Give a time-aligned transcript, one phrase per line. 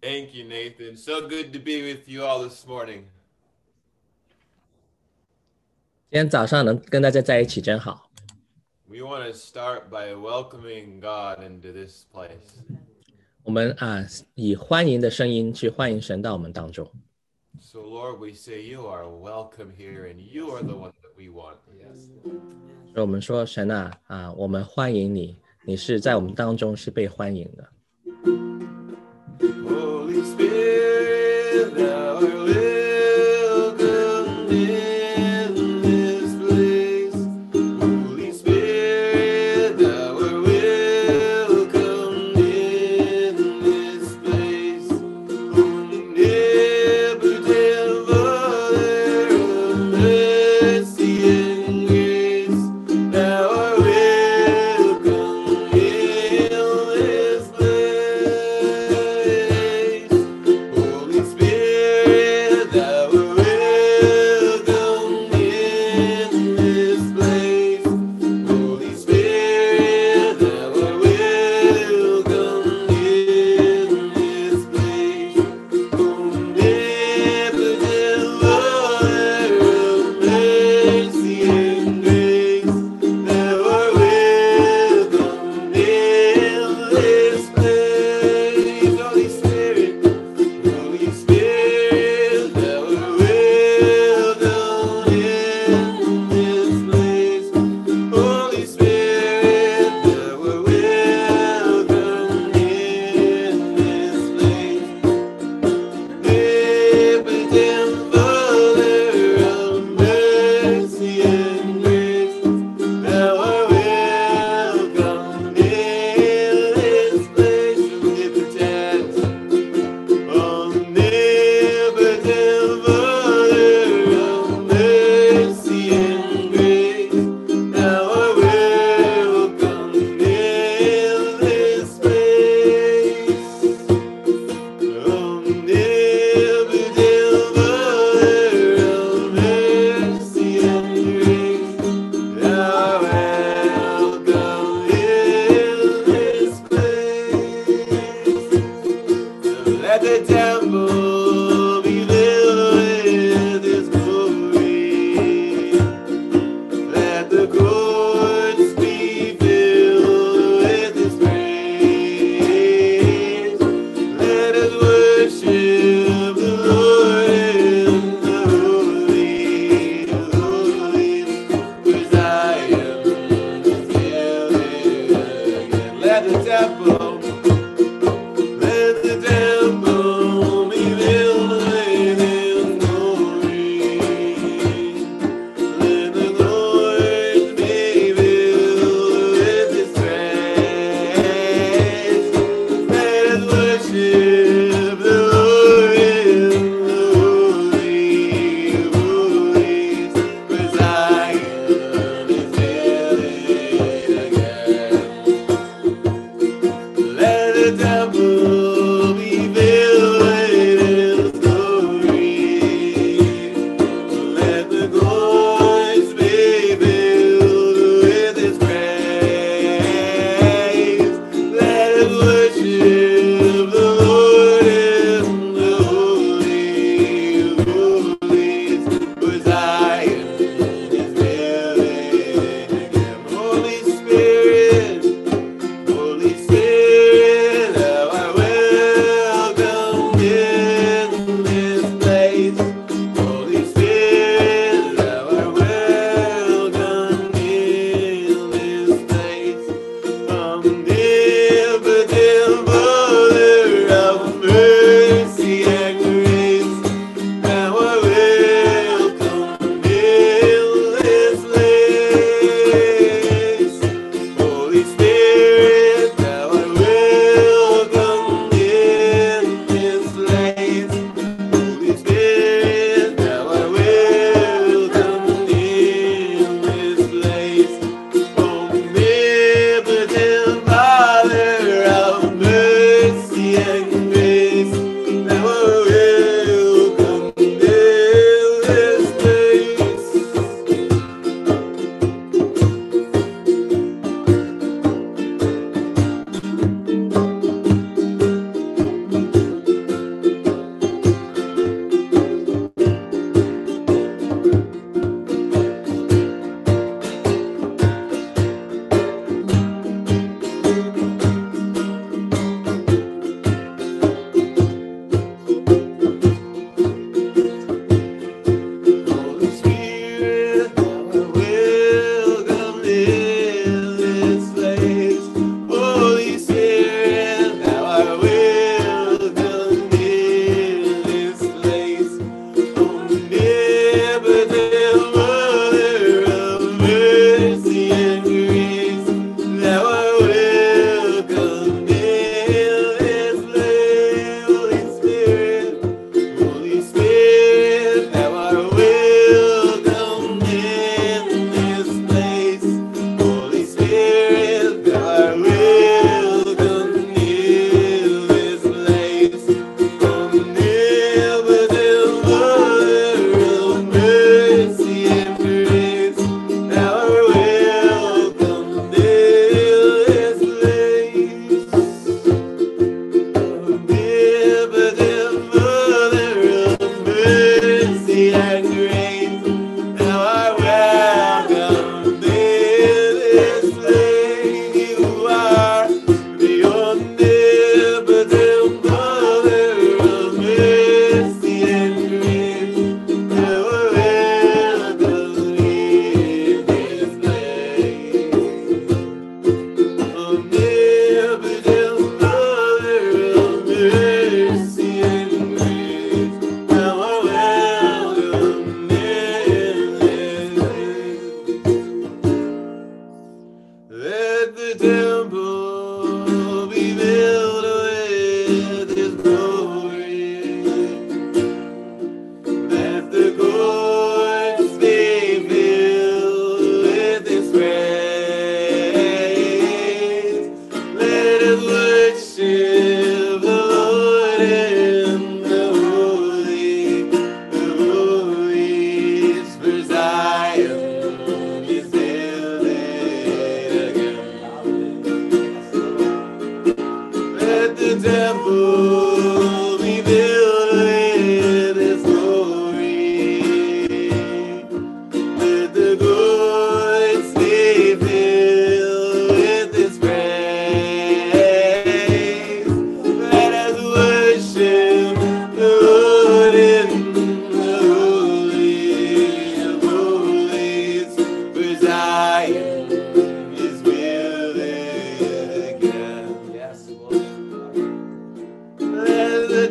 [0.00, 0.96] Thank you, Nathan.
[0.96, 3.04] So good to be with you all this morning.
[6.10, 8.10] 今天早上能跟大家在一起真好。
[8.86, 12.60] We want to start by welcoming God into this place.
[13.44, 16.90] 我们啊，以欢迎的声音去欢迎神到我们当中。
[17.60, 21.30] So, Lord, we say you are welcome here and you are the one that we
[21.30, 21.56] want.
[22.92, 27.66] 所以我们说，神啊啊，我们欢迎你，你是在我们当中是被欢迎的。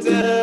[0.04, 0.35] The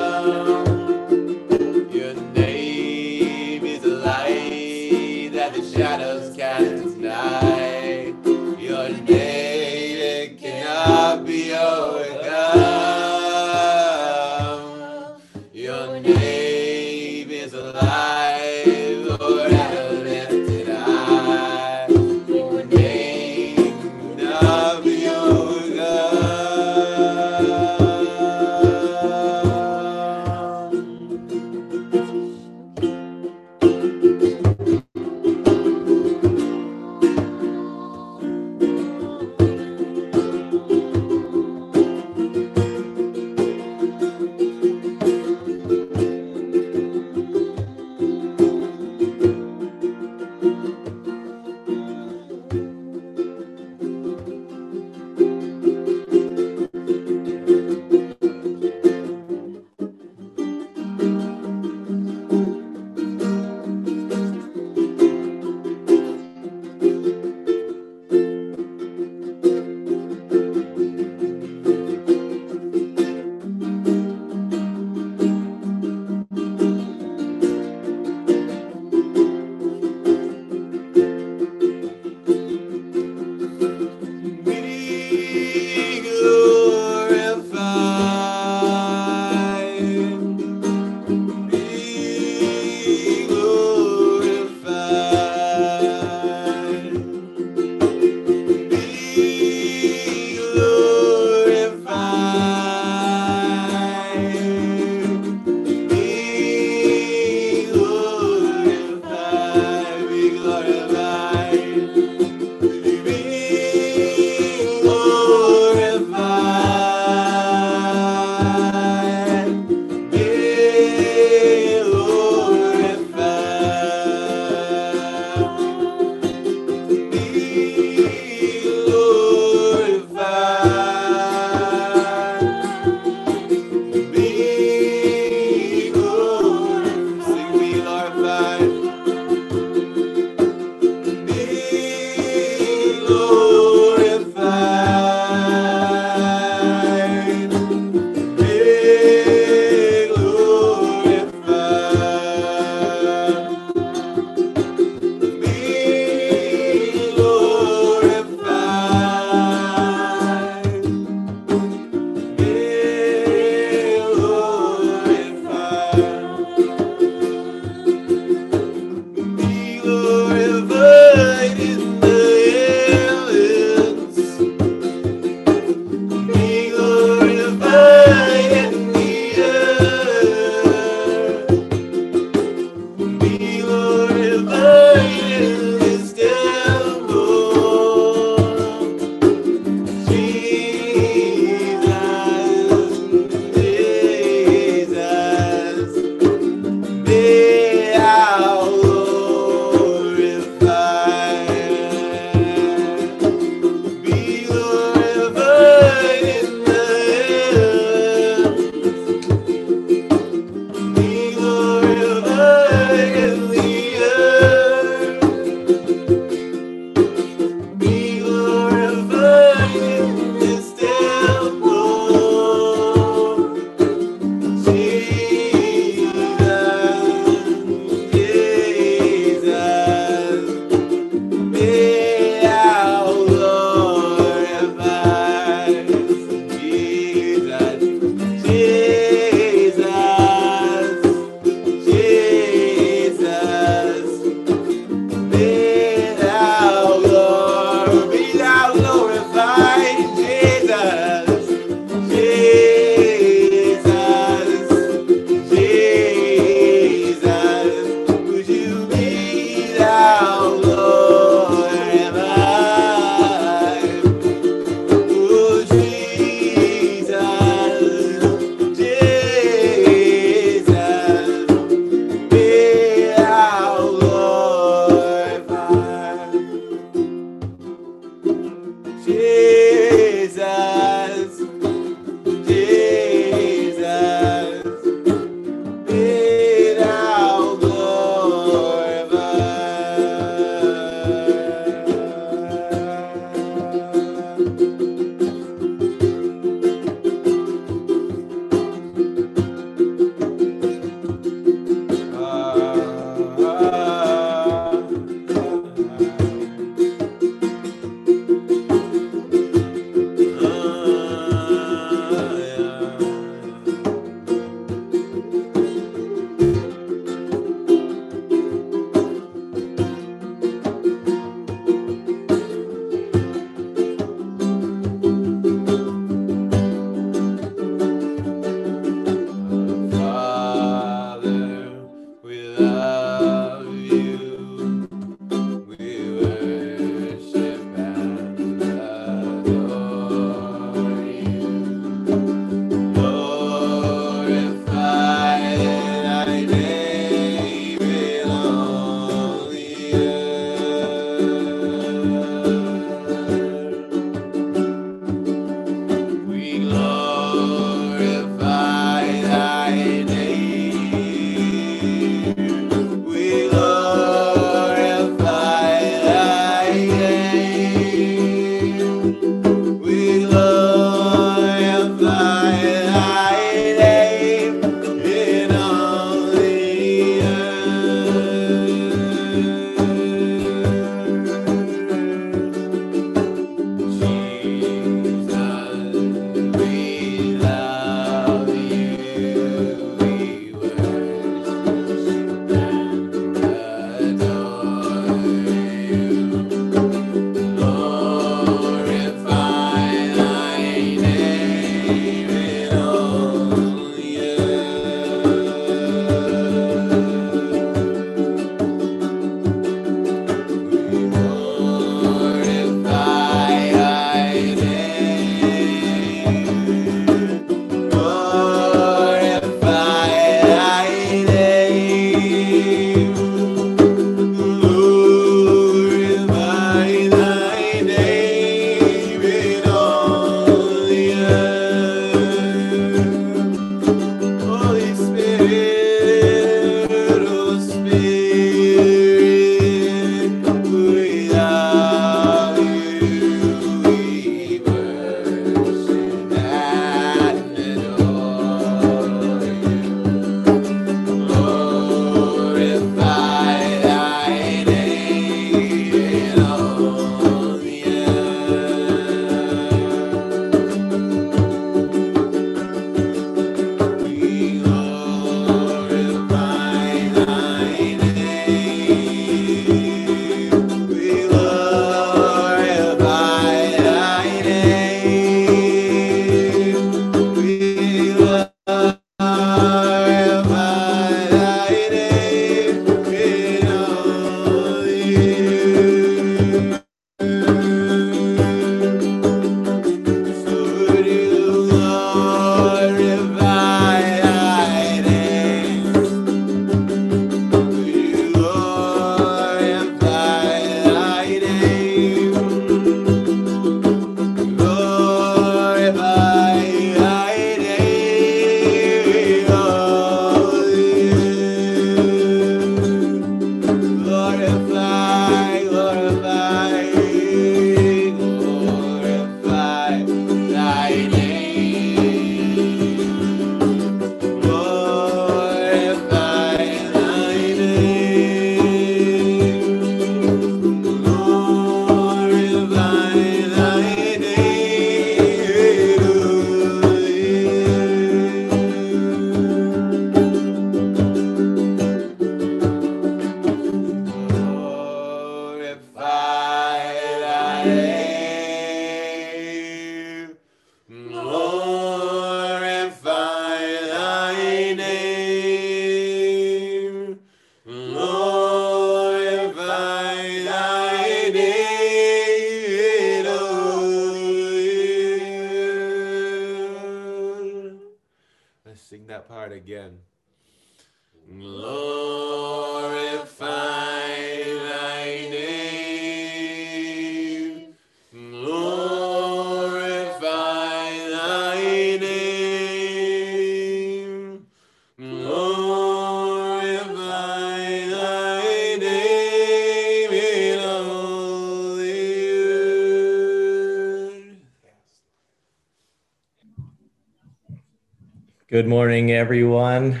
[598.62, 600.00] Good morning, everyone.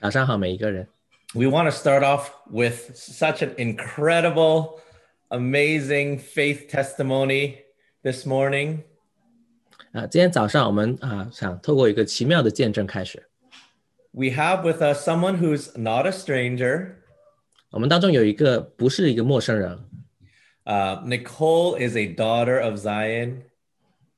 [0.00, 0.88] 早上好，每一个人。
[1.32, 4.80] We want to start off with such an incredible,
[5.28, 7.58] amazing faith testimony
[8.02, 8.80] this morning.
[9.92, 13.28] 啊，今天早上我们啊想透过一个奇妙的见证开始。
[14.10, 16.96] We have with us someone who's not a stranger.
[21.04, 23.42] Nicole is a daughter of Zion.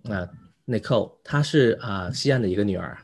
[0.05, 0.31] 啊
[0.67, 2.97] ，Nicole，她是啊锡安的一个女儿。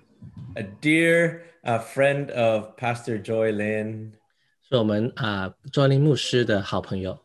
[0.56, 4.14] a dear uh, friend of Pastor Joy Lin.
[4.70, 7.20] 是我们啊卓林牧师的好朋友，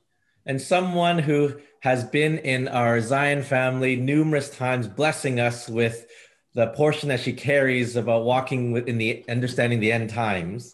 [0.45, 6.07] and someone who has been in our Zion family numerous times, blessing us with
[6.55, 10.73] the portion that she carries about walking within the understanding the end times.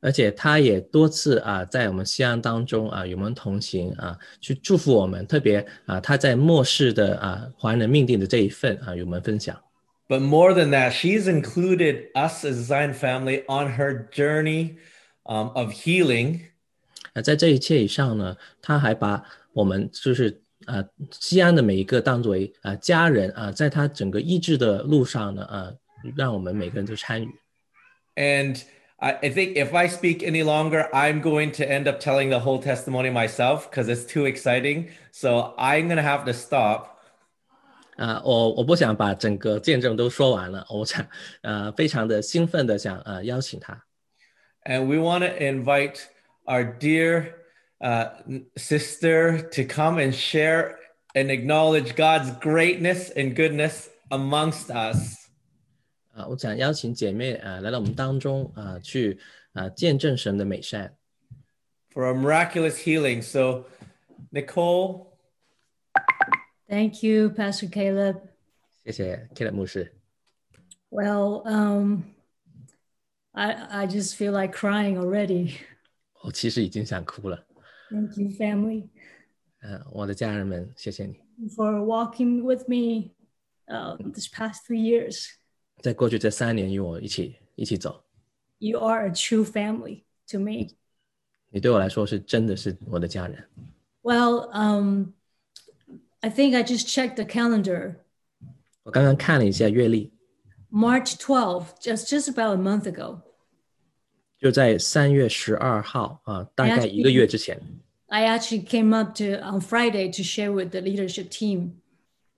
[0.00, 5.26] 而且他也多次啊在我们西安当中啊与我们同行啊，去祝福我们。
[5.26, 9.56] 特别啊他在末世的啊还人命定的这一份啊与我们分享。
[10.09, 14.77] But more than that, she's included us as Zion family on her journey
[15.25, 16.39] um, of healing.
[17.13, 20.29] 那在这一切以上呢，她还把我们就是
[20.65, 25.73] 啊、呃、锡安的每一个当作为啊、呃、家人啊、呃，在她整个医治的路上呢啊，
[26.15, 27.27] 让我们每个人都参与。
[28.15, 28.61] And
[28.99, 32.39] I, I think if I speak any longer, I'm going to end up telling the
[32.39, 34.87] whole testimony myself because it's too exciting.
[35.11, 36.96] So I'm going to have to stop.
[37.96, 41.06] 啊，我我不想把整个见证都说完了，我想
[41.42, 43.84] 呃非常的兴奋的想呃邀请他。
[44.64, 46.00] And we want to invite
[46.44, 47.34] our dear
[47.80, 48.10] uh,
[48.56, 50.76] sister to come and share
[51.14, 55.28] and acknowledge God's greatness and goodness amongst us.
[56.14, 59.18] 啊，我想邀请姐妹啊来到我们当中啊，去
[59.52, 60.96] 啊见证神的美善。
[61.92, 63.22] for a miraculous healing.
[63.22, 63.66] So,
[64.32, 65.12] Nicole,
[66.68, 68.20] Thank you, Pastor Caleb.
[68.84, 69.92] 谢谢 K 的牧师。
[70.90, 72.02] Well, um,
[73.32, 75.54] I I just feel like crying already.
[76.22, 77.46] 我其实已经想哭了。
[77.90, 78.88] Thank you, family,
[79.60, 83.10] 嗯、我的家人们，谢谢你， for walking with me
[83.66, 85.28] uh, this past three years.
[85.80, 88.04] 在过去这三年与我一起一起走。
[88.58, 90.76] You are a true family to me.
[91.50, 93.48] 你对我来说是真的是我的家人。
[94.02, 95.12] Well, um,
[96.20, 97.96] I think I just checked the calendar.
[98.84, 100.12] 我刚刚看了一下月历，
[100.70, 103.20] March 12th, just just about a month ago,
[104.38, 107.60] 就在三月十二号啊，大概一个月之前，
[108.06, 111.74] I actually came up to on Friday to share with the leadership team.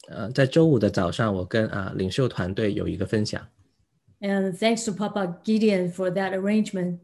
[0.08, 3.46] 呃，在周五的早上，我跟啊领袖团队有一个分享，
[4.20, 6.98] And thanks to Papa Gideon for that arrangement.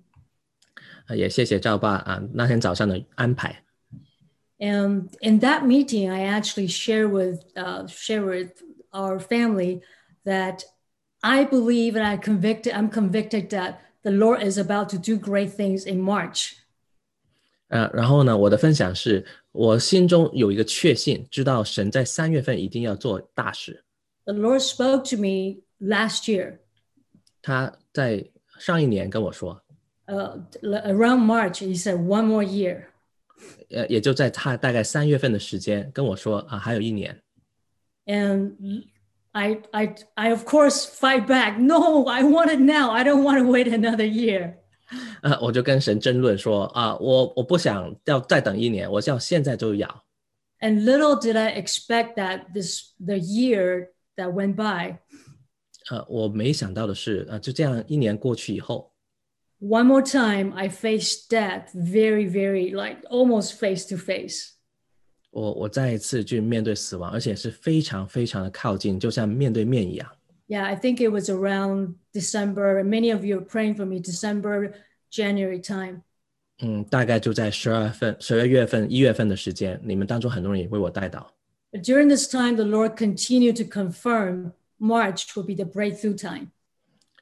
[1.07, 3.64] 啊，也谢谢赵爸啊那天早上的安排。
[4.61, 9.81] And in that meeting, I actually share with uh, share with our family
[10.25, 10.65] that
[11.23, 12.75] I believe and I convicted.
[12.75, 16.57] I'm convicted that the Lord is about to do great things in March.
[17.69, 23.85] 呃，然后呢，我的分享是我心中有一个确信，知道神在三月份一定要做大事。
[24.25, 26.59] The Lord spoke to me last year,
[27.41, 28.27] 他在
[28.59, 29.63] 上一年跟我说，
[30.07, 31.63] uh, around March.
[31.63, 32.87] He said, "One more year."
[33.70, 37.20] 呃，也就在他大概三月份的时间跟我说啊，还有一年。
[38.06, 38.84] And
[39.32, 41.58] I, I, I of course fight back.
[41.58, 42.92] No, I want it now.
[42.92, 44.56] I don't want to wait another year.
[45.22, 50.06] 呃，我就跟神争论说啊，我我不想要再等一年，我要现在就要。
[50.62, 55.00] And little did I expect that this the year that went by,
[55.90, 58.92] 呃，我没想到的是，呃，就这样一年过去以后，
[59.61, 64.53] one more time I faced death very, very like almost face to face.
[65.31, 70.11] 我我再一次去面对死亡，而且是非常非常的靠近，就像面对面一样。
[70.49, 72.81] Yeah, I think it was around December.
[72.81, 74.73] and Many of you are praying for me, December,
[75.13, 76.03] January time.
[76.63, 81.27] 嗯，大概就在十二份、十二月份、一月份的时间，你们当中很多人也为我带祷。
[81.71, 86.49] But during this time, the Lord continued to confirm March will be the breakthrough time.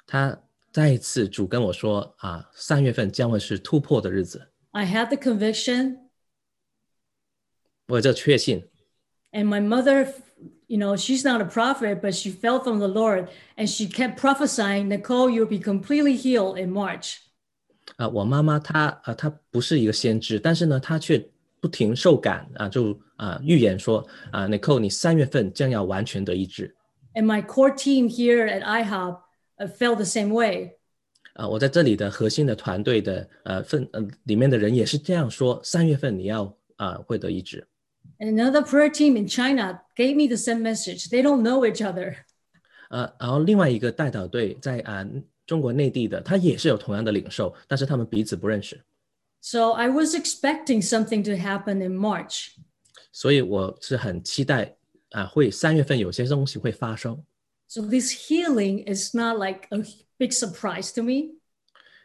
[0.07, 0.41] 他
[0.73, 4.51] 再一次主跟我说啊，三月份将会是突破的日子。
[4.73, 5.99] I had the conviction,
[7.89, 8.69] 我有这确信，
[9.33, 10.07] and my mother,
[10.67, 14.17] you know, she's not a prophet, but she felt from the Lord and she kept
[14.17, 17.17] prophesying, Nicole, you'll be completely healed in March.
[17.97, 21.27] 啊，我妈妈她啊，她不是一个先知，但是呢，她却
[21.61, 26.77] 不停受感啊，就啊预言说啊，Nicole，你三月份将要完全得医治。
[27.15, 29.19] And my core team here at IHOP
[29.59, 30.73] uh, felt the same way.
[31.35, 37.67] 啊，我在这里的核心的团队的呃份呃里面的人也是这样说，三月份你要啊会得医治。
[38.19, 41.09] And another prayer team in China gave me the same message.
[41.09, 42.17] They don't know each other.
[42.91, 45.07] 呃，然后另外一个代祷队在啊
[45.47, 48.83] 中国内地的，他也是有同样的领受，但是他们彼此不认识，
[49.41, 52.57] So I was expecting something to happen in March.
[53.13, 54.75] 所以我是很期待
[55.11, 57.23] 啊会三月份有些东西会发生。
[57.73, 59.85] So this healing is not like a
[60.19, 61.35] big surprise to me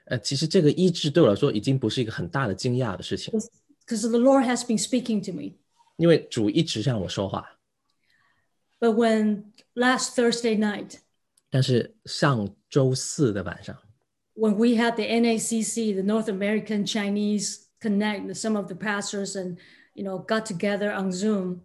[0.06, 3.34] 呃，其实这个医治对我来说已经不是一个很大的惊讶的事情，
[3.86, 5.54] because the Lord has been speaking to me.
[5.96, 7.58] 因为主一直让我说话。
[8.80, 10.98] But when last Thursday night,
[11.50, 13.78] 但是上周四的晚上，
[14.36, 19.58] when we had the NACC, the North American Chinese Connect, some of the pastors and
[19.94, 21.62] you know got together on Zoom.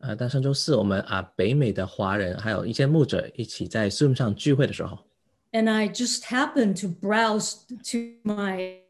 [0.00, 4.98] 呃，但上周四我们啊北美的华人还有一些牧者一起在 Zoom 上聚会的时候
[5.52, 8.80] ，And I just happened to browse to my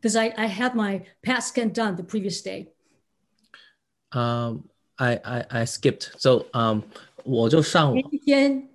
[0.00, 2.72] because I I had my PET scan done the previous day.
[4.10, 4.64] Um,
[4.96, 6.10] I I I skipped.
[6.18, 6.80] So um,
[7.22, 8.68] 我就上前一天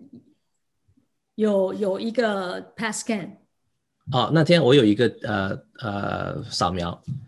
[1.35, 3.31] 有有一个 PET scan。
[4.13, 6.91] 哦，那天我有一个呃呃扫描。
[6.91, 7.26] Uh, uh,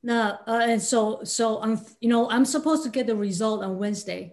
[0.00, 3.78] 那 uh, and so so I'm you know I'm supposed to get the result on
[3.78, 4.32] Wednesday.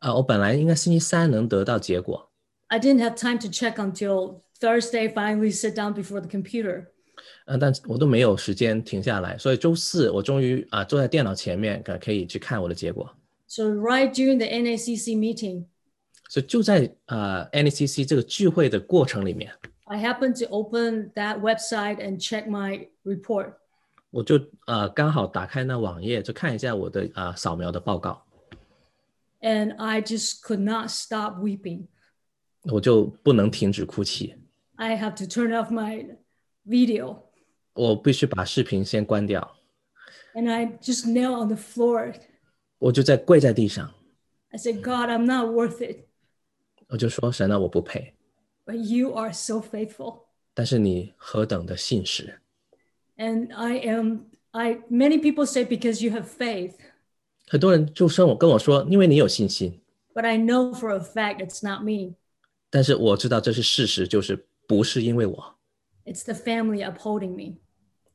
[0.00, 2.30] 呃我本来应该星期三能得到结果，
[2.68, 5.12] I didn't have time to check until Thursday.
[5.12, 6.86] Finally, sit down before the computer.
[7.44, 13.08] 呃但我都没有时间停下来，所以周四我终于啊、坐在电脑前面可可以去看我的结果，
[13.46, 15.66] So right during the NACC meeting,
[16.30, 19.52] 所以就在呃 NACC 这个聚会的过程里面，
[19.84, 23.52] I happened to open that website and check my report.
[24.10, 28.22] 我就呃刚好打开那网页，就看一下我的啊、扫描的报告，
[29.40, 31.86] and I just could not stop weeping.
[32.64, 34.36] 我就不能停止哭泣，
[34.76, 36.18] I have to turn off my
[36.66, 37.22] video
[37.72, 39.56] 我必须把视频先关掉，
[40.34, 42.14] and I just knelt on the floor.
[42.78, 43.92] 我就在跪在地上，
[44.50, 46.04] I said, God, I'm not worth it,
[46.88, 48.14] 我就说神啊，我不配，
[48.66, 50.24] but you are so faithful.
[50.52, 52.38] 但是你何等的信实。
[53.16, 56.74] And I am, I many people say because you have faith,
[57.48, 59.80] 很多人就说我跟我说，因为你有信心，
[60.14, 62.14] but I know for a fact it's not me.
[62.70, 65.58] 但是我知道这是事实，就是不是因为我，
[66.06, 67.58] It's the family upholding me.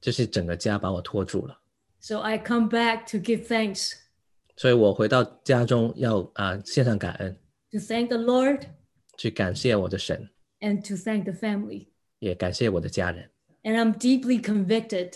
[0.01, 1.59] 这是整个家把我拖住了。
[1.99, 3.93] So I come back to give thanks,
[4.55, 7.38] 所以我回到家中要啊、献上感恩，
[7.71, 8.61] to thank the Lord
[9.17, 11.88] 去感谢我的神， and to thank the family.
[12.19, 13.30] 也感谢我的家人。
[13.63, 15.13] And I'm deeply convicted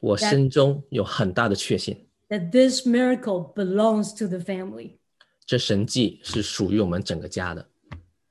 [0.00, 4.98] 我心中有很大的确信， that this miracle belongs to the family.
[5.46, 7.66] 这神迹是属于我们整个家的。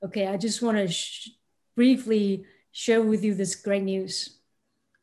[0.00, 1.30] Okay, I just want to sh-
[1.74, 4.32] briefly share with you this great news.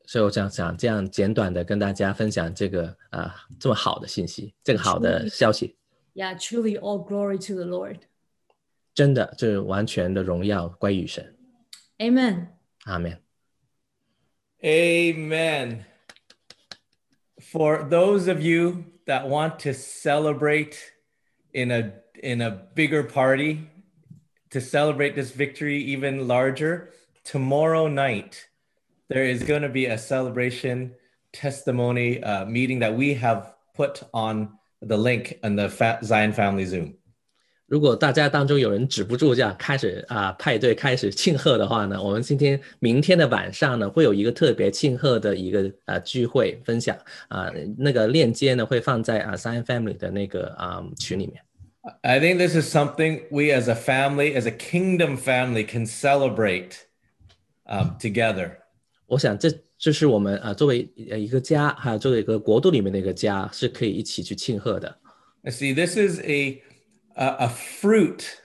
[0.05, 5.75] 所以我想想这样简短的跟大家分享这个啊、这么好的信息，这个好的消息，
[6.13, 7.99] Yeah, truly all glory to the Lord.
[8.93, 11.35] 真的这完全的荣耀归于神。
[11.97, 12.47] Amen.
[12.83, 13.17] 阿门。
[14.66, 15.86] Amen.
[17.40, 20.92] For those of you that want to celebrate
[21.54, 23.70] in a in a bigger party,
[24.50, 26.90] to celebrate this victory even larger,
[27.22, 28.48] tomorrow night
[29.08, 30.96] there is going to be a celebration
[31.32, 35.68] testimony uh, meeting that we have put on the link on the
[36.02, 36.96] Zion Family Zoom.
[37.66, 46.96] 如果大家当中有人止不住这样开始啊、呃、派对开始庆贺的话呢，我们今天明天的晚上呢会有一个特别庆贺的一个呃聚会分享
[47.28, 51.42] 啊、呃，那个链接呢会放在啊 Zion Family 的那个啊、呃、群里面。
[52.02, 56.72] I think this is something we as a family, as a kingdom family, can celebrate
[57.64, 58.50] um, together.
[59.06, 59.48] 我想这
[59.78, 64.96] 这是我们啊作为呃一个家，还有作为一个国度里面的一个家，是可以一起去庆贺的。
[65.44, 66.60] See, this is a
[67.15, 68.41] a, a fruit.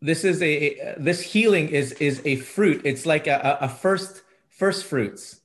[0.00, 2.80] This is a, a- this healing is is a fruit.
[2.84, 5.38] It's like a, a, a first first fruits.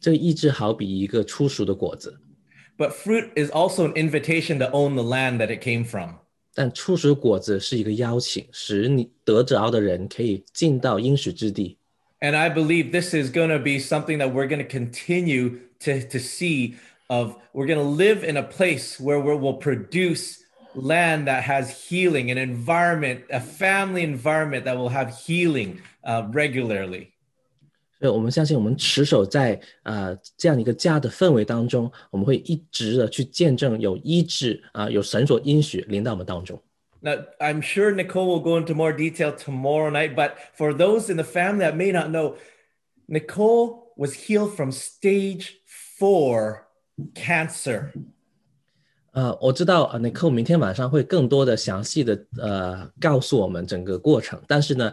[0.00, 2.20] 这个意志好比一个初熟的果子，
[2.76, 6.16] But fruit is also an invitation to own the land that it came from.
[6.52, 11.78] 但初熟果子是一个邀请，使你得着的人可以进到应许之地。
[12.20, 16.00] And I believe this is going to be something that we're going to continue to,
[16.08, 16.74] to see
[17.08, 20.38] of we're going to live in a place where we will produce
[20.78, 27.10] land that has healing, an environment, a family environment that will have healing uh, regularly.
[28.00, 36.60] 所以我们相信，我们持守在呃这样一个家的氛围当中，我们会一直的去见证有医治啊、有神所应许临到我们当中。
[37.00, 41.16] Now, I'm sure Nicole will go into more detail tomorrow night, but for those in
[41.16, 42.36] the family that may not know,
[43.06, 45.58] Nicole was healed from stage
[45.98, 46.66] four
[47.14, 47.92] cancer.
[49.12, 54.92] 呃，我知道呃 n i c o 明天晚上会更多的详细的呃告诉我们整个过程，但是呢，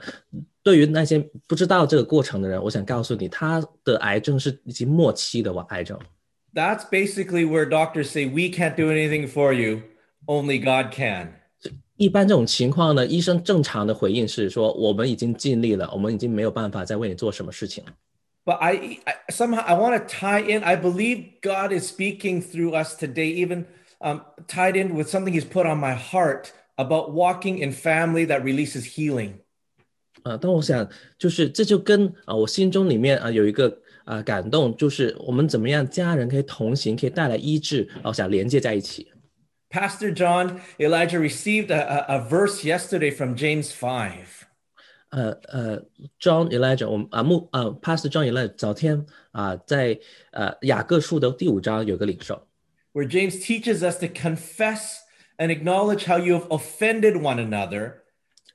[0.62, 1.18] 对于那些
[1.48, 5.98] 不知道这个过程的人，我想告诉你，他的癌症是已经末期的癌症。
[6.54, 9.82] That's basically where doctors say, We can't do anything for you,
[10.28, 11.40] only God can.
[11.98, 17.92] 一般这种情况呢，医生正常的回应是说，我们已经尽力了，我们已经没有办法再为你做什么事情了。
[18.44, 20.64] But I, I somehow I want to tie in.
[20.64, 23.66] I believe God is speaking through us today, even
[24.06, 28.44] um, tied in with something He's put on my heart about walking in family that
[28.44, 29.40] releases healing.
[30.24, 30.88] 啊，但我想
[31.18, 33.76] 就是这就跟啊我心中里面啊有一个
[34.06, 39.12] 啊感动，就是我们怎么样家人可以同行，可以带来医治，啊我想连接在一起。
[39.70, 44.48] Pastor John Elijah received a, a, a verse yesterday from James 5.
[45.12, 45.82] 呃呃，
[46.20, 50.00] John Elijah，我们啊牧啊 Pastor John Elijah 早天啊在
[50.32, 52.48] 呃雅各书的第五章有个领受，
[52.96, 55.04] where James teaches us to confess
[55.40, 58.04] and acknowledge how you have offended one another,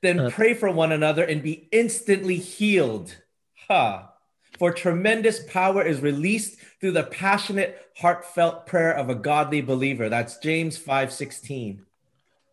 [0.01, 3.15] then pray for one another and be instantly healed.
[3.67, 4.13] Ha!
[4.57, 10.09] For tremendous power is released through the passionate, heartfelt prayer of a godly believer.
[10.09, 11.79] That's James 5:16.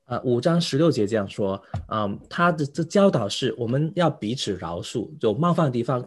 [0.06, 6.06] 啊五章十六节这样说，嗯，他的这教导是我们要彼此饶恕，有冒犯的地方，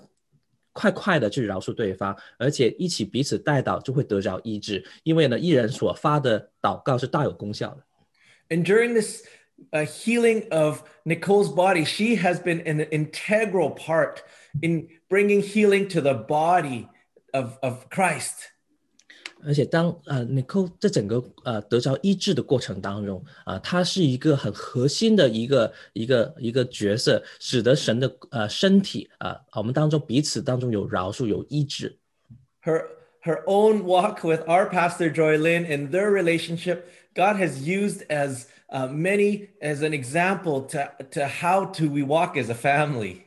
[0.73, 7.84] 快快的去饶恕对方，而且一起彼此带祷就会得着医治，因为呢，一人所发的祷告是大有功效的。
[8.49, 9.23] And during this
[9.71, 14.17] uh, healing of Nicole's body, she has been an integral part
[14.61, 16.88] in bringing healing to the body
[17.34, 18.50] of, of Christ.
[19.45, 31.97] 而且当呃 Nicole 这整个呃得着医治的过程当中啊、她是一个很核心的一个一个一个角色，使得神的呃身体啊、我们当中彼此当中有饶恕有医治。
[32.63, 32.84] her
[33.23, 38.47] her own walk with our pastor Joy Lynn and their relationship, God has used as
[38.69, 43.21] uh, many as an example to, to how to we walk as a family.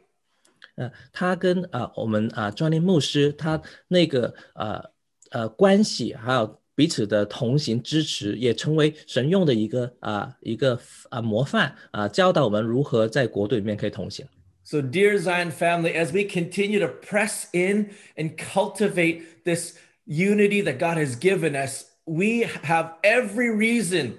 [0.76, 4.82] 呃，他跟啊、呃我们啊、专利牧师他那个呃
[5.34, 10.80] 呃关系，还有彼此的同行支持，也成为神用的一个啊、一个
[11.10, 14.26] 啊、模范啊、教导我们如何在国度里面可以同行。
[14.62, 19.74] So, dear Zion family, as we continue to press in and cultivate this
[20.06, 24.12] unity that God has given us, we have every reason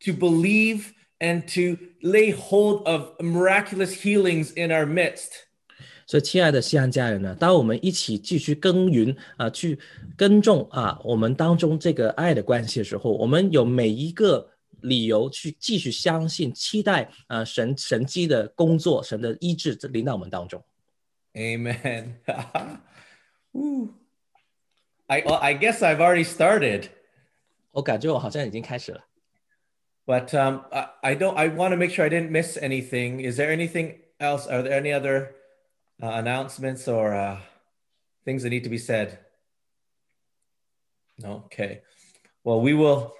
[0.00, 5.46] to believe and to lay hold of miraculous healings in our midst.
[6.09, 9.77] 所以，亲爱的锡安家人呢，当我们一起继续耕耘啊，去
[10.17, 14.49] 耕种啊，我们当中这个爱的关系的时候，我们有每一个。
[14.81, 20.63] 理由去继续相信、期待呃神神迹的工作、神的医治领导我们当中。
[21.33, 22.13] Amen.
[23.51, 23.89] Ooh,
[25.07, 26.85] I I guess I've already started.
[27.71, 29.03] 我感觉我好像已经开始了。
[30.05, 33.19] But um, I I don't I want to make sure I didn't miss anything.
[33.29, 34.47] Is there anything else?
[34.47, 35.31] Are there any other
[36.02, 37.38] uh, announcements or uh,
[38.24, 39.18] things that need to be said?
[41.18, 41.44] No.
[41.46, 41.82] Okay.
[42.42, 43.14] Well, we will.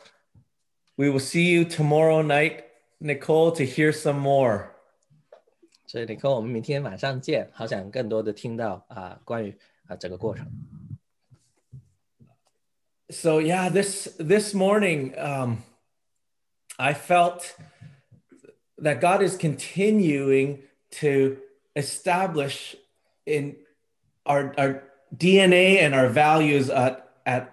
[0.96, 2.64] We will see you tomorrow night,
[3.00, 4.70] Nicole, to hear some more.
[5.86, 10.46] 所以你跟我们明天晚上见，好想更多的听到啊、关于啊、整个过程。
[13.10, 15.58] so yeah this this morning um
[16.78, 17.54] i felt
[18.78, 20.58] that god is continuing
[20.90, 21.36] to
[21.74, 22.76] establish
[23.24, 23.56] in
[24.24, 24.82] our our
[25.16, 27.48] dna and our values at at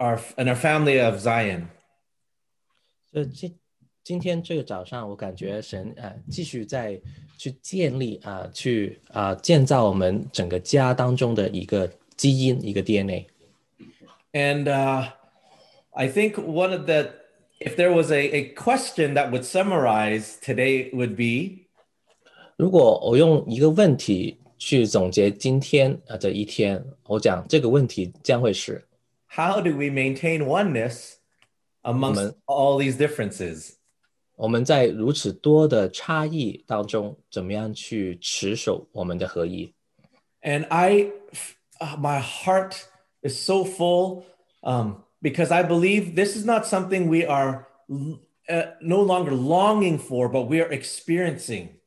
[0.00, 1.68] our in our family of zion
[3.10, 3.58] 所以今
[4.02, 7.00] 今天这个早上，我感觉神啊、继续在
[7.36, 13.26] 去建立啊、去啊、建造我们整个家当中的一个基因，一个 DNA。
[14.32, 15.08] and uh
[15.94, 17.10] i think one of the
[17.58, 21.59] if there was a, a question that would summarize today would be
[22.60, 28.82] 如果我用一个问题去总结今天啊这一天，我讲这个问题将会是
[29.28, 31.16] how do we maintain oneness
[31.82, 32.34] amongst Amen.
[32.46, 33.74] all these differences
[34.36, 39.72] 我们在如此多的差异当中，怎么样去持守我们的合一？
[40.42, 41.10] and I,
[41.80, 42.76] uh, my heart
[43.22, 44.24] is so full
[44.62, 47.66] um, because I believe this is not something we are
[48.48, 51.79] uh, no longer longing for, but we are experiencing.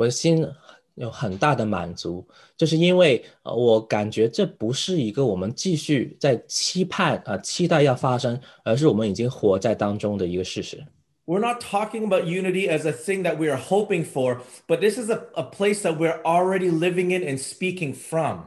[0.00, 0.46] 我的心
[0.94, 2.26] 有很大的满足，
[2.56, 10.82] 就是因为呃，我感觉这不是一个我们继续在期盼啊、呃期待要发生，而是我们已经活在当中的一个事实。
[11.26, 15.10] We're not talking about unity as a thing that we are hoping for, but this is
[15.10, 18.44] a, a place that we're already living in and speaking from.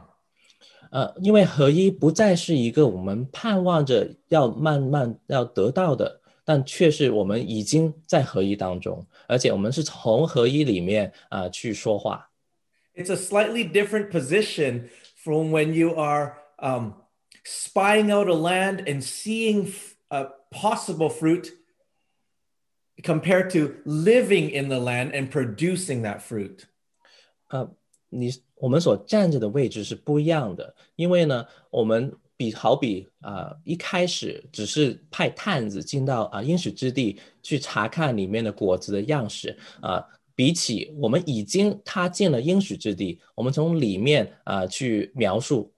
[0.90, 12.29] 呃，因为合一不再是一个我们盼望着要慢慢要得到的，但却是我们已经在合一当中，而且我们是从合一里面啊、呃去说话。
[12.95, 16.93] It's a slightly different position from when you are um,
[17.45, 19.71] spying out a land and seeing
[20.09, 21.51] uh, possible fruit
[23.03, 26.63] compared to living in the land and producing that fruit.
[27.49, 27.71] 呃，
[28.09, 40.03] 你我们所站着的位置是不一样的，因为呢，我们 比好比啊、呃一开始只是派探子进到啊、应许之地去查看里面的果子的样式啊、
[40.35, 45.73] 比起我们已经踏进了应许之地，我们从里面啊、去描述，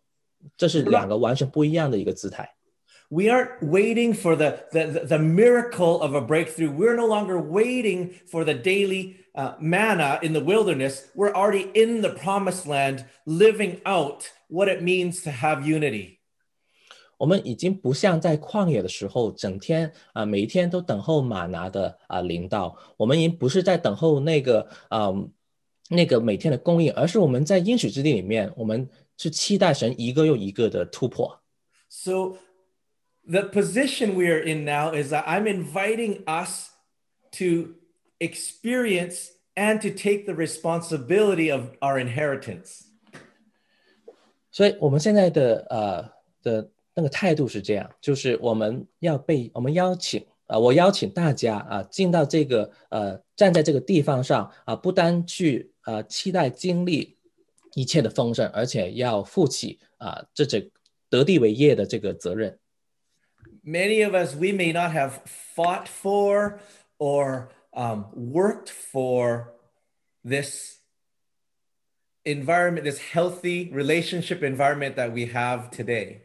[0.56, 2.48] 这是两个完全不一样的一个姿态。
[3.10, 6.72] We aren't waiting for the, the, the, the miracle of a breakthrough.
[6.72, 11.10] We're no longer waiting for the daily uh, manna in the wilderness.
[11.14, 16.15] We're already in the promised land, living out what it means to have unity.
[17.18, 25.14] 我们已经不像在旷野的时候，整天啊、每一天都等候马拿的啊、临到，我们已经不是在等候那个啊、
[25.90, 31.40] 那个每天的供应，而是我们在应许之地里面，我们是期待神一个又一个的突破。
[31.90, 32.38] So,
[33.28, 36.70] the position we are in now is that I'm inviting us
[37.34, 37.76] to
[38.20, 42.86] experience and to take the responsibility of our inheritance.
[44.50, 46.10] 所以我们现在的呃
[46.42, 57.18] 的 那个态度是这样，就是我们要被我们邀请啊、我邀请大家啊、进到这个呃站在这个地方上啊、不单去呃期待经历
[57.74, 60.70] 一切的丰盛，而且要负起啊、这这
[61.10, 62.60] 得地为业的这个责任。
[63.64, 65.22] Many of us, we may not have
[65.56, 66.60] fought for
[66.98, 69.54] or um, worked for
[70.26, 70.80] this
[72.24, 76.24] environment, this healthy relationship environment that we have today.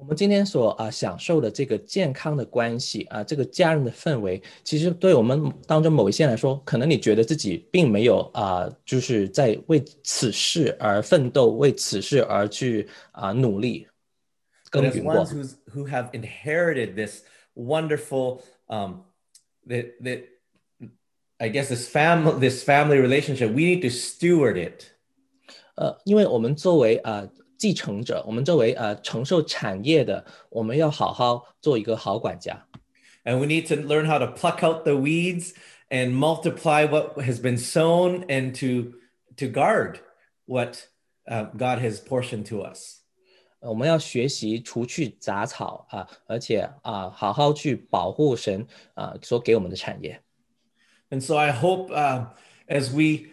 [0.00, 13.86] 我们今天所啊、享受的这个健康的关系啊、这个家人的氛围，其实对我们当中某一些来说，可能你觉得自己并没有啊、就是在为此事而奋斗，为此事而去啊、努力
[14.70, 15.34] 耕 as 耘过 ones。
[15.34, 17.22] who's, who have inherited this
[17.54, 19.02] wonderful, um,
[19.68, 20.22] that, that
[21.36, 24.84] I guess this family, this family relationship, we need to steward it.
[25.74, 27.28] 呃，因为我们作为啊、
[27.59, 32.67] 继承者，我们作为呃承受产业的，我们要好好做一个好管家。
[33.23, 35.53] And we need to learn how to pluck out the weeds
[35.89, 38.97] and multiply what has been sown and to,
[39.37, 39.99] to guard
[40.45, 40.87] what
[41.27, 43.01] uh, God has portioned to us.
[43.61, 50.21] 我们要学习除去杂草啊，而且啊，好好去保护神啊所给我们的产业。
[51.09, 52.27] And so I hope uh,
[52.67, 53.29] as we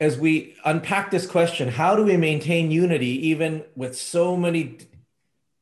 [0.00, 4.86] as we unpack this question, how do we maintain unity even with so many d-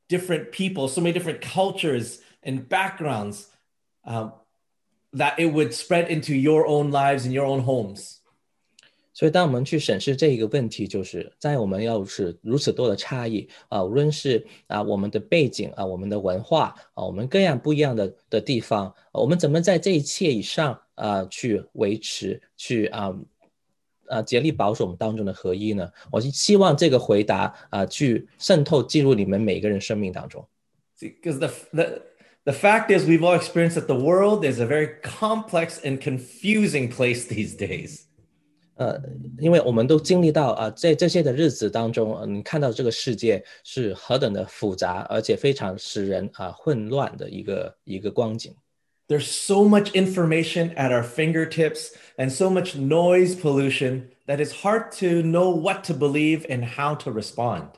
[0.08, 3.48] different people, so many different cultures and backgrounds,
[4.04, 4.32] um,
[5.12, 8.18] that it would spread into your own lives and your own homes?
[9.14, 23.14] 所以，当我们去审视这一个问题，就是在我们要是如此多的差异啊，无论是啊我们的背景啊，我们的文化啊，我们各样不一样的的地方，我们怎么在这一切以上啊去维持，去啊
[24.08, 25.90] 啊竭力保守我们当中的合一呢？
[26.10, 30.46] 我是希望这个回答啊去渗透进入你们每个人生命当中。
[30.98, 32.02] Because the, the
[32.44, 36.88] the fact is, we've all experienced that the world is a very complex and confusing
[36.90, 38.02] place these days.
[38.76, 39.00] 呃，
[39.38, 48.54] 因为我们都经历到啊，在这些的日子当中，呃你看到这个世界是何等的复杂，而且非常使人啊混乱的一个一个光景。
[49.08, 54.90] There's so much information at our fingertips and so much noise pollution that it's hard
[54.98, 57.68] to know what to believe and how to respond.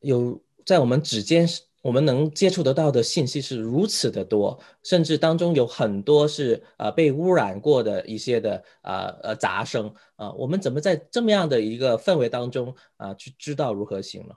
[0.00, 1.46] 有在我们指尖，
[1.82, 14.34] 我们能接触得到的信息是如此的多，甚至当中有很多是呃被污染过的一些的呃呃杂声啊、我们怎么在这么样的一个氛围当中啊、去知道如何行呢？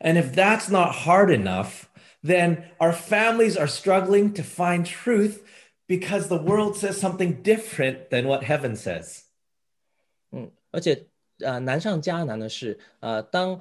[0.00, 1.84] And if that's not hard enough,
[2.22, 5.38] then our families are struggling to find truth
[5.90, 9.22] because the world says something different than what heaven says.
[10.70, 11.06] 而且
[11.38, 13.60] 呃难上加难的是，呃当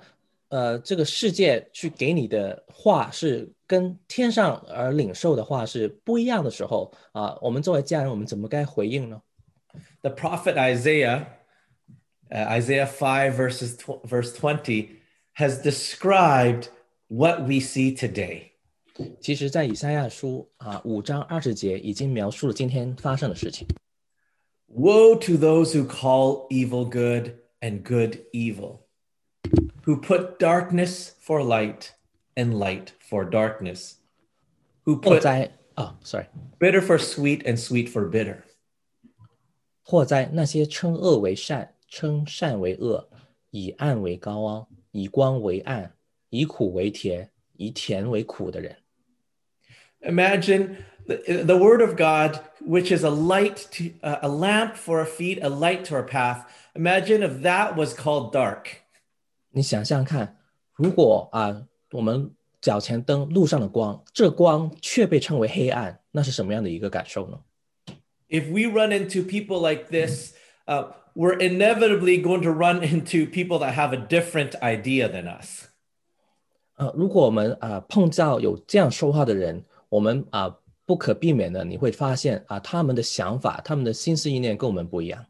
[0.50, 9.22] 呃这个世界去给你的话是跟天上而领受的话是不一样的时候啊、我们作为家人，我们怎么该回应呢？
[10.02, 11.26] The prophet Isaiah,
[12.30, 15.00] uh, Isaiah 5 verses tw- verse 20
[15.38, 16.70] has described
[17.08, 18.49] what we see today.
[19.20, 23.68] 其实，在以赛亚书啊五章二十节已经描述了今天发生的事情。
[24.68, 28.80] Woe to those who call evil good and good evil,
[29.84, 31.90] who put darkness for light
[32.36, 33.96] and light for darkness,
[34.86, 38.38] who 祸 put 灾啊，sorry， bitter for sweet and sweet for bitter.
[39.82, 43.10] 祸灾那些称恶为善，称善为恶，
[43.52, 45.94] 以暗为高昂，以光为暗，
[46.30, 48.76] 以苦为甜，以甜为苦的人。
[50.02, 55.00] Imagine the, the word of God, which is a light to uh, a lamp for
[55.00, 56.46] our feet, a light to our path.
[56.76, 58.68] Imagine if that was called dark.
[59.52, 60.38] 你想想看，
[60.76, 67.40] 如果啊，我们脚前灯路上的光，这光却被称为黑暗，那是什么样的一个感受呢？
[68.28, 70.34] If we run into people like this,
[70.66, 75.68] uh, we're inevitably going to run into people that have a different idea than us.
[76.78, 85.27] 呃，如果我们啊、呃碰到有这样说话的人， 我们啊、不可避免的你会发现啊、他们的想法、他们的心思意念跟我们不一样。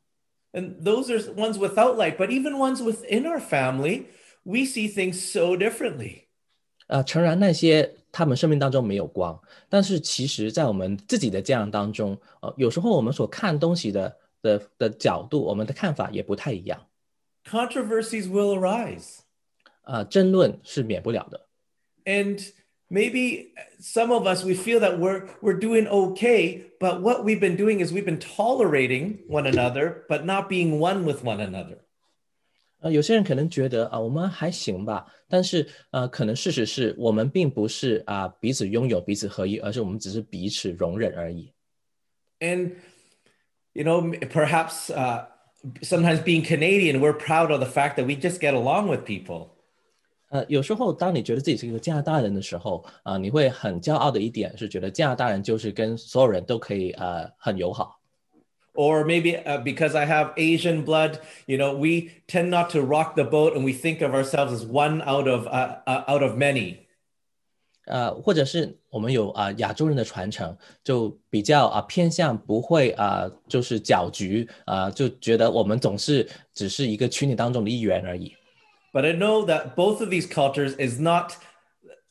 [0.53, 4.05] And those are ones without light, but even ones within our family,
[4.45, 6.27] we see things so differently.
[6.89, 16.85] 啊，诚然那些他们生命当中没有光，但是其实，在我们自己的家人当中，呃，有时候我们所看东西的的的角度，我们的看法也不太一样。
[17.49, 19.21] Controversies will arise.
[19.83, 21.47] 啊，争论是免不了的。
[22.05, 22.45] And
[22.90, 27.56] maybe some of us we feel that we're we're doing okay, but what we've been
[27.56, 31.80] doing is we've been tolerating one another, but not being one with one another.
[32.82, 41.52] 呃，有些人可能觉得啊、我们还行吧，但是呃，可能事实是我们并不是啊、彼此拥有、彼此合一，而是我们只是彼此容忍而已。
[42.40, 42.74] And
[43.74, 45.26] you know, m- perhaps uh,
[45.82, 49.56] sometimes being Canadian, we're proud of the fact that we just get along with people.
[50.31, 58.01] 呃，有时候当你觉得自己是一个加拿大人的时候，啊、你会很骄傲的一点是觉得加拿大人就是跟所有人都可以呃很友好。
[58.73, 63.25] Or maybe uh, because I have Asian blood, you know, we tend not to rock the
[63.25, 66.77] boat, and we think of ourselves as one out of uh, uh, out of many.
[67.87, 78.33] 呃，或者是我们有啊、亚洲人的传承，就比较啊、偏向不会啊、就是搅局啊、就觉得我们总是只是一个群体当中的一员而已。
[78.94, 81.34] But I know that both of these cultures is not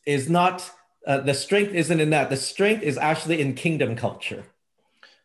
[0.04, 0.62] is not
[1.06, 2.28] uh, the strength isn't in that.
[2.28, 4.42] The strength is actually in kingdom culture.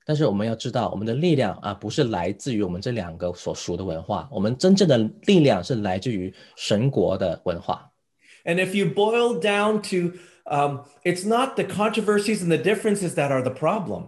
[0.05, 4.97] 但是我们要知道，我们的力量啊，不是来自于我们这两个所属的文化，我们真正的
[5.27, 7.91] 力量是来自于神国的文化。
[8.43, 13.29] And if you boil down to, um, it's not the controversies and the differences that
[13.29, 14.05] are the problem.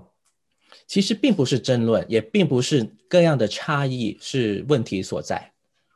[0.87, 5.51] 其实并不是争论，也并不是各样的差异是问题所在。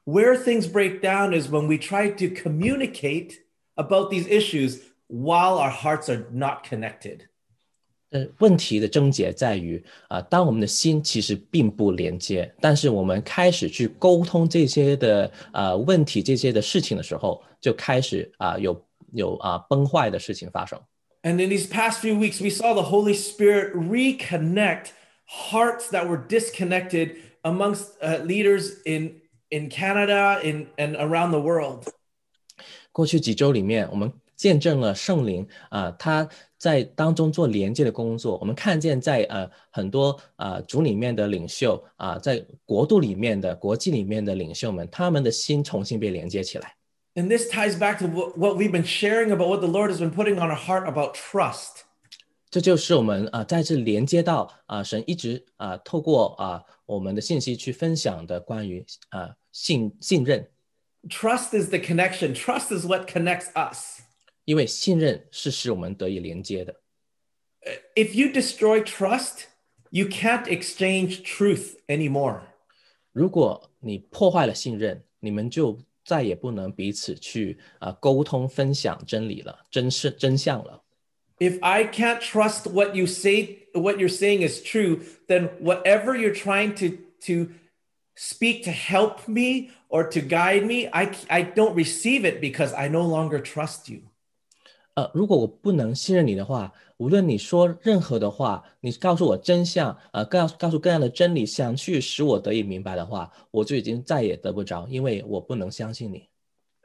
[0.05, 3.39] Where things break down is when we try to communicate
[3.75, 7.21] about these issues while our hearts are not connected.
[8.11, 20.79] 呃，问题的症结在于啊、当我们的心其实并不连接，但是我们开始去沟通这些的呃问题、这些的事情的时候，就开始啊、有有啊、崩坏的事情发生。
[21.23, 24.91] And in these past few weeks, we saw the Holy Spirit reconnect
[25.27, 29.18] hearts that were disconnected amongst uh, leaders in,
[29.49, 31.87] in Canada in, and around the world.
[32.91, 36.27] 过去几周里面，我们见证了圣灵啊、他
[36.57, 38.37] 在当中做连接的工作。
[38.39, 46.75] 我们看见在呃很多啊主里面的领袖啊、在国度里面的国际里面的领袖们，他们的心重新被连接起来。
[47.15, 49.99] And this ties back to what, what we've been sharing about what the Lord has
[49.99, 51.83] been putting on our heart about trust.
[52.49, 60.49] 这就是我们啊、再次连接到啊、神一直啊、透过啊、我们的信息去分享的关于啊、 信信任，
[61.09, 64.01] Trust is the connection, trust is what connects us.
[64.45, 66.81] 因为信任是使我们得以连接的。
[67.95, 69.45] If you destroy trust,
[69.89, 72.41] you can't exchange truth anymore.
[73.11, 80.83] 如果你破坏了信任，你们就再也不能彼此去啊、沟通分享真理了，真是真相了。
[81.39, 86.35] If I can't trust what you say, what you're saying is true, then whatever you're
[86.35, 87.51] trying to to
[88.15, 92.87] speak to help me or to guide me, I I don't receive it because I
[92.89, 94.01] no longer trust you.
[94.95, 106.29] 呃，如果我不能信任你的话，无论你说任何的话，你告诉我真相，呃，告告诉各样的真理，想去使我得以明白的话，我就已经再也得不着，因为我不能相信你。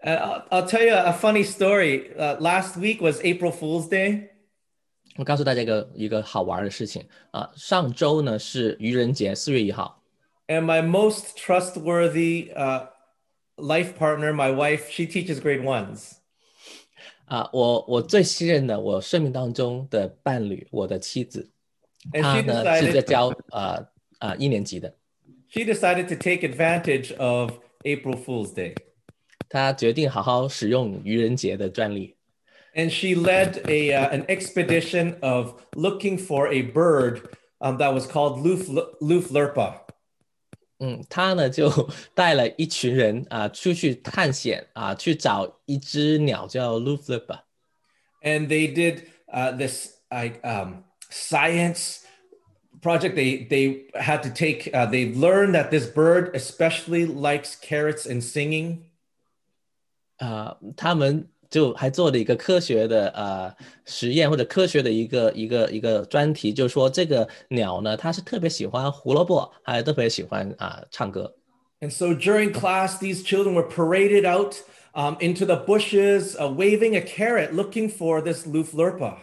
[0.02, 2.10] Uh, I'll, I'll tell you a funny story.
[2.16, 4.30] Uh, last week was April Fool's Day,
[5.16, 10.02] 我告诉大家一个一个好玩的事情啊、上周呢是愚人节，四月一号，
[10.48, 12.86] and my most trustworthy uh,
[13.56, 16.16] life partner, my wife, she teaches grade ones.
[17.26, 21.48] 啊、我我最信任的我生命当中的伴侣，我的妻子，
[22.12, 23.86] And 她 she 呢是在 decided 教呃
[24.18, 24.92] 呃一年级的，
[25.48, 27.52] she decided to take advantage of
[27.84, 28.74] April Fool's Day.
[29.48, 32.16] 她决定好好使用愚人节的专利。
[32.74, 38.06] and she led a uh, an expedition of looking for a bird um, that was
[38.06, 38.68] called Luf
[39.00, 39.80] Luf Lurpa.
[40.78, 41.70] 嗯，他呢就
[42.14, 47.44] 带了一群人啊、出去探险啊、去找一只鸟叫 l u f l i p 吧。
[48.22, 52.04] and they did uh, this like um, science
[52.80, 53.16] project.
[53.16, 54.70] They they had to take.
[54.72, 58.84] Uh, they learned that this bird especially likes carrots and singing.
[60.18, 71.33] 啊、他们 就还做了一个科学的呃实验或者科学的一个一个一个专题，就是说这个鸟呢，它是特别喜欢胡萝卜，还特别喜欢啊、唱歌。
[71.79, 74.55] And so during class, these children were paraded out
[74.95, 79.13] um, into the bushes, uh, waving a carrot, looking for this luflurpa.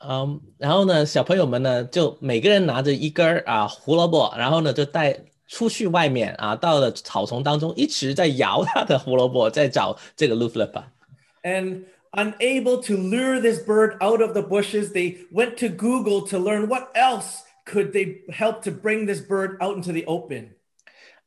[0.00, 5.16] 嗯，然后呢，小朋友们呢，就每个人拿着一根儿啊胡萝卜，然后呢就带
[5.46, 10.84] 出去外面啊，到了草丛当中，一直在摇他的胡萝卜，在找这个 l u f l i p a
[11.45, 16.37] And unable to lure this bird out of the bushes, they went to Google to
[16.37, 20.55] learn what else could they help to bring this bird out into the open.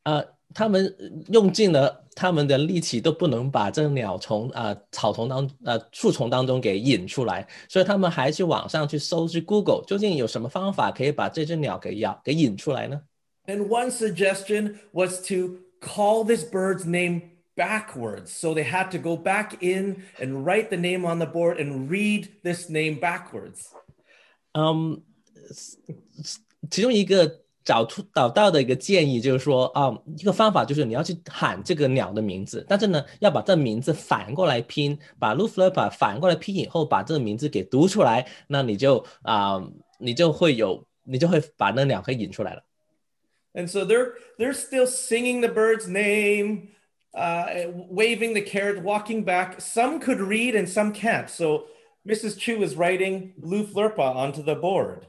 [0.03, 0.23] 呃，
[0.53, 0.95] 他们
[1.29, 13.01] 用尽了他们的力气，都不能把这个鸟从啊、草丛当呃树丛当中给引出来，所以他们还去网上去搜去 Google，究竟有什么方法可以把这只鸟给咬给引出来呢？
[13.47, 17.21] And one suggestion was to call this bird's name
[17.55, 18.31] backwards.
[18.31, 21.89] So they had to go back in and write the name on the board and
[21.89, 23.71] read this name backwards.
[24.53, 25.01] 嗯，
[26.69, 39.61] 其中一个找出找到的一个建议就是说啊、一个方法就是你要去喊这个鸟的名字，但是呢，要把这名字反过来拼，把 l u f l e p a 反过来拼以后，把这个名字给读出来，那你就啊、
[39.97, 42.63] 你就会有，你就会把那鸟给引出来了。
[43.53, 46.69] And so they're they're still singing the bird's name,
[47.12, 49.60] Uh, waving the carrot, walking back.
[49.60, 51.28] Some could read and some can't.
[51.28, 51.64] So
[52.06, 52.38] Mrs.
[52.38, 55.08] Chu is writing Loof Lirpa onto the board.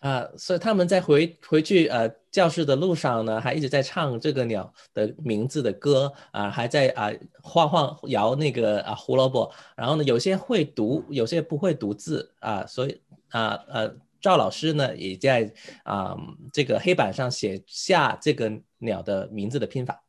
[0.00, 9.52] 啊，所以他们在回回去呃教室的路上呢，还一直在唱这个鸟的名字的歌啊，还在啊晃晃摇那个啊胡萝卜。
[9.76, 15.52] 然后呢，有些会读，有些不会读字啊，所以啊呃，赵老师呢也在
[15.84, 16.16] 啊
[16.52, 20.02] 这个黑板上写下这个鸟的名字的拼法。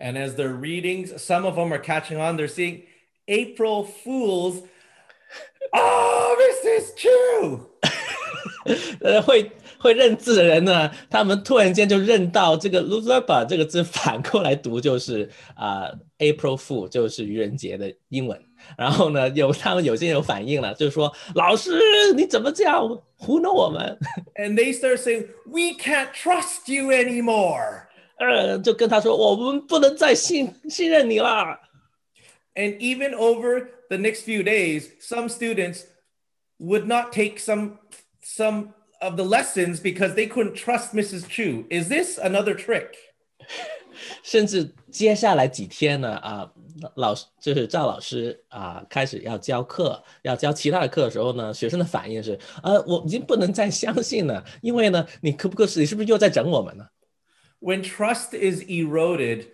[0.00, 2.36] And as they're reading, some of them are catching on.
[2.36, 2.82] They're seeing
[3.26, 4.62] April Fools.
[5.72, 6.94] Oh, Mrs.
[6.96, 7.70] Chu.
[9.00, 18.40] 呃，会会认字的人呢，他们突然间就认到这个 l u z e r b a 这个字反过来读就是啊、April Fool，就是愚人节的英文。
[18.76, 21.80] 然后呢，有他们有些人有反应了，就是说老师
[22.14, 22.86] 你怎么这样
[23.16, 23.98] 糊弄我们？
[24.34, 27.88] And they start saying, We can't trust you anymore.
[28.17, 31.59] 呃，就跟他说我们不能再信信任你啦。
[32.55, 35.85] And even over the next few days, some students
[36.59, 37.79] would not take some
[38.23, 41.27] some of the lessons because they couldn't trust Mrs.
[41.27, 41.65] Chu.
[41.69, 42.91] Is this another trick?
[44.23, 46.51] 甚至接下来几天呢，啊，
[46.95, 56.85] 老师就是赵老师啊，开始要教课，要教其他的课的时候呢，学生的反应是，呃，我已经不能再相信了，因为呢，你可不可是你是不是又在整我们呢？
[57.62, 59.46] When trust is eroded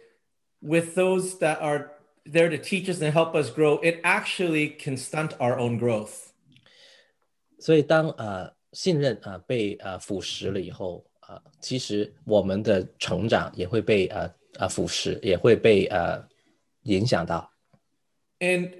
[0.61, 1.92] with those that are
[2.26, 6.32] there to teach us and help us grow, it actually can stunt our own growth.
[7.59, 16.22] 所以当呃信任啊、呃被呃腐蚀了以后啊、呃其实我们的成长也会被呃呃腐蚀，也会被呃
[16.82, 17.50] 影响到。
[18.40, 18.70] And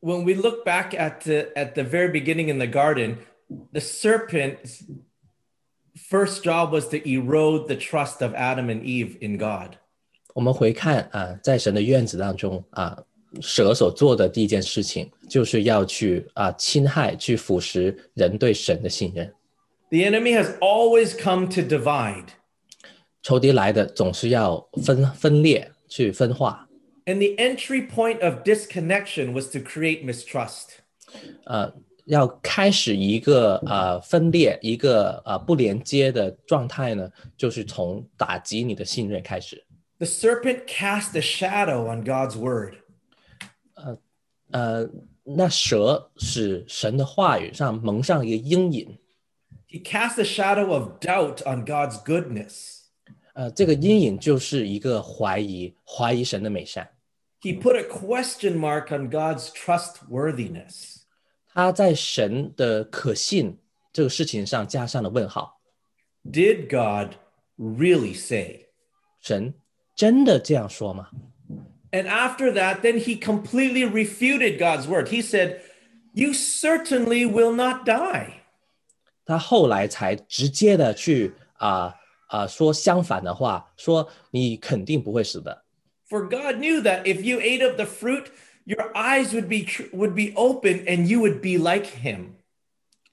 [0.00, 3.18] when we look back at the at the very beginning in the garden,
[3.72, 4.82] the serpent's
[6.10, 9.76] first job was to erode the trust of Adam and Eve in God.
[10.34, 12.96] 我们回看啊、在神的院子当中啊、
[13.40, 19.32] 蛇所做的第一件事情，就是要去啊、侵害、去腐蚀人对神的信任。
[19.90, 22.26] The enemy has always come to divide.
[23.22, 26.68] 仇敌来的总是要分分裂、去分化。
[27.06, 30.80] And the entry point of disconnection was to create mistrust.
[31.44, 31.72] 呃，
[32.10, 39.64] 要开始一个呃分裂、一个呃不连接的状态呢，就是从打击你的信任开始。
[39.98, 42.74] The serpent cast a shadow on God's word.
[44.52, 44.88] 呃，
[45.24, 48.98] 那蛇使神的话语上蒙上一个阴影，
[49.68, 52.82] He cast a shadow of doubt on God's goodness.
[53.34, 56.88] 呃，这个阴影就是一个怀疑，怀疑神的美善。
[57.40, 60.89] He put a question mark on God's trustworthiness.
[61.52, 63.58] 他在神的可信
[63.92, 65.60] 这个事情上加上了问号。
[66.24, 67.14] Did God
[67.56, 68.66] really say?
[69.20, 69.54] 神
[69.94, 71.08] 真的这样说吗？
[71.92, 75.08] And after that, then he completely refuted God's word.
[75.08, 75.60] He said,
[76.12, 78.42] You certainly will not die.
[79.24, 81.94] 他后来才直接的去啊
[82.28, 85.64] 啊、说相反的话，说你肯定不会死的。
[86.08, 88.26] For God knew that if you ate of the fruit,
[88.64, 92.36] your eyes would be tr- would be open and you would be like him.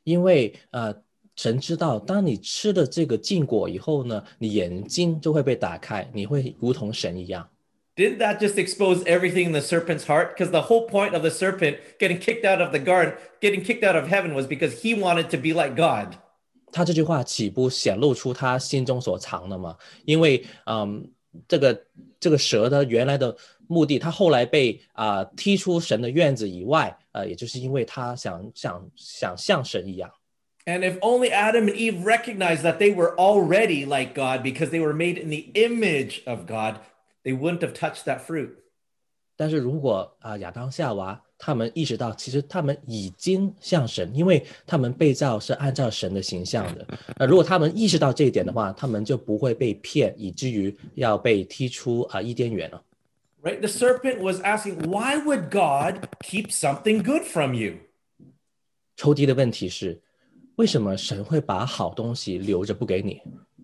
[0.04, 0.94] 因为呃，
[1.36, 7.50] 神知道，当你吃了这个禁果以后呢，你眼睛就会被打开，你会如同神一样。
[7.96, 10.36] Didn't that just expose everything in the serpent's heart?
[10.36, 13.84] Because the whole point of the serpent getting kicked out of the garden, getting kicked
[13.84, 16.16] out of heaven, was because he wanted to be like God.
[16.72, 19.78] 他这句话岂不显露出他心中所藏的吗？
[20.06, 21.08] 因为，嗯，
[21.48, 21.86] 这个
[22.20, 23.38] 这个蛇的原来的
[23.69, 30.11] 目的，他后来被啊、踢出神的院子以外，呃，也就是因为他想想想像神一样。
[30.67, 34.93] And if only Adam and Eve recognized that they were already like God because they were
[34.93, 36.81] made in the image of God,
[37.23, 38.51] they wouldn't have touched that fruit.
[39.35, 46.85] 但是如果啊、亚当夏娃他们意识到，其实他们已经像神，因为他们被造是按照神的形象的。
[47.17, 52.83] 呃，如果他们意识到这一点的话，他们就不会被骗，以至于要被踢出啊、伊甸园了。
[53.48, 53.60] Right?
[53.60, 57.80] The serpent was asking, why would God keep something good from you?
[58.96, 60.02] 抽屉的问题是，
[60.56, 63.22] 为什么神会把好东西留着不给你？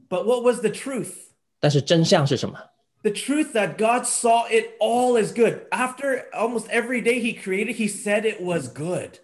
[0.10, 1.14] But what was the truth?
[1.60, 2.60] 但是真相是什么？
[3.04, 5.70] The truth that God saw it all as good.
[5.70, 9.20] After almost every day he created, he said it was good.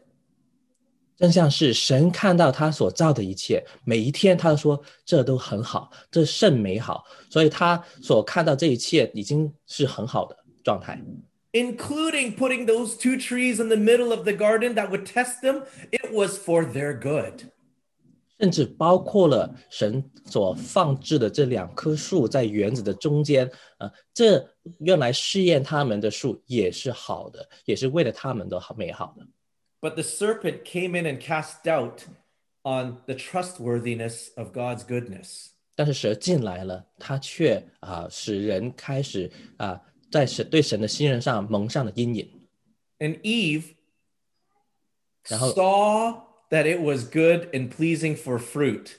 [1.18, 11.00] 真相是神看到他所造的一切，每一天他都说这都很好，这甚美好，所以他所看到这一切已经是很好的 状态。
[11.56, 15.64] including putting those two trees in the middle of the garden that would test them,
[15.92, 17.50] it was for their good.
[18.38, 24.46] 甚至包括了神所放置的这两棵树在园子的中间，呃，这
[24.80, 29.26] 用来试验他们的树也是好的，也是为了他们的好美好的。
[29.80, 32.02] But the serpent came in and cast doubt
[32.64, 35.52] on the trustworthiness of God's goodness.
[35.74, 39.80] 但是蛇进来了，它却啊、使人开始啊、
[40.12, 42.30] 在神对神的信任上蒙上了阴影。
[43.00, 43.76] And Eve
[45.28, 48.92] 然后- saw that it was good and pleasing for fruit.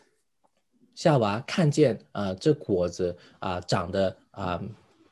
[0.94, 4.60] 夏娃看见啊、这果子啊、长得啊、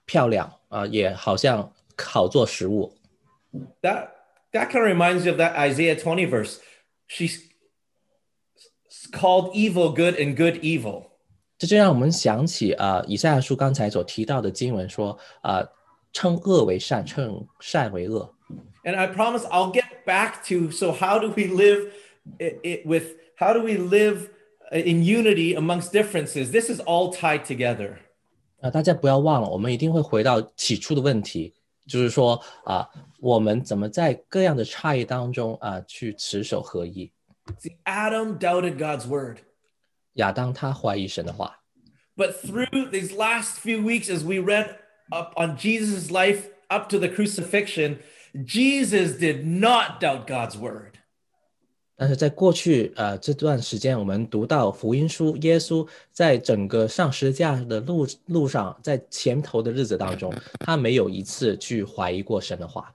[0.07, 2.93] 漂亮啊、也好像好做食物。
[3.83, 4.09] That
[4.53, 6.59] that kind of reminds me of that Isaiah 20 verse.
[7.09, 7.39] She's
[9.13, 11.11] called evil good and good evil.
[11.59, 15.63] 这就让我们想起啊、以赛亚书刚才所提到的经文说啊、
[16.13, 18.35] 称恶为善，称善为恶。
[18.85, 21.91] And I promise I'll get back to so how do we live
[22.39, 24.29] it, it with how do we live
[24.71, 26.51] in unity amongst differences?
[26.51, 27.97] This is all tied together.
[28.61, 31.55] 啊、大家不要忘了，我们一定会回到起初的问题，
[31.87, 32.89] 就是说啊、
[33.21, 37.11] 我们怎么在各样的差异当中啊、去持守合一。
[37.61, 39.39] See, Adam doubted God's word.
[40.15, 41.59] 亚当他怀疑神的话，
[42.17, 44.77] But through these last few weeks, as we read
[45.11, 47.99] up on Jesus' life up to the crucifixion,
[48.45, 50.93] Jesus did not doubt God's word.
[51.97, 62.93] 但是在过去呃这段时间，我们读到福音书，耶稣在整个上十字架的路路上，在前头的日子当中，他没有一次去怀疑过神的话，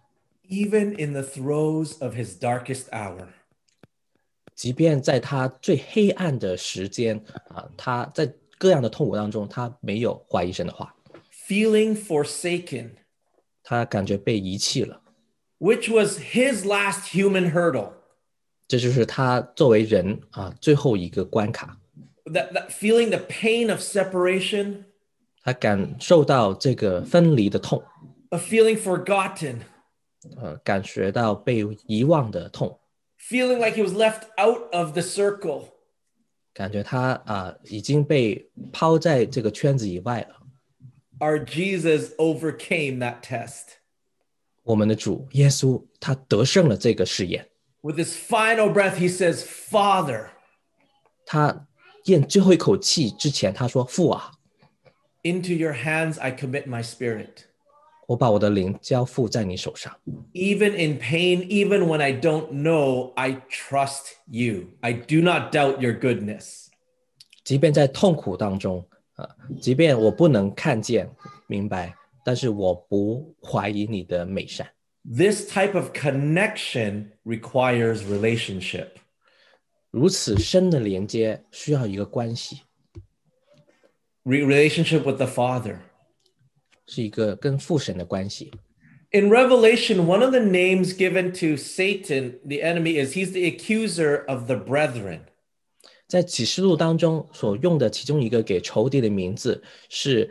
[0.49, 3.27] Even in the throes of his darkest hour.
[4.53, 10.93] 即便在他最黑暗的时间啊、他在各样的痛苦当中，他没有怀疑神的话，
[11.53, 12.91] Feeling forsaken,
[13.63, 15.01] 他感觉被遗弃了，
[15.59, 17.93] which was his last human hurdle.
[18.67, 21.79] 这就是他作为人啊、最后一个关卡，
[22.25, 24.83] That, that feeling the pain of separation,
[25.41, 27.83] 他感受到这个分离的痛，
[28.29, 29.61] of feeling forgotten,
[30.37, 32.79] 呃，感觉到被遗忘的痛。
[33.19, 35.63] feeling like he was left out of the circle.
[36.53, 40.35] 感觉他啊、已经被抛在这个圈子以外了。
[41.19, 43.77] Our Jesus overcame that test.
[44.63, 47.47] 我们的主耶稣他得胜了这个试验，
[47.81, 50.29] With his final breath, he says, Father,
[51.25, 51.67] 他
[52.05, 54.31] 咽最后一口气之前，他说：“父啊，
[55.23, 57.45] into your hands I commit my spirit.
[58.07, 59.95] 我把我的灵交付在你手上。
[60.33, 64.69] Even in pain, even when I don't know, I trust you.
[64.81, 66.67] I do not doubt your goodness.
[67.43, 69.27] 即便在痛苦当中， 啊、
[69.59, 71.09] 即便我不能看见
[71.47, 74.67] 明白，但是我不怀疑你的美善。
[75.03, 78.87] This type of connection requires relationship.
[79.91, 82.61] 如此深的连接需要一个关系，
[84.23, 85.77] Re- relationship with the Father.
[86.85, 88.51] 是一个跟父神的关系。
[89.11, 94.23] In Revelation, one of the names given to Satan, the enemy, is he's the accuser
[94.27, 95.21] of the brethren.
[96.13, 100.29] 在启示录当中所用的其中一个给仇敌的名字是，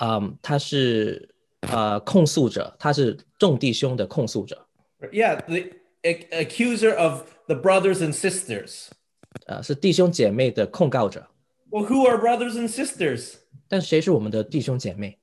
[0.00, 1.28] 嗯，他是
[1.60, 4.66] 呃控诉者，他是众弟兄的控诉者，
[5.12, 5.70] Yeah, the
[6.02, 8.88] ac- accuser of the brothers and sisters.
[9.46, 11.26] 呃，是弟兄姐妹的控告者。
[11.70, 13.34] Well, who are brothers and sisters?
[13.66, 15.18] 但谁是我们的弟兄姐妹？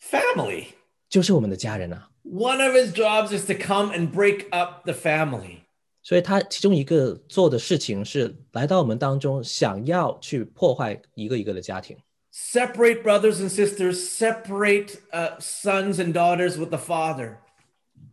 [0.00, 0.64] Family.
[1.08, 2.08] 就是我们的家人啊。
[2.24, 5.62] One of his jobs is to come and break up the family.
[6.05, 11.97] 所以他其中一个做的事情是来到我们当中，想要去破坏一个一个的家庭
[12.31, 17.37] ，Separate brothers and sisters, separate uh, sons and daughters with the father.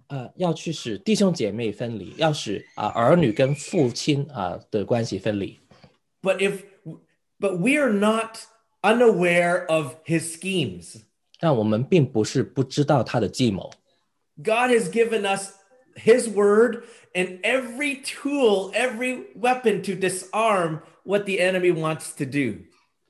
[0.07, 5.61] 呃，要去使弟兄姐妹分离，要使啊、儿女跟父亲啊、的关系分离。
[6.23, 6.63] But if
[7.39, 8.39] but we are not
[8.81, 11.03] unaware of his schemes.
[11.39, 13.71] 但我们并不是不知道他的计谋
[14.39, 15.51] ，God has given us
[15.96, 16.84] his word
[17.14, 22.66] and every tool, every weapon to disarm what the enemy wants to do.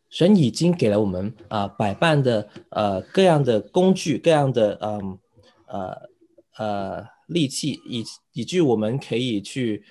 [0.09, 5.19] 神已经给了我们啊、百般的呃各样的工具，各样的嗯
[5.67, 6.09] 呃
[6.55, 9.83] 呃利器，以以至于我们可以去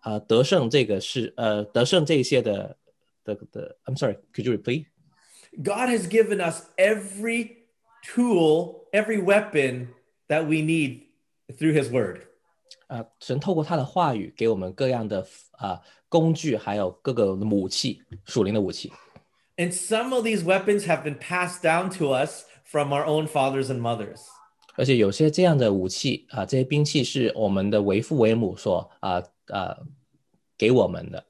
[0.00, 2.76] 啊、得胜这个是呃得胜这些的
[3.24, 3.76] 的的。
[3.84, 4.86] I'm sorry, could you repeat?
[5.62, 7.58] God has given us every
[8.02, 9.90] tool, every weapon
[10.28, 11.02] that we need
[11.58, 12.22] through his word.
[12.88, 18.92] 啊、神透过他的话语给我们各样的啊、工具，还有各个武器，属灵的武器。
[19.56, 23.66] And some of these weapons have been passed down to us from our own fathers
[23.66, 24.20] and mothers.
[24.76, 29.78] 而且有些这样的武器啊、这些兵器是我们的为父为母所啊啊、
[30.58, 31.24] 给我们的。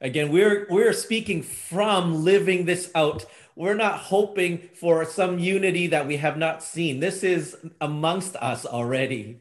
[0.00, 3.24] Again, we're we're speaking from living this out.
[3.54, 7.00] We're not hoping for some unity that we have not seen.
[7.00, 9.40] This is amongst us already.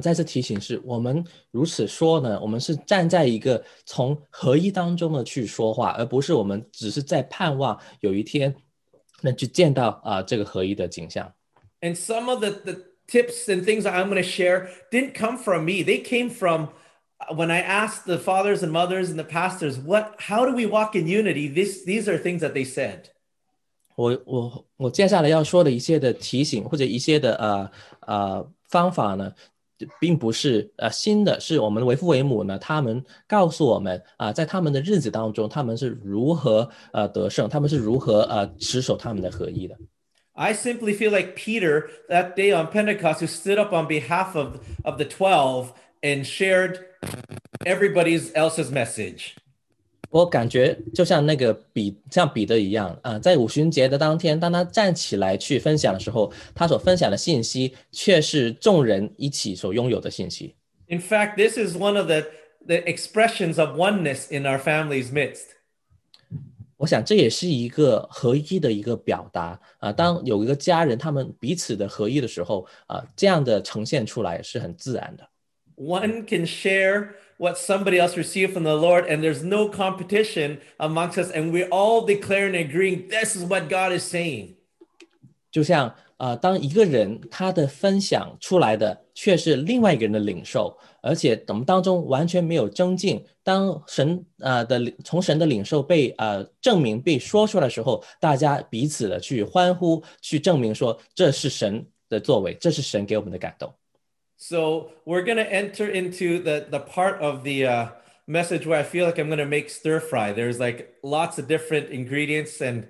[0.00, 8.54] 再次提醒是，我们如此说呢，我们是站在一个从合一当中的去说话，而不是我们只是在盼望有一天
[9.22, 11.32] 能去见到啊、这个合一的景象。
[11.80, 12.76] And some of the, the
[13.08, 15.82] tips and things that I'm going to share didn't come from me.
[15.82, 16.68] They came from uh,
[17.34, 20.94] when I asked the fathers and mothers and the pastors, what how do we walk
[20.94, 21.48] in unity?
[21.48, 23.10] This these are things that they said.
[23.96, 27.70] 我我我接下来要说的一些的提醒或者一些的呃
[28.06, 29.32] 呃方法呢，
[29.98, 39.76] 并不是呃新的，是我们的为父为母呢，他们告诉我们啊、在他们的日子当中，他们是如何呃得胜，他们是如何呃持守他们的合一的。
[40.34, 44.60] I simply feel like Peter that day on Pentecost who stood up on behalf of,
[44.84, 45.72] of the 12
[46.02, 46.78] and shared
[47.64, 49.32] everybody's else's message.
[50.10, 60.54] 我感觉就像那个彼像彼得一样啊、在五旬节的当天，当他站起来去分享的时候，他所分享的信息却是众人一起所拥有的信息。
[60.86, 62.24] In fact, this is one of the,
[62.64, 65.44] the expressions of oneness in our family's midst.
[66.78, 69.92] 我想这也是一个合一的一个表达啊。
[69.92, 75.28] 当有一个家人他们彼此的合一的时候啊，这样的呈现出来是很自然的。
[75.76, 81.18] One can share what somebody else received from the Lord, and there's no competition amongst
[81.18, 84.56] us, and we're all declaring and agreeing this is what God is saying.
[85.50, 93.24] 就像呃，当一个人他的分享出来的却是另外一个人的领受，而且我们当中完全没有增进。
[93.44, 103.72] 当神呃的领从神的领受被呃证明被说出来的时候，大家彼此的去欢呼，去证明说这是神的作为，这是神给我们的感动。
[104.42, 107.86] So we're going to enter into the, the part of the uh,
[108.26, 110.32] message where I feel like I'm going to make stir fry.
[110.32, 112.86] There's like lots of different ingredients, and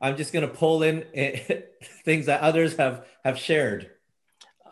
[0.00, 1.04] I'm just going to pull in
[2.04, 3.86] things that others have have shared.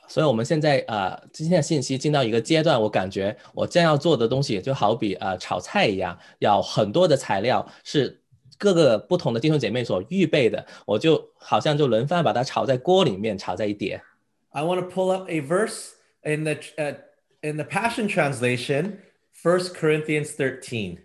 [0.07, 8.21] 所以，我们现在呃，今天的信息进到一个阶段，我感觉我将要做的东西，就好比呃炒菜一样，要很多的材料是
[8.59, 14.03] 各个不同的弟兄姐妹所预备的，我就好像就轮番把它炒在锅里面，炒在一碟。
[14.51, 15.91] I want to pull up a verse
[16.25, 16.95] in the uh,
[17.43, 18.99] in the Passion Translation,
[19.43, 20.99] 1 Corinthians 13.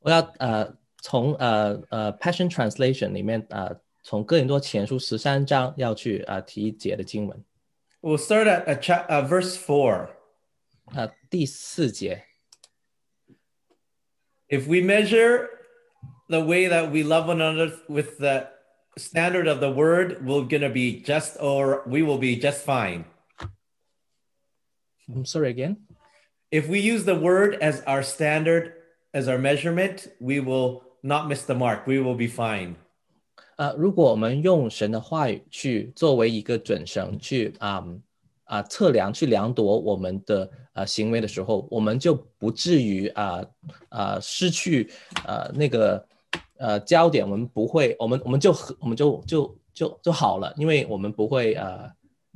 [0.00, 7.44] 我要呃从呃呃 Passion Translation 里面呃从哥林多前书十三章要去呃提一节的经文，
[8.00, 10.08] We'll start at a cha- uh, verse 4.
[10.94, 12.24] 呃第四节。
[14.48, 15.48] If we measure
[16.28, 18.48] the way that we love one another with the
[18.96, 23.04] standard of the word, we're going to be just or we will be just fine.
[25.08, 25.76] I'm sorry again.
[26.50, 28.72] If we use the word as our standard,
[29.14, 31.86] as our measurement, we will not miss the mark.
[31.86, 32.76] We will be fine.
[33.56, 37.84] 呃，如果我们用神的话语去作为一个准绳去啊
[38.44, 43.44] 啊、测量、去量度我们的呃行为的时候，我们就不至于啊
[43.90, 44.90] 啊、失去
[45.26, 46.04] 呃那个
[46.57, 51.91] 呃焦点，我们不会，我们我们就和我们就就就就好了，因为我们不会呃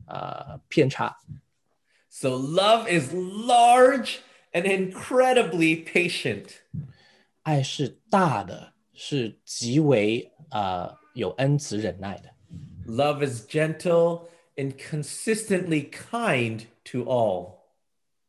[0.08, 1.16] 呃偏差。
[2.10, 4.18] So love is large
[4.52, 6.46] and incredibly patient.
[7.44, 12.30] 爱是大的，是极为呃有恩慈忍耐的。
[12.88, 14.24] Love is gentle
[14.56, 17.60] and consistently kind to all.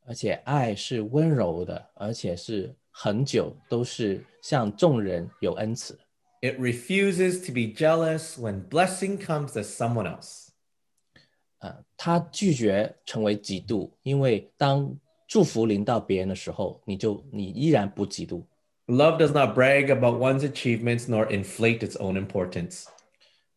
[0.06, 5.98] 而且爱是温柔的，而且是很久都是向众人有恩慈。
[6.40, 10.48] It refuses to be jealous when blessing comes to someone else.
[11.58, 14.96] 啊，他拒绝成为嫉妒，因为当
[15.28, 18.42] 祝福临到别人的时候，你就你依然不嫉妒。
[18.86, 22.86] Love does not brag about one's achievements nor inflate its own importance.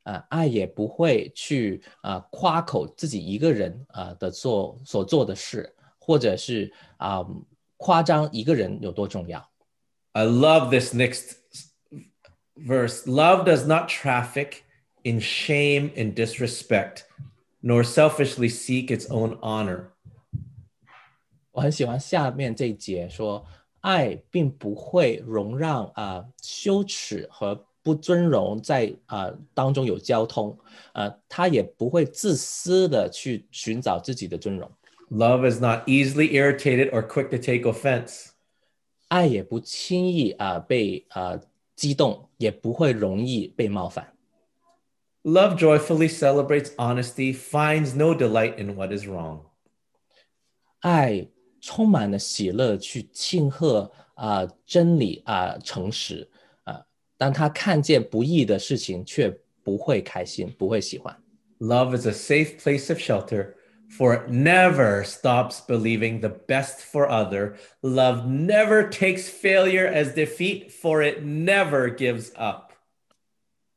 [0.03, 7.26] 啊、爱也不会去啊、夸口自己一个人啊、的做所做的事，或者是啊、
[7.77, 9.41] 夸张一个人有多重要。
[10.12, 11.36] I love this next
[12.57, 13.07] verse.
[13.07, 14.65] Love does not traffic
[15.05, 17.05] in shame and disrespect,
[17.62, 19.93] nor selfishly seek its own honor.
[21.53, 23.45] 我很喜欢下面这一节说，
[23.81, 30.59] 爱并不会容让啊、羞耻和不尊荣在啊、当中有交通，
[30.93, 34.70] 呃，他也不会自私的去寻找自己的尊荣，
[35.11, 38.32] Love is not easily irritated or quick to take offense.
[39.12, 41.40] 爱也不轻易啊、被啊、
[41.74, 44.15] 激动，也不会容易被冒犯。
[45.24, 49.40] Love joyfully celebrates honesty, finds no delight in what is wrong.
[50.81, 51.28] 爱
[51.61, 56.28] 充满了喜乐，去庆贺啊、真理啊、诚实
[56.65, 56.85] 啊、
[57.16, 59.28] 当他看见不义的事情，却
[59.62, 61.20] 不会开心，不会喜欢。
[61.59, 63.55] Love is a safe place of shelter,
[63.93, 67.57] for it never stops believing the best for other.
[67.82, 72.73] Love never takes failure as defeat, for it never gives up.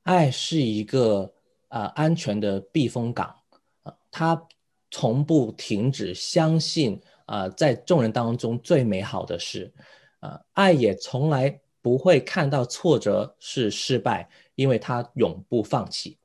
[0.03, 1.33] 爱是一个
[1.69, 3.35] 啊、安全的避风港
[3.83, 4.47] 啊、它
[4.89, 9.71] 从不停止相信啊、在众人当中最美好的事
[10.19, 16.17] 啊、爱也从来不会看到挫折是失败，因为它永不放弃。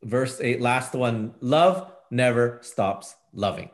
[0.00, 3.70] Verse 8, last one love never stops loving.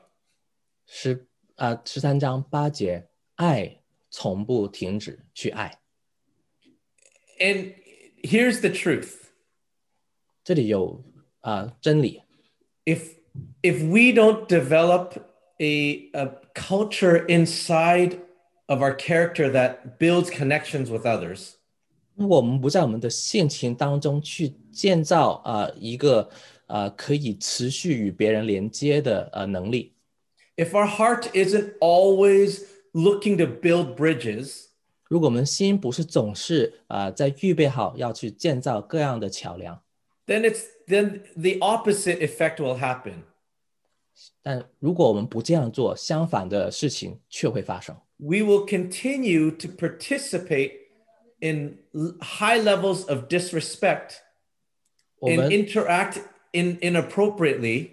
[0.86, 1.26] 十
[1.56, 5.78] 啊十三章八节，爱从不停止去爱。
[7.38, 7.74] And
[8.22, 9.14] here's the truth
[10.42, 11.04] 这里有
[11.40, 12.22] 啊、真理，
[12.84, 13.16] if
[13.62, 15.12] if we don't develop
[15.58, 18.18] a, a culture inside
[18.66, 21.52] of our character that builds connections with others,
[22.14, 26.28] 如果我们不在我们的性情当中去建造啊、一个
[26.66, 29.94] 啊可以持续与别人连接的呃能力，
[30.56, 34.66] if our heart isn't always looking to build bridges,
[35.08, 39.82] 如果我们心不是总是啊、在预备好要去建造各样的桥梁，
[40.26, 43.24] then it's then the opposite effect will happen.
[44.42, 47.96] 但如果我们不这样做，相反的事情却会发生。
[48.18, 50.72] We will continue to participate
[51.40, 54.16] in l- high levels of disrespect
[55.18, 56.18] 我 and 们 interact
[56.54, 57.90] in inappropriately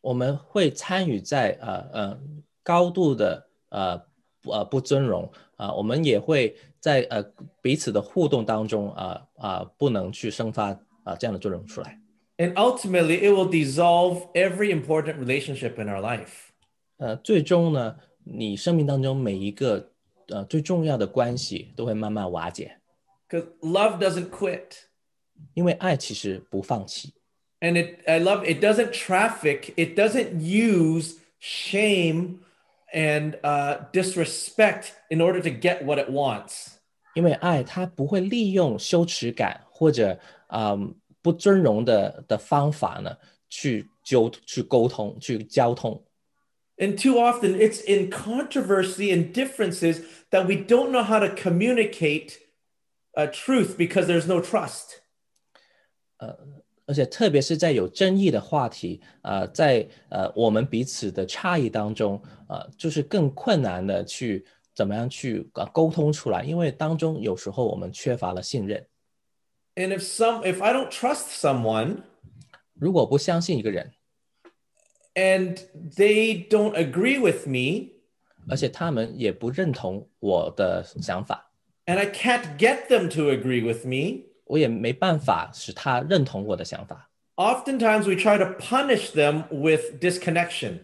[0.00, 2.20] 我们会参与在呃呃
[2.62, 3.98] 高度的呃
[4.40, 7.20] 不呃不尊荣啊、我们也会在呃
[7.60, 10.68] 彼此的互动当中啊啊、不能去生发
[11.02, 12.00] 啊、这样的尊荣出来。
[12.36, 16.50] And ultimately, it will dissolve every important relationship in our life.
[16.98, 19.90] 呃，最终呢，你生命当中每一个
[20.28, 22.78] 呃最重要的关系都会慢慢瓦解，
[23.28, 24.76] Because love doesn't quit.
[25.54, 27.12] 因为爱其实不放弃，
[27.62, 32.40] And it I love it doesn't traffic, it doesn't use shame
[32.92, 36.78] and uh, disrespect in order to get what it wants.
[37.14, 40.78] 因为爱它不会利用羞耻感或者啊、
[41.20, 43.14] 不尊荣的的方法呢
[43.50, 46.02] 去纠去沟通去交通。
[46.78, 52.38] And too often it's in controversy and differences that we don't know how to communicate
[53.16, 55.00] uh, truth because there's no trust.
[56.86, 64.44] 而且特别是在有争议的话题，呃，在呃我们彼此的差异当中，呃，就是更困难的去
[64.74, 68.86] 怎么样去呃沟通出来，因为当中有时候我们缺乏了信任。
[69.74, 71.98] And if some if I don't trust someone
[72.74, 73.92] 如果不相信一个人，
[75.14, 75.58] and
[75.94, 77.90] they don't agree with me
[78.48, 81.52] 而且他们也不认同我的想法，
[81.84, 87.09] and I can't get them to agree with me, 我也没办法使他认同我的想法。
[87.37, 90.77] oftentimes we try to punish them with disconnection.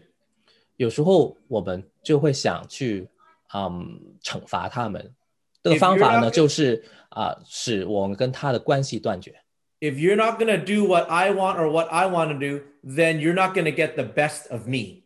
[0.76, 3.08] 有时候我们就会想去
[3.54, 5.14] 嗯惩罚他们，
[5.62, 9.40] 这个方法呢，就是啊、使我们跟他的关系断绝。
[9.78, 13.20] If you're not going to do what I want or what I want to do, then
[13.20, 15.04] you're not going to get the best of me.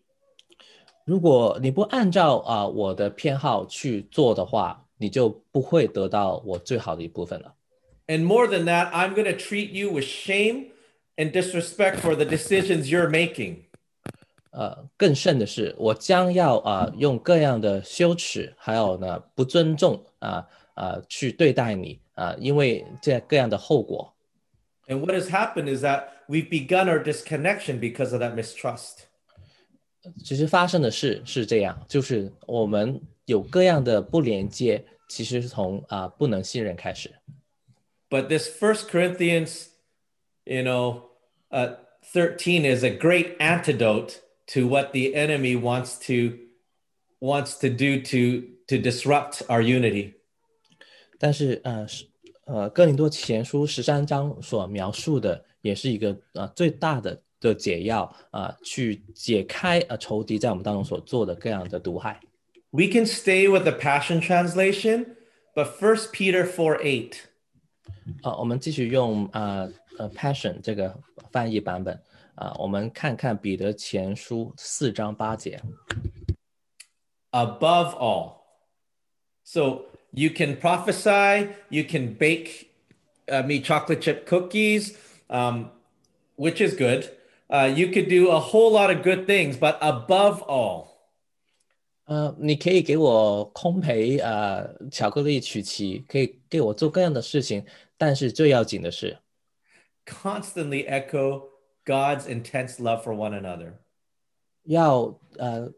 [1.05, 7.54] 如果你不按照啊、我的偏好去做的话，你就不会得到我最好的一部分了。
[8.08, 10.72] And more than that, I'm going to treat you with shame
[11.18, 13.66] and disrespect for the decisions you're making.
[14.52, 24.12] 呃，更甚的是，我将要啊、用各样的羞耻，还有呢不尊重啊啊、去对待你啊、因为这各样的后果。
[24.88, 29.04] And what has happened is that we've begun our disconnection because of that mistrust.
[30.24, 37.12] 其实发生的事是这样，就是我们有各样的不连接，其实是从啊、不能信任开始。
[38.10, 39.70] But this First Corinthians,
[40.46, 41.10] you know,
[41.52, 46.38] uh, 13 is a great antidote to what the enemy wants to
[47.20, 50.14] wants to do to to disrupt our unity.
[51.20, 52.06] 但是呃是
[52.46, 62.20] 呃哥林多前书十三章所描述的，也是一个呃最大的的解药啊、去解开呃仇敌在我们当中所做的各样的毒害。
[62.72, 65.16] We can stay with the Passion Translation,
[65.56, 67.30] but First Peter 4 8.
[68.24, 69.68] 啊、我们继续用啊
[69.98, 70.98] 呃 Passion 这个
[71.32, 72.00] 翻译版本
[72.36, 75.62] 啊、我们看看彼得前书四章八节。
[77.34, 78.44] above all.
[79.44, 82.72] So you can prophesy, you can bake
[83.32, 84.98] uh, me chocolate chip cookies,
[85.30, 85.72] um,
[86.36, 87.10] which is good.
[87.50, 90.93] Uh, you could do a whole lot of good things, but above all,
[92.06, 97.64] 呃，你可以给我烘焙呃巧克力曲奇，可以给我做各样的事情，
[97.98, 99.18] 但是最要紧的是，
[100.06, 101.44] constantly echo
[101.86, 103.74] God's intense love for one another.
[104.64, 105.72] 要呃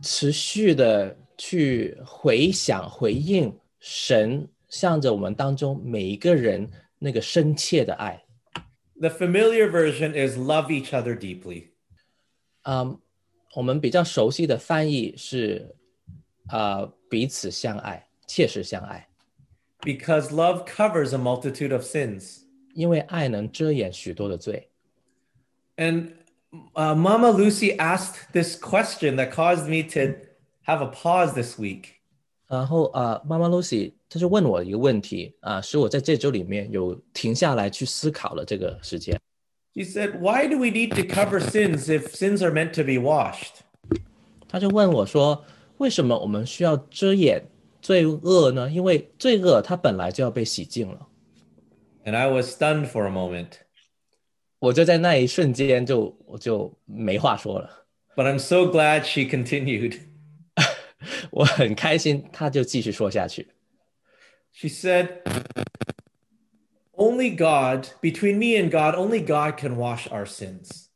[0.00, 8.24] 持续的去回想、回应神向着我们当中每一个人那个深切的爱。
[9.00, 11.70] The familiar version is love each other deeply.
[12.62, 13.00] 嗯，
[13.54, 15.74] 我们比较熟悉的翻译是
[16.48, 19.08] 呃彼此相爱、切实相爱，
[19.80, 22.42] Because love covers a multitude of sins.
[22.74, 24.70] 因为爱能遮掩许多的罪。
[25.76, 26.12] And
[26.74, 30.14] uh, Mama Lucy asked this question that caused me to
[30.64, 31.96] have a pause this week.
[32.48, 39.18] 然后呃，妈妈 Lucy 她就问我一个问题啊、使我在这周里面有停下来去思考了这个时间。
[39.76, 42.98] She said, Why do we need to cover sins if sins are meant to be
[42.98, 43.62] washed?
[44.48, 47.42] 他就问我说：“为什么我们需要遮掩
[47.80, 48.70] 罪恶呢？
[48.70, 51.08] 因为罪恶它本来就要被洗净了。
[52.04, 53.52] And I was stunned for a moment.
[54.58, 57.86] ”我就在那一瞬间就我就没话说了。
[58.14, 60.00] But I'm so glad she continued.
[61.30, 63.48] 我很开心，他就继续说下去。
[64.52, 65.22] She said,
[66.96, 70.86] Only God, between me and God, only God can wash our sins.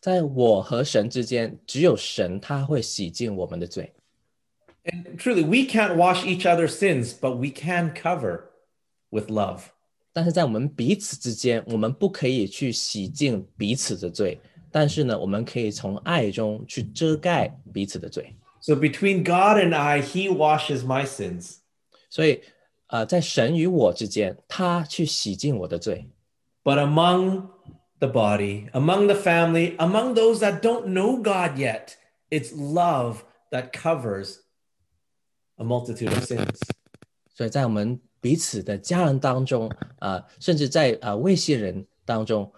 [0.00, 3.92] 在我和神之间，只有神他会洗净我们的罪。
[4.84, 8.50] And truly, we can't wash each other's sins, but we can cover
[9.10, 9.62] with love.
[10.12, 14.40] 但是在我们彼此之间，我们不可以去洗净彼此的罪，
[14.70, 18.36] 但是呢，我们可以从爱中去遮盖彼此的罪。
[18.60, 21.56] So between God and I, He washes my sins.
[22.08, 22.40] 所以，
[22.91, 26.09] 呃，在神与我之间，他去洗净我的罪。
[26.61, 27.47] But among
[27.99, 31.93] the body, among the family, among those that don't know God yet,
[32.29, 33.19] it's love
[33.49, 34.39] that covers
[35.55, 36.59] a multitude of sins.
[37.33, 42.51] 所以在我们彼此的家人当中，啊、甚至在啊、呃未信人当中，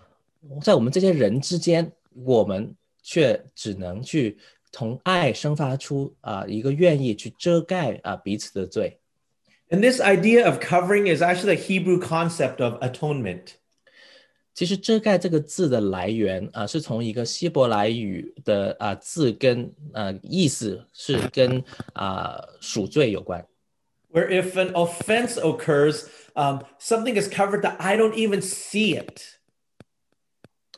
[0.63, 4.39] 在我们这些人之间，我们却只能去
[4.71, 8.99] 从爱生发出啊、一个愿意去遮盖啊、彼此的罪。
[9.72, 13.54] And this idea of covering is actually a Hebrew concept of atonement.
[14.54, 21.62] 其实“遮盖”这个字的来源啊、是从一个希伯来语的啊、字根啊、意思是跟
[21.92, 23.46] 啊、赎罪有关。
[24.10, 29.20] where if an offense occurs, um, something is covered that I don't even see it.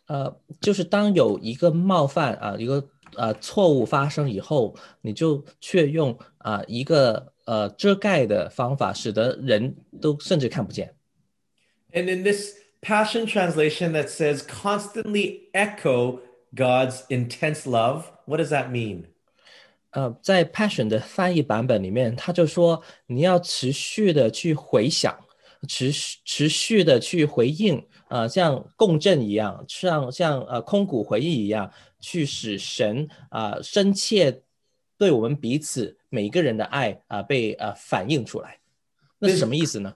[0.07, 2.85] 呃，就是当有一个冒犯啊、一个
[3.15, 10.94] 呃错误发生以后，你就却用啊、一个 呃遮盖的方法，使得人都甚至看不见。
[11.94, 16.20] And in this Passion translation that says constantly echo
[16.54, 19.06] God's intense love, what does that mean?
[19.92, 25.18] 呃，在 Passion 的翻译版本里面，他就说你要持续的去回想，
[25.68, 34.42] 持续持续的去回应，呃，像共振一样，像像呃空谷回忆一样，去使神啊、深切
[34.98, 38.59] 对我们彼此 每一个人的爱啊、被呃反映出来。
[39.19, 39.95] 那是什么意思呢？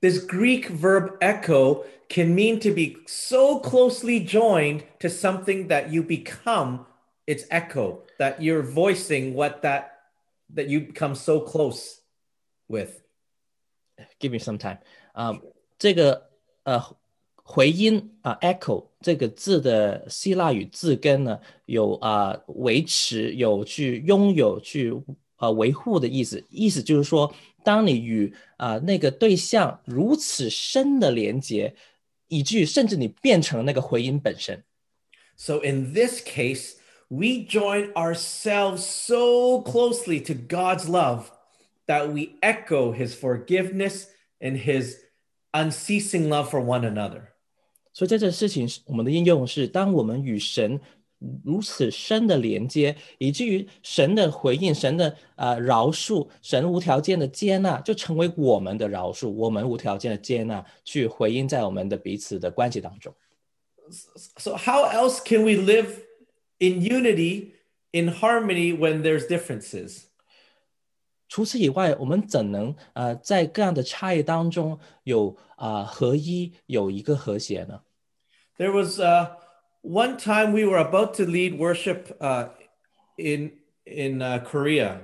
[0.00, 6.02] This Greek verb echo can mean to be so closely joined to something that you
[6.02, 6.86] become
[7.26, 9.84] its echo, that you're voicing what that
[10.54, 11.98] that you become so close
[12.66, 13.02] with.
[14.18, 14.78] Give me some time
[15.12, 15.38] 啊、
[15.78, 16.30] 这个
[16.62, 16.82] 呃
[17.42, 24.94] 回音啊、echo 这个字的希腊语字根呢，有啊、维持、有去拥有、去
[25.37, 26.43] 呃维护的意思。
[26.49, 27.33] 意思就是说，
[27.63, 31.75] 当你与啊、那个对象如此深的连接，
[32.27, 34.63] 以至于甚至你变成那个回音本身。
[35.35, 36.75] So in this case,
[37.09, 41.25] we join ourselves so closely to God's love
[41.87, 44.05] that we echo his forgiveness
[44.39, 44.97] and his
[45.51, 47.33] unceasing love for one another.
[47.93, 50.79] 所以在这事情是，我们的应用是，当我们与神
[51.44, 63.14] 如此深的连接，以至于神的回应、神的呃饶恕、神无条件的接纳，就成为我们的饶恕，我们无条件的接纳，去回应在我们的彼此的关系当中。
[64.38, 65.88] So how else can we live
[66.58, 67.50] in unity,
[67.90, 70.04] in harmony when there's differences?
[71.28, 77.82] 除此以外，我们怎能呃在各样的差异当中有啊、合一，有一个和谐呢？
[78.56, 79.32] There was uh,
[79.84, 82.48] one time we were about to lead worship uh,
[83.16, 83.52] in
[83.84, 85.00] in uh, Korea,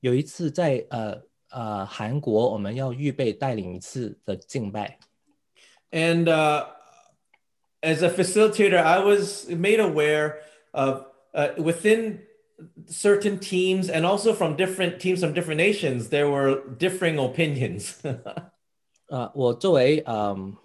[0.00, 4.98] 有一次在呃呃韩国，我们要预备带领一次的敬拜。
[5.92, 6.66] and uh,
[7.82, 10.40] as a facilitator, I was made aware
[10.72, 12.20] of uh, within
[12.86, 17.96] certain teams and also from different teams from different nations, there were differing opinions.
[19.08, 20.56] 呃，我作为嗯、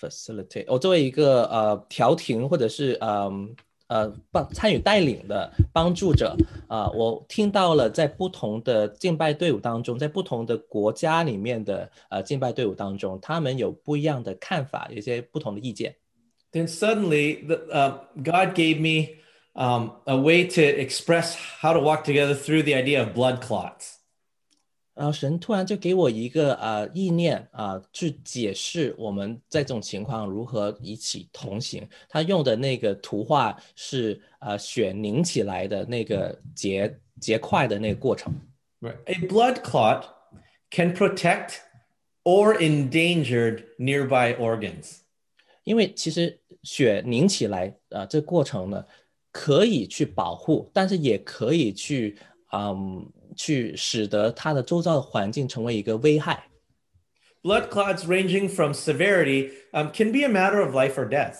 [0.00, 3.30] facilitate，我、哦、作为一个呃调停或者是呃
[3.88, 15.94] 呃帮参与带领的帮助者啊、呃，我听到了在不同的敬拜队伍当中，在不同的国家里面的呃敬拜队伍当中，他们有不一样的看法，有些不同的意见。
[16.52, 17.92] Then suddenly, the uh,
[18.22, 19.18] God gave me
[19.54, 23.97] um a way to express how to walk together through the idea of blood clots.
[24.98, 31.88] 然后神突然就给我一个呃意念啊、去解释我们在这种情况如何一起同行。
[32.08, 38.34] 他用的那个图画是呃血凝起来的那个结结块的那个过程。
[39.04, 40.02] A blood clot
[40.70, 41.58] can protect
[42.24, 45.02] or endangered nearby organs.
[45.62, 48.84] 因为其实血凝起来啊、呃这过程呢，
[49.30, 52.18] 可以去保护，但是也可以去
[52.52, 53.08] 嗯
[53.38, 56.44] 去使得它的周遭的环境成为一个危害。
[57.42, 61.36] Blood clots, ranging from severity, um, can be a matter of life or death.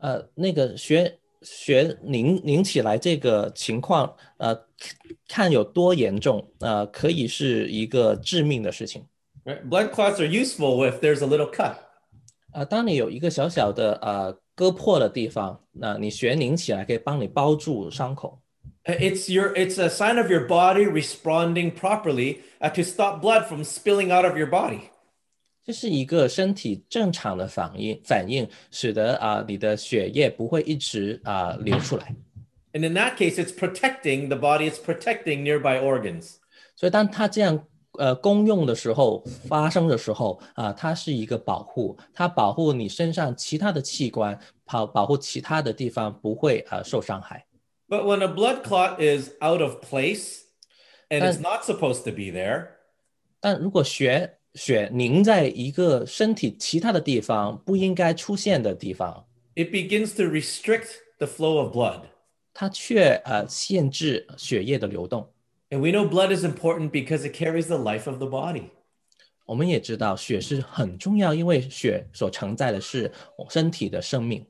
[0.00, 4.56] 呃，那个血血凝凝起来这个情况，呃，
[5.26, 9.04] 看有多严重，呃，可以是一个致命的事情。
[9.44, 9.68] Right?
[9.68, 11.74] Blood clots are useful if there's a little cut.
[12.52, 18.40] 呃，当你有一个小小的呃割破的地方，那、你血凝起来可以帮你包住伤口。
[18.87, 23.63] Uh, It's your it's a sign of your body responding properly uh, to stop blood from
[23.63, 24.89] spilling out of your body.
[25.65, 32.13] 这是一个身体正常的反应，反应使得啊、你的血液不会一直啊、流出来。
[32.73, 36.35] And in that case, it's protecting the body, it's protecting nearby organs.
[36.75, 47.45] 所以当它这样呃公用的时候发生的时候啊、它是一个保护，它保护你身上其他的器官，保保护其他的地方不会啊、受伤害。
[47.87, 50.43] But when a blood clot is out of place
[51.09, 52.67] and it's Uh, not supposed to be there,
[53.39, 59.25] 但如果血血凝在一个身体其他的地方不应该出现的地方，
[59.55, 62.01] it begins to restrict the flow of blood.
[62.53, 65.29] 它却呃限制血液的流动。
[65.69, 68.69] And we know blood is important because it carries the life of the body.
[69.45, 73.11] 我们也知道血是很重要，因为血所承载的是
[73.49, 74.45] 身体的生命。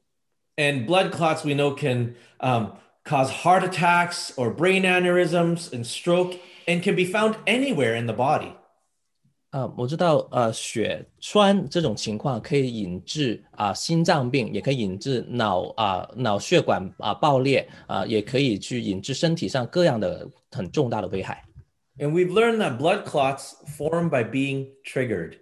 [0.57, 2.73] And blood clots we know can um,
[3.07, 6.37] cause heart attacks or brain aneurysms and stroke
[6.67, 8.53] and can be found anywhere in the body.
[9.51, 21.45] 啊、我知道，呃，血栓这种情况可以引致啊、心脏病，也可以引致脑啊、脑血管啊、爆裂啊、也可以去引致身体上各样的很重大的危害。
[21.99, 25.37] And we've learned that blood clots form by being triggered.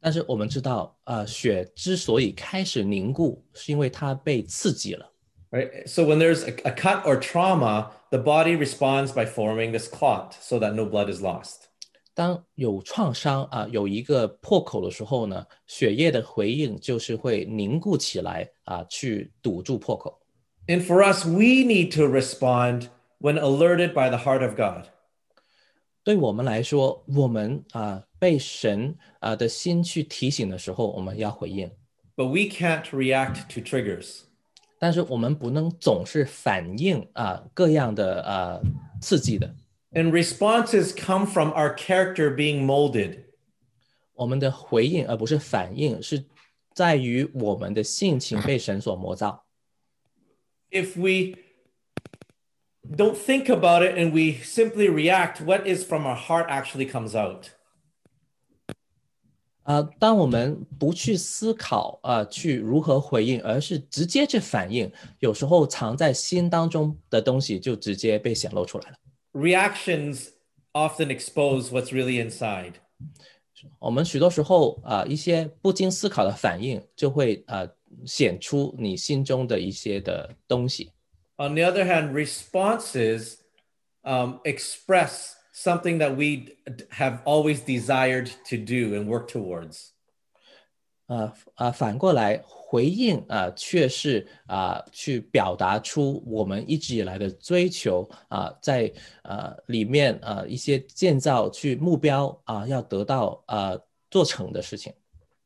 [0.00, 5.07] 但是我们知道，啊，血之所以开始凝固，是因为它被刺激了。
[5.50, 5.88] Right.
[5.88, 10.36] So when there's a, a cut or trauma, the body responds by forming this clot
[10.40, 11.68] so that no blood is lost.
[12.12, 20.20] 当有创伤啊、有一个破口的时候呢，血液的回应就是会凝固起来啊、去堵住破口。
[20.66, 22.88] And for us, we need to respond
[23.20, 24.86] when alerted by the heart of God.
[26.04, 31.70] 对我们来说，我们啊、被神啊、的心去提醒的时候，我们要回应。
[32.16, 34.22] But we can't react to triggers.
[34.78, 38.60] 但是我们不能总是反应啊、各样的啊、
[39.00, 39.54] 刺激的。
[39.92, 43.24] And responses come from our character being molded.
[44.14, 46.24] 我们的回应而不是反应，是
[46.74, 49.44] 在于我们的性情被神所磨造。
[50.70, 51.36] If we
[52.96, 57.14] don't think about it and we simply react, what is from our heart actually comes
[57.14, 57.50] out.
[59.63, 68.97] 呃，当我们不去思考呃去如何回应，而是直接去反应，有时候藏在心当中的东西就直接被显露出来了。
[69.33, 70.29] Reactions
[70.73, 72.73] often expose what's really inside.
[73.77, 77.67] 我们许多时候啊、呃一些不经思考的反应就会啊
[78.05, 80.91] 显出你心中的一些的东西。
[81.37, 83.35] On the other hand, responses
[84.03, 89.90] um, express something that we d- have always desired to do and work towards.
[91.06, 98.90] 呃呃，反过来回应啊、呃却是啊、去表达出我们一直以来的追求啊、在
[99.22, 103.78] 呃里面呃一些建造去目标啊、要得到呃
[104.10, 104.94] 做成的事情。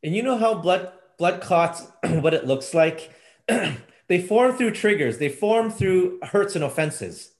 [0.03, 1.83] And you know how blood blood clots,
[2.23, 3.11] what it looks like?
[4.07, 5.19] they form through triggers.
[5.19, 7.31] They form through hurts and offenses.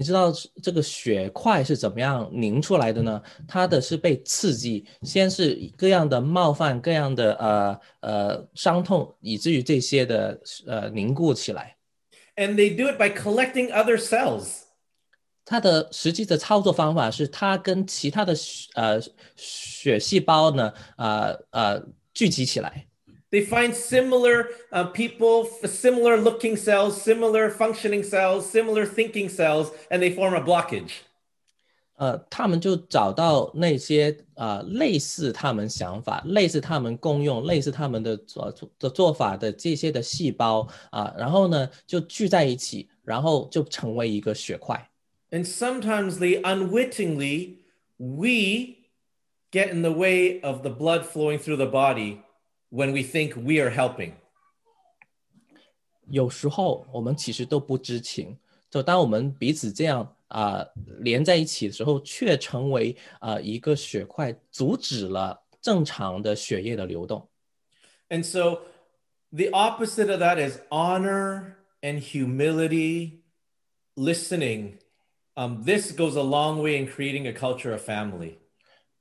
[0.00, 0.32] 你知道
[0.62, 3.22] 这个血块是怎么样凝出来的呢？
[3.46, 11.76] 它的是被刺激，先是各样的冒犯，各样的呃呃伤痛，以至于这些的呃凝固起来。
[12.36, 14.62] And they do it by collecting other cells.
[15.44, 18.98] 它的实际的操作方法是，它跟其他的血呃
[19.36, 21.82] 血细胞呢，呃呃
[22.14, 22.86] 聚集起来，
[23.31, 30.01] They find similar uh, people, f- similar looking cells, similar functioning cells, similar thinking cells, and
[30.01, 30.91] they form a blockage.
[31.97, 44.89] 呃，他们就找到那些呃类似他们想法、类似他们功用、类似他们的做的做法的这些的细胞啊、然后呢就聚在一起，然后就成为一个血块。
[45.31, 47.59] And sometimes, they unwittingly,
[47.97, 48.75] we
[49.51, 52.17] get in the way of the blood flowing through the body
[52.69, 54.13] when we think we are helping.
[56.07, 58.37] 有时候我们其实都不知情，
[58.69, 60.65] 就当我们彼此这样啊、
[60.99, 67.27] 连在一起的时候，却成为啊、一个血块，阻止了正常的血液的流动。
[68.09, 68.61] And so,
[69.31, 73.21] the opposite of that is honor and humility,
[73.95, 74.79] listening.
[75.35, 78.37] Um, this goes a long way in creating a culture of family.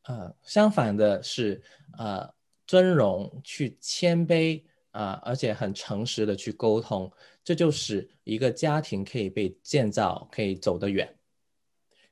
[0.04, 1.62] 呃，相反的是，
[1.98, 2.32] 呃，
[2.69, 7.11] 尊荣、去谦卑啊、而且很诚实的去沟通，
[7.43, 11.11] 这就使一个家庭可以被建造，可以走得远。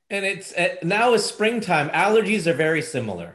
[0.08, 1.88] And it's uh, now is springtime.
[1.92, 3.34] Allergies are very similar.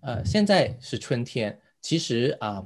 [0.00, 2.60] 呃，现在是春天，其实啊、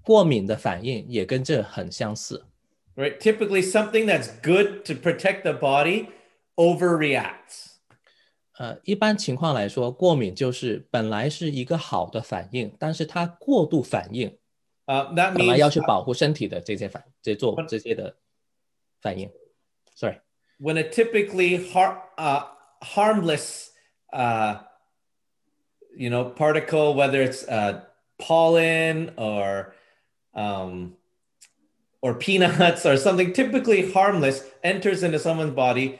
[0.00, 2.46] 过敏的反应也跟这很相似。
[2.94, 3.18] right?
[3.18, 6.06] Typically, something that's good to protect the body
[6.54, 7.75] overreacts.
[8.57, 14.37] 呃，一般情况来说，过敏就是本来是一个好的反应，但是它过度反应，
[14.85, 18.17] Uh, that 本来要 means 去保护身体的这些反这做这些的
[18.99, 19.31] 反应。
[19.95, 20.19] Sorry，
[20.59, 22.45] when a typically har- uh,
[22.81, 23.69] harmless,
[24.11, 24.59] uh,
[25.95, 27.81] you know, particle, whether it's uh,
[28.17, 29.73] pollen or
[30.33, 30.97] um,
[32.01, 35.99] or peanuts or something typically harmless, enters into someone's body,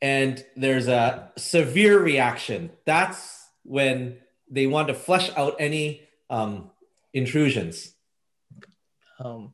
[0.00, 2.70] and there's a severe reaction.
[2.84, 4.18] That's when
[4.50, 6.70] they want to flush out any um,
[7.12, 7.92] intrusions.
[9.22, 9.52] 嗯，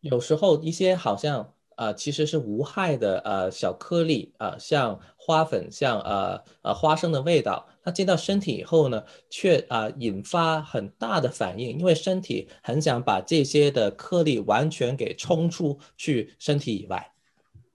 [0.00, 17.12] 有时候一些好像呃其实是无害的呃小颗粒啊、呃像花粉，像呃呃花生的味道，它进到身体以后呢，却啊、呃引发很大的反应，因为身体很想把这些的颗粒完全给冲出去身体以外。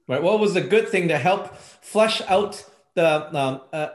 [0.07, 0.23] Right.
[0.23, 2.63] What was a good thing to help flush out
[2.95, 3.89] the um, uh,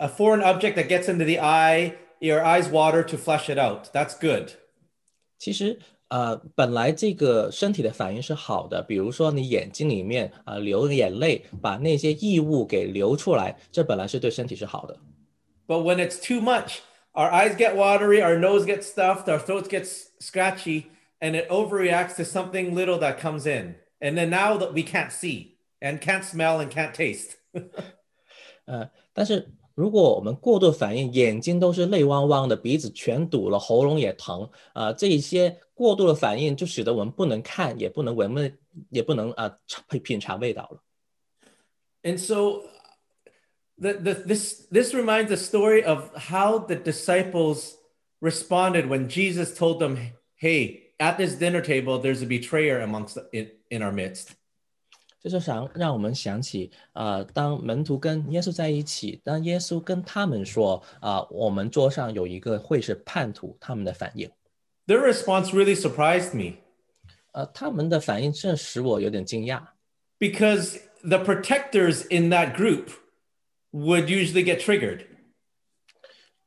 [0.00, 1.94] a foreign object that gets into the eye?
[2.20, 3.92] Your eyes water to flush it out.
[3.92, 4.52] That's good.
[5.38, 14.98] 其实呃，本来这个身体的反应是好的，比如说你眼睛里面啊、呃流眼泪，把那些异物给流出来，这本来是对身体是好的。
[15.66, 16.78] But when it's too much,
[17.12, 20.86] our eyes get watery, our nose gets stuffed, our throats get s- scratchy,
[21.20, 23.74] and it overreacts to something little that comes in.
[24.00, 25.51] And then now that we can't see
[25.82, 27.32] and can't smell and can't taste.
[28.66, 38.52] 呃，但是如果我们过度反应，眼睛都是泪汪汪的，鼻子全堵了，喉咙也疼，啊、这一些过度的反应就使得我们不能看，也不能闻味，
[38.90, 40.82] 也不能啊尝品品尝味道了。
[42.02, 42.62] And so
[43.78, 47.74] the, the, this, this reminds the story of how the disciples
[48.20, 49.96] responded when Jesus told them,
[50.36, 54.34] hey, at this dinner table, there's a betrayer amongst in, in our midst.
[55.23, 64.29] 就是想让我们想起，呃，当门徒跟耶稣在一起，当耶稣跟他们说，啊、我们桌上有一个会是叛徒，他们的反应
[64.85, 66.57] ，Their response really surprised me
[67.31, 69.63] 呃，他们的反应这使我有点惊讶
[70.19, 72.89] ，because the protectors in that group
[73.71, 75.05] would usually get triggered.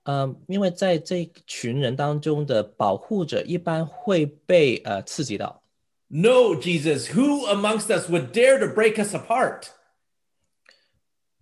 [0.05, 5.61] 呃，因为在这群人当中的保护者一般会被呃刺激到，
[6.10, 9.70] No, Jesus, who amongst us would dare to break us apart?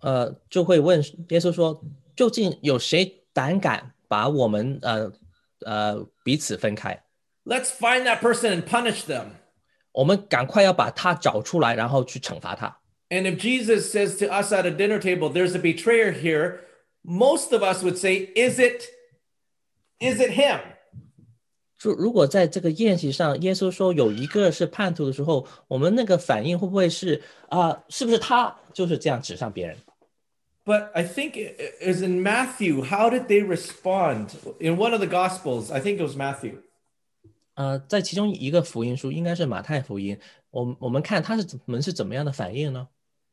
[0.02, 1.84] 呃，就会问耶稣说，
[2.16, 5.12] 究竟有谁胆敢把我们呃
[5.66, 7.04] 呃彼此分开？
[7.46, 9.32] Let's find that person and punish them.
[9.92, 12.78] 我们赶快要把他找出来，然后去惩罚他。
[13.10, 16.60] And if Jesus says to us at a dinner table, there's a betrayer here,
[17.04, 18.84] most of us would say, Is it
[20.00, 20.60] is it him?
[21.84, 29.78] 就如果在这个宴席上，耶稣说有一个是叛徒的时候，我们那个反应会不会是啊、是不是他就是这样指向别人？
[30.66, 32.84] But I think it is in Matthew.
[32.84, 34.32] How did they respond?
[34.60, 36.58] In one of the Gospels, I think it was Matthew.
[37.56, 40.20] 呃，在其中一个福音书，应该是马太福音，
[40.52, 42.88] 我们我们看他是怎们是怎么样的反应呢？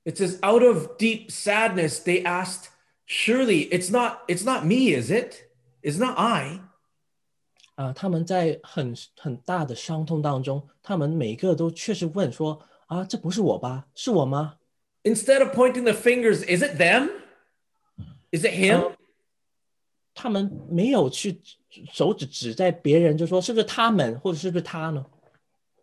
[0.05, 2.69] It says, out of deep sadness, they asked,
[3.09, 5.49] Surely it's not, it's not me, is it?
[5.83, 6.61] It's not I.
[7.75, 13.87] 啊、他们在很很大的伤痛当中，他们每个都确实问说啊，这不是我吧？
[13.95, 14.57] 是我吗？
[15.05, 17.11] Instead of pointing the fingers, is it them?
[18.31, 18.95] Is it him?
[20.15, 25.05] 他们没有去指手指指在别人，就说是不是他们，或者是不是他呢？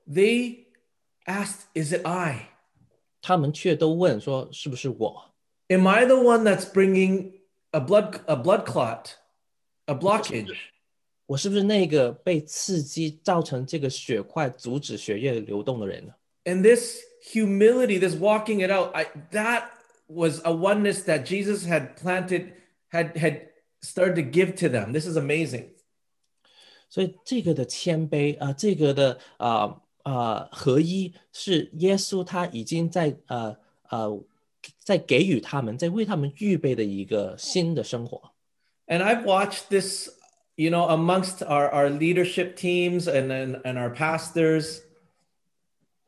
[0.07, 0.65] They
[1.25, 2.49] asked, Is it I?
[3.21, 5.31] 他们却都问说是不是我？
[5.67, 7.41] Am I the one that's bringing
[7.71, 9.11] a blood, a blood clot,
[9.85, 10.53] a blockage?
[11.27, 16.13] 我是不是那个被刺激造成这个血块阻止血液流动的人呢？
[16.45, 19.69] And this humility, this walking it out, I, that
[20.07, 22.53] was a oneness that Jesus had planted,
[22.91, 23.47] had had
[23.81, 24.91] started to give to them.
[24.91, 25.69] This is amazing.
[26.89, 33.55] 所以这个的谦卑啊、呃这个的啊啊合一，是耶稣他已经在呃
[33.89, 34.23] 呃
[34.79, 38.33] 在给予他们，在为他们预备的一个新的生活。
[38.85, 40.09] And I've watched this,
[40.57, 44.81] you know, amongst our, our leadership teams and, and, and our pastors.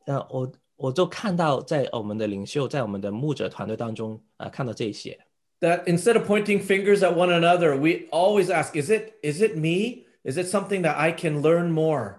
[0.06, 5.18] 那我我就看到在我们的领袖，在我们的牧者团队当中啊、呃看到这些。
[5.60, 9.56] that instead of pointing fingers at one another, we always ask, is it is it
[9.56, 10.04] me?
[10.22, 12.16] Is it something that I can learn more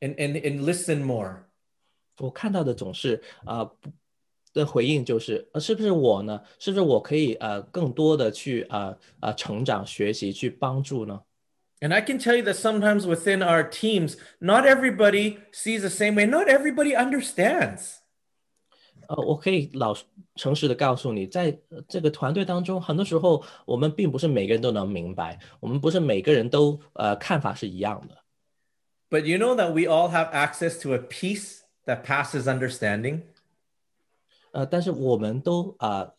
[0.00, 1.44] and, and, and listen more?
[2.18, 3.90] 我看到的总是啊、不
[4.52, 6.40] 的回应就是，呃，是不是我呢？
[6.58, 11.20] 是不是我可以呃更多的去啊啊、成长、学习、去帮助呢？
[11.82, 16.16] And I can tell you that sometimes within our teams, not everybody sees the same
[16.16, 16.26] way.
[16.26, 17.98] Not everybody understands.
[19.06, 20.04] 呃，我可以老实
[20.34, 28.18] 诚实的告诉你，在呃这个团队当中，很多时候我们并不是每个人都能明白，我们不是每个人都呃看法是一样的。
[29.08, 33.22] But you know that we all have access to a peace that passes understanding.
[34.50, 36.14] 呃，但是我们都啊、呃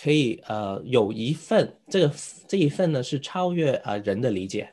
[0.00, 2.12] 可以呃有一份这个
[2.48, 4.72] 这一份呢是超越啊、呃人的理解，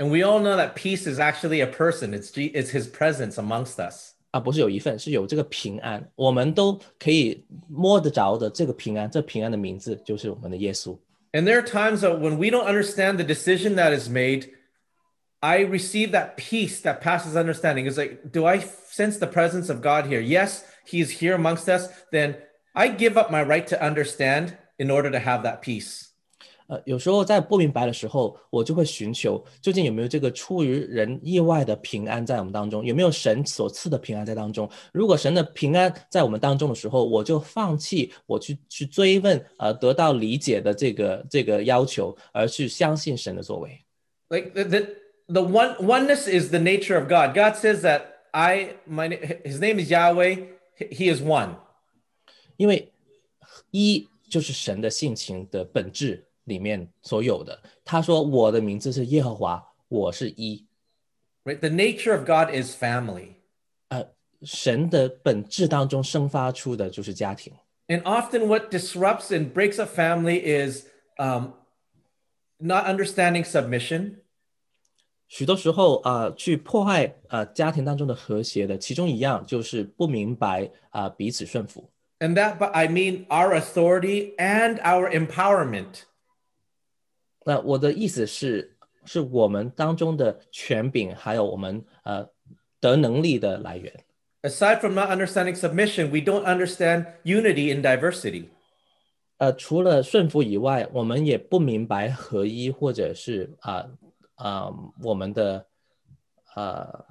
[0.00, 2.12] And we all know that peace is actually a person.
[2.12, 4.12] It's G- it's his presence amongst us.
[4.32, 10.98] 而、不是有一份，是有这个平安，我们都可以摸得着的这个平安，这平安的名字就是我们的耶稣。
[11.32, 14.50] And there are times that when we don't understand the decision that is made,
[15.40, 17.86] I receive that peace that passes understanding.
[17.86, 20.20] It's like, do I sense the presence of God here?
[20.20, 21.88] Yes, He is here amongst us.
[22.10, 22.36] Then
[22.74, 26.09] I give up my right to understand in order to have that peace.
[26.70, 34.68] 呃，有时候在不明白的时候，我就会寻求究竟有没有这个出于人意外的平安在我们当中，有没有神所赐的平安在当中？
[34.92, 43.80] 如果神的平安在我们当中的时候，我就放弃我去去追问呃得到理解的这个这个要求，而去相信神的作为。
[44.28, 44.86] Like the, the,
[45.28, 47.32] the one oneness is the nature of God.
[47.32, 48.02] God says that
[48.32, 49.08] I my
[49.44, 50.36] his name is Yahweh.
[50.90, 51.54] He is one.
[52.56, 52.92] 因为
[53.70, 57.60] 一就是神的性情的本质 里面所有的。
[57.84, 60.64] 他说：“我的名字是耶和华，我是一。
[61.44, 61.58] Right?
[61.58, 63.34] The nature of God is family.
[64.42, 67.52] ”神的本质当中生发出的就是家庭。
[67.88, 70.86] And often, what disrupts and breaks up family is
[71.18, 71.52] um,
[72.58, 74.16] not understanding submission,
[75.28, 81.88] 许多时候啊、呃去破坏呃家庭当中的和谐的，其中一样就是不明白啊、彼此顺服。
[82.18, 86.02] and that but I mean our authority and our empowerment.
[87.45, 92.27] 那我的意思是，是我们当中的权柄，还有我们呃
[92.79, 93.91] 得能力的来源。
[94.43, 98.45] Aside from not understanding submission, we don't understand unity in diversity.
[99.37, 103.87] 呃，除了顺服以外，我们也不明白合一，或者是啊
[104.35, 104.71] 啊、
[105.03, 105.65] 我们的
[106.55, 107.05] 呃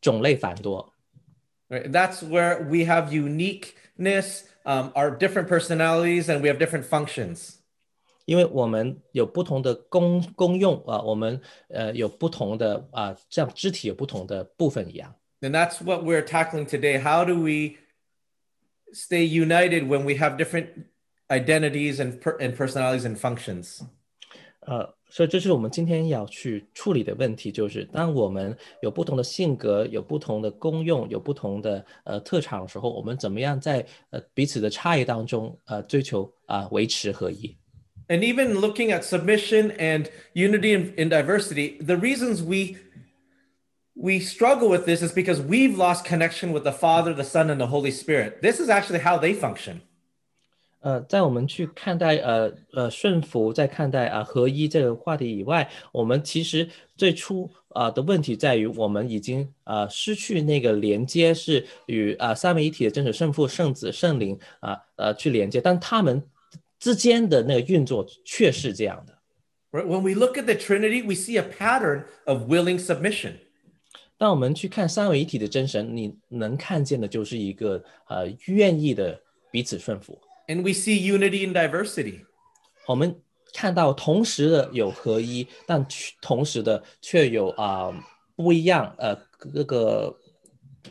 [0.00, 0.92] 种类繁多。
[1.68, 1.90] Right?
[1.90, 7.56] That's where we have uniqueness, um, our different personalities, and we have different functions.
[8.26, 15.14] 因为我们有不同的功功用啊、我们呃有不同的啊、像肢体有不同的部分一样。
[15.40, 17.00] And that's what we're tackling today.
[17.00, 17.76] How do we
[18.92, 20.66] stay united when we have different
[21.28, 23.80] identities and, per- and personalities and functions?
[24.60, 37.56] 呃，所以这是我们今天要去处理的问题，就是当我们有不同的性格、有不同的功用、有不同的呃特长的时候，我们怎么样在呃彼此的差异当中呃追求啊、维持合一？
[38.09, 42.77] And even looking at submission and unity and, and diversity, the reasons we
[43.95, 47.59] we struggle with this is because we've lost connection with the Father, the Son, and
[47.59, 48.41] the Holy Spirit.
[48.41, 49.81] This is actually how they function.
[50.81, 56.67] 呃，在我们去看待呃呃顺服，在看待啊、合一这个话题以外，我们其实
[56.97, 66.23] 最初啊、的问题在于，我们已经呃失去那个连接，是与啊、三位一体的真实圣父、圣子、圣灵啊呃去连接，但他们
[66.78, 69.18] 之间的那个运作却是这样的。
[69.70, 69.86] Right?
[69.86, 73.34] When we look at the Trinity, we see a pattern of willing submission.
[74.18, 79.20] 当我们去看三位一体的真神，你能看见的就是一个呃愿意的
[79.50, 80.18] 彼此顺服。
[80.48, 82.24] And we see unity and diversity.
[82.86, 83.20] 我们
[83.52, 87.92] 看到同时的有合一，但却同时的却有啊、
[88.36, 90.16] 不一样，呃，各个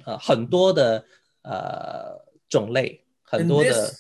[0.04, 1.04] 呃很多的
[1.44, 3.92] 呃种类，很多的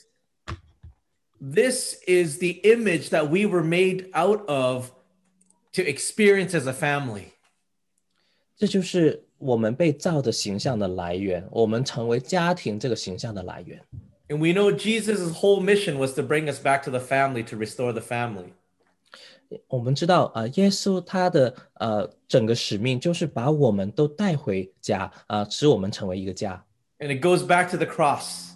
[1.44, 4.90] this, this is the image that we were made out of
[5.72, 7.32] to experience as a family.
[8.56, 13.82] 这就是我们被造的形象的来源，我们成为家庭这个形象的来源。
[14.28, 17.56] And we know Jesus' whole mission was to bring us back to the family, to
[17.56, 18.52] restore the family.
[19.66, 26.64] 我们知道啊、耶稣他的呃整个使命就是把我们都带回家啊、使我们成为一个家。
[27.00, 28.50] And it goes back to the cross.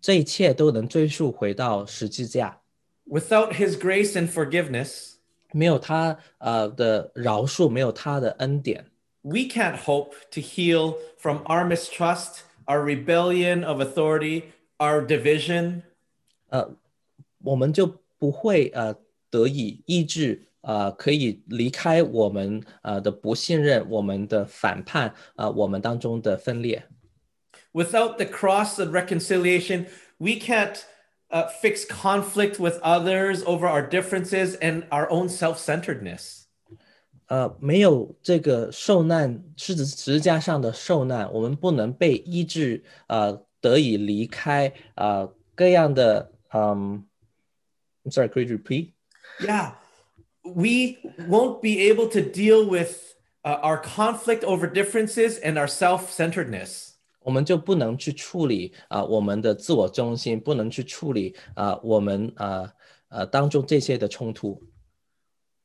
[0.00, 2.60] 这一切都能追溯回到十字架
[3.06, 5.14] ，Without his grace and forgiveness,
[5.52, 8.86] 没有他呃的饶恕，没有他的恩典
[9.22, 14.44] ，we can't hope to heal from our mistrust, our rebellion of authority,
[14.78, 15.82] our division.
[16.48, 16.70] 呃
[17.42, 18.94] 我们就不会呃
[19.28, 26.86] 得以医治，呃可以离开我们呃的不信任，我们的反叛，呃我们当中的分裂。
[27.73, 29.87] Without the cross and reconciliation,
[30.17, 30.85] we can't
[31.29, 36.43] uh, fix conflict with others over our differences and our own self centeredness.
[37.27, 47.03] 呃，没有这个受难十字十字架上的受难，我们不能被医治，呃，得以离开，呃，各样的，嗯，
[48.03, 48.91] I'm sorry, could you repeat?
[49.41, 49.71] Yeah,
[50.43, 56.11] we won't be able to deal with uh, our conflict over differences and our self
[56.11, 56.88] centeredness.
[57.22, 62.72] 我们就不能去处理啊、我们的自我中心，不能去处理啊、我们啊
[63.08, 64.62] 呃当中这些的冲突。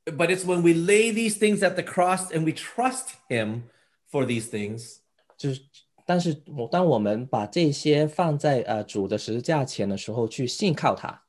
[0.06, 3.64] But it's when we lay these things at the cross and we trust Him
[4.12, 4.98] for these things,
[5.38, 5.62] 就是，
[6.06, 11.24] 但是我当我们把这些放在呃主的十字架前的时候，去信靠他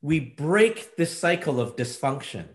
[0.00, 2.46] ，we break this cycle of dysfunction.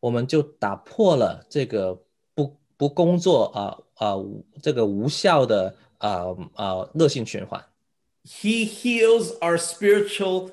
[0.00, 2.00] 我们就打破了这个
[2.34, 4.14] 不不工作啊啊、
[4.62, 7.63] 这个无效的 啊啊恶性循环。
[8.25, 10.51] He heals our spiritual,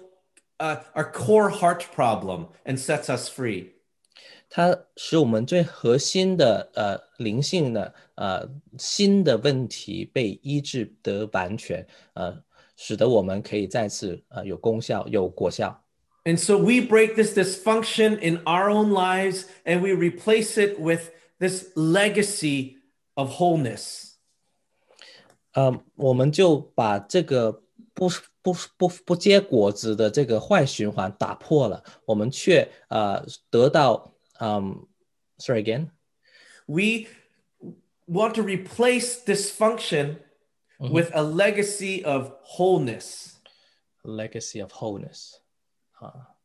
[0.58, 3.72] uh, our core heart problem and sets us free.
[4.48, 12.42] 它使我们最核心的呃灵性的呃新的问题被医治得完全，呃，
[12.76, 15.80] 使得我们可以再次呃有功效有果效。
[16.24, 21.12] And so we break this dysfunction in our own lives and we replace it with
[21.38, 22.78] this legacy
[23.14, 24.03] of wholeness.
[25.54, 27.62] 呃，我们就把这个
[27.92, 28.08] 不
[28.42, 34.86] 不不不结果子的这个坏循环打破了，我们却呃得到嗯，
[35.38, 35.90] sorry again，
[36.66, 37.08] We
[38.06, 40.16] want to replace dysfunction
[40.78, 43.34] with a legacy of wholeness.
[44.02, 45.34] legacy of wholeness
[45.98, 46.36] 啊，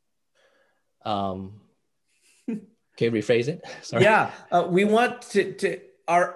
[1.05, 1.53] 嗯，
[2.97, 3.63] can you rephrase it?
[3.81, 4.03] Sorry.
[4.03, 6.35] Yeah, uh, we want to, to our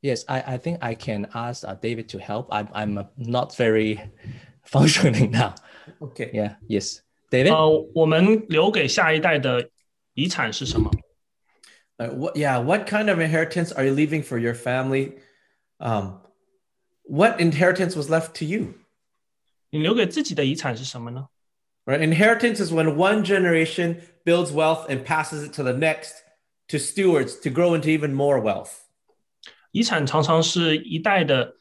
[0.00, 2.48] Yes, I, I think I can ask uh, David to help.
[2.50, 4.00] I'm I'm uh, not very
[4.64, 5.54] functioning now.
[6.00, 6.30] Okay.
[6.32, 6.56] Yeah.
[6.68, 7.52] Yes, David.
[7.52, 9.70] 呃，我们留给下一代的
[10.14, 10.90] 遗产是什么？
[11.98, 12.60] Uh, what, yeah.
[12.60, 15.18] What kind of inheritance are you leaving for your family?
[15.78, 16.20] Um,
[17.04, 18.74] what inheritance was left to you?
[19.70, 21.28] 你留给自己的遗产是什么呢？
[21.84, 22.00] Right.
[22.00, 26.22] Inheritance is when one generation builds wealth and passes it to the next
[26.68, 28.80] to stewards to grow into even more wealth.
[29.77, 31.53] 遗产常常是一代的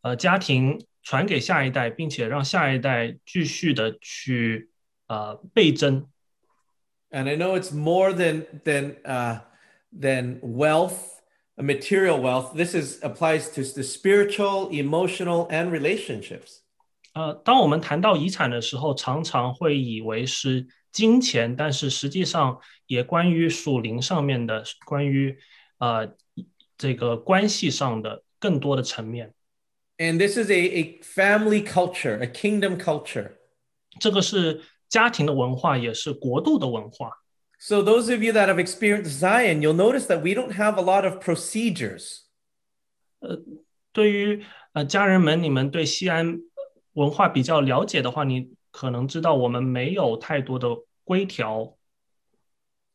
[0.00, 4.70] 呃家庭传给下一代，并且让下一代继续的去
[5.06, 6.08] 呃倍增。
[7.10, 9.40] And I know it's more than than uh,
[9.92, 11.20] than wealth,
[11.58, 12.56] uh, material wealth.
[12.56, 16.62] This is applies to the spiritual, emotional, and relationships.
[17.12, 25.36] 呃，当我们谈到遗产的时候，常常会以为是金钱，但是实际上也关于属灵上面的，关于
[25.78, 26.14] 呃
[26.76, 29.32] 这个关系上的更多的层面。
[29.98, 33.32] And this is a a family culture, a kingdom culture.
[33.98, 37.10] 这个是家庭的文化，也是国度的文化。
[37.58, 41.04] So those of you that have experienced Zion, you'll notice that we don't have a lot
[41.04, 42.24] of procedures.
[43.20, 43.40] 呃，
[43.92, 44.44] 对于
[44.74, 46.38] 呃家人们，你们对锡安
[46.92, 50.68] 文化比较了解的话，你可能知道我们没有太多的
[51.04, 51.78] 规条。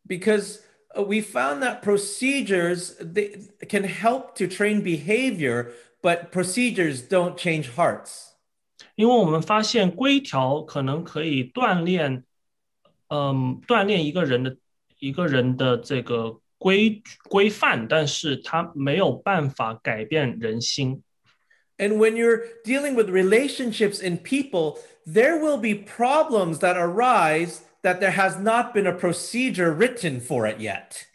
[0.07, 0.59] Because
[0.96, 3.38] we found that procedures they
[3.68, 5.72] can help to train behavior
[6.02, 8.32] but procedures don't change hearts
[8.94, 12.24] 因为我们发现规条可能可以锻炼，
[13.08, 14.56] 嗯，锻炼一个人的
[14.98, 21.02] 一个人的这个规规范，但是它没有办法改变人心。
[21.78, 28.00] and when you're dealing with relationships and people there will be problems that arise that
[28.00, 31.06] there has not been a procedure written for it yet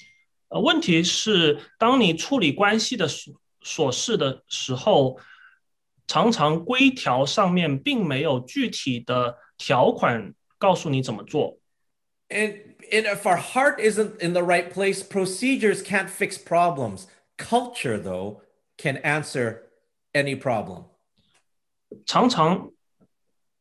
[0.49, 5.17] 呃，问题是，当你处理关系的琐琐事的时候，
[6.07, 11.57] 常常规条上面并没有具体的条款告诉你怎么做。
[12.29, 17.05] and, and if our heart isn't in the right place procedures can't fix problems
[17.37, 18.41] culture though
[18.77, 19.63] can answer
[20.13, 20.85] any problem
[22.05, 22.71] 常常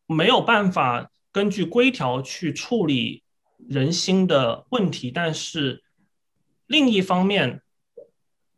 [0.07, 3.23] 没有办法 根据规条去处理
[3.69, 5.83] 人心的问题，但是
[6.67, 7.63] 另一方面，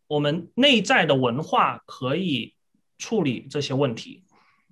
[0.07, 2.55] 我们内在的文化可以
[2.99, 4.25] 处理这些问题。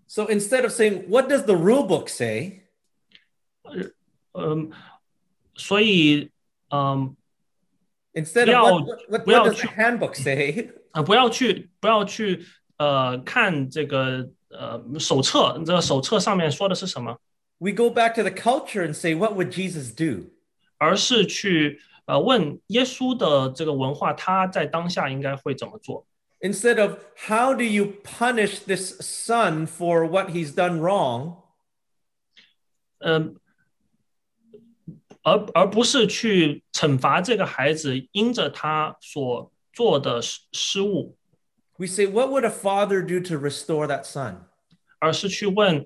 [0.07, 2.63] So instead of saying, what does the rule book say?
[4.33, 4.71] 嗯，
[5.55, 6.31] 所以，
[6.71, 7.17] 嗯，
[8.15, 10.71] Instead of 不要- what, what, what, 不要 what does the 去- handbook say?
[10.93, 12.45] 啊，不要去，不要去，
[12.77, 17.17] 呃，看这个呃手册，这个手册上面说的是什么，
[17.59, 20.31] We go back to the culture and say, what would Jesus do?
[20.79, 26.07] 而是去呃问耶稣的这个文化，他在当下应该会怎么做。
[26.41, 31.37] Instead of how do you punish this son for what he's done wrong?
[33.01, 33.37] 嗯，
[35.23, 41.19] 而而不是去惩罚这个孩子因着他所做的失失误，
[41.77, 44.47] We say, what would a father do to restore that son?
[44.99, 45.85] 而是去问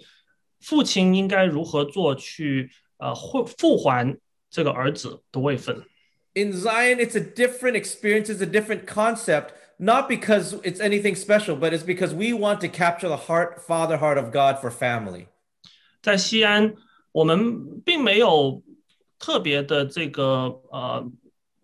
[0.60, 4.18] 父亲应该如何做去呃复复还
[4.50, 5.84] 这个儿子的位分。
[6.34, 11.72] In Zion, it's a different experience, it's a different concept, not because it's anything special, but
[11.74, 15.26] it's because we want to capture the heart, father heart of God for family.
[16.02, 16.76] 在西安，
[17.12, 18.62] 我们并没有
[19.18, 21.12] 特别的这个呃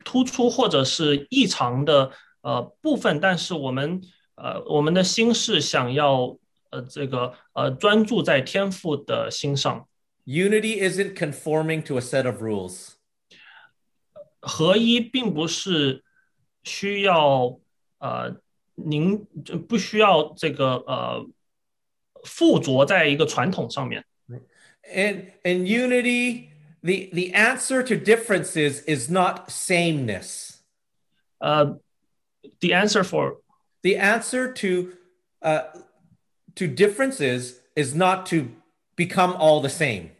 [0.03, 2.11] 突出或者是异常的
[2.41, 4.01] 呃部分，但是我们
[4.35, 6.37] 呃我们的心是想要
[6.74, 9.88] 呃这个呃专注在天赋的心上，
[10.24, 12.92] Unity isn't conforming to a set of rules.
[14.40, 16.04] 合一并不是
[16.62, 17.58] 需要
[17.98, 18.36] 呃
[18.74, 19.24] 您
[19.68, 21.26] 不需要这个呃
[22.24, 24.04] 附着在一个传统上面。
[24.82, 26.48] And and unity,
[26.82, 30.60] the the answer to differences is not sameness.
[31.38, 31.78] 呃，
[32.60, 33.40] the answer for
[33.82, 34.92] The answer to
[35.40, 35.64] uh,
[36.56, 38.48] to differences is not to
[38.96, 40.10] become all the same.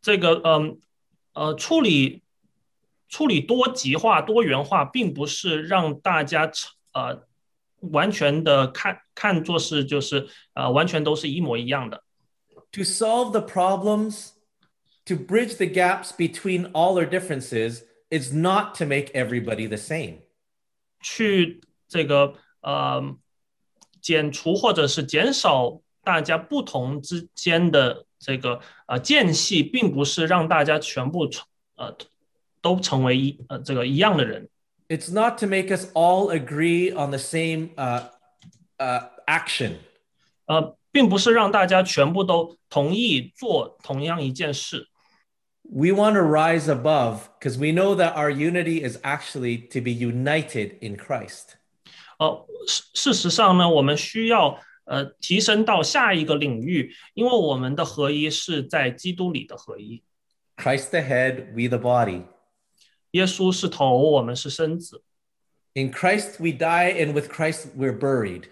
[0.00, 0.78] 这个嗯
[1.32, 2.22] 呃处理
[3.08, 6.50] 处理多极化、多元化，并不是让大家
[6.92, 7.26] 呃
[7.80, 12.02] 完全的看看作是就是呃完全都是一模一样的。
[12.72, 14.32] To solve the problems,
[15.06, 20.18] to bridge the gaps between all our differences, is not to make everybody the same.
[21.00, 23.16] 去这个 呃
[24.02, 31.44] 减除或者是减少大家不同之间的这个呃间隙，并不是让大家全部成
[31.76, 31.96] 呃
[32.60, 34.48] 都成为一呃这个一样的人。
[34.88, 38.04] It's not to make us all agree on the same uh,
[38.78, 39.74] uh, action.
[40.46, 44.88] 呃，并不是让大家全部都同意做同样一件事。
[45.62, 49.90] We want to rise above because we know that our unity is actually to be
[49.90, 51.58] united in Christ.
[52.23, 60.01] 呃，事事实上呢，我们需要呃提升到下一个领域，因为我们的合一是在基督里的合一。
[60.55, 62.23] Christ the head, we the body.
[63.11, 65.03] 耶稣是头，我们是身子。
[65.73, 68.43] In Christ we die, and with Christ we're buried.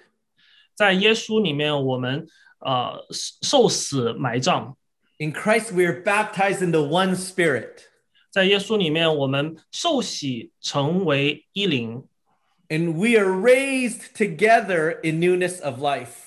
[0.75, 2.27] 在耶稣里面，我们
[2.59, 4.75] 呃受死埋葬
[5.19, 7.83] ；In Christ we are baptized into one spirit.
[8.31, 12.03] 在耶稣里面，我们受洗成为一灵，
[12.70, 16.24] And we are raised together in newness of life.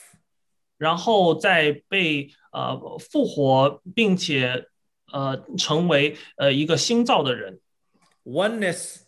[0.78, 4.68] 然后再被呃复活，并且
[5.12, 7.60] 呃成为呃一个新造的人。
[8.24, 9.02] Oneness,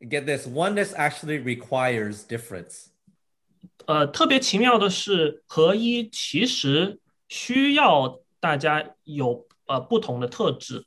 [0.00, 2.88] get this, oneness actually requires difference.
[3.86, 6.98] 呃，特别奇妙的是，合一其实
[7.28, 10.84] 需要大家有呃不同的特质，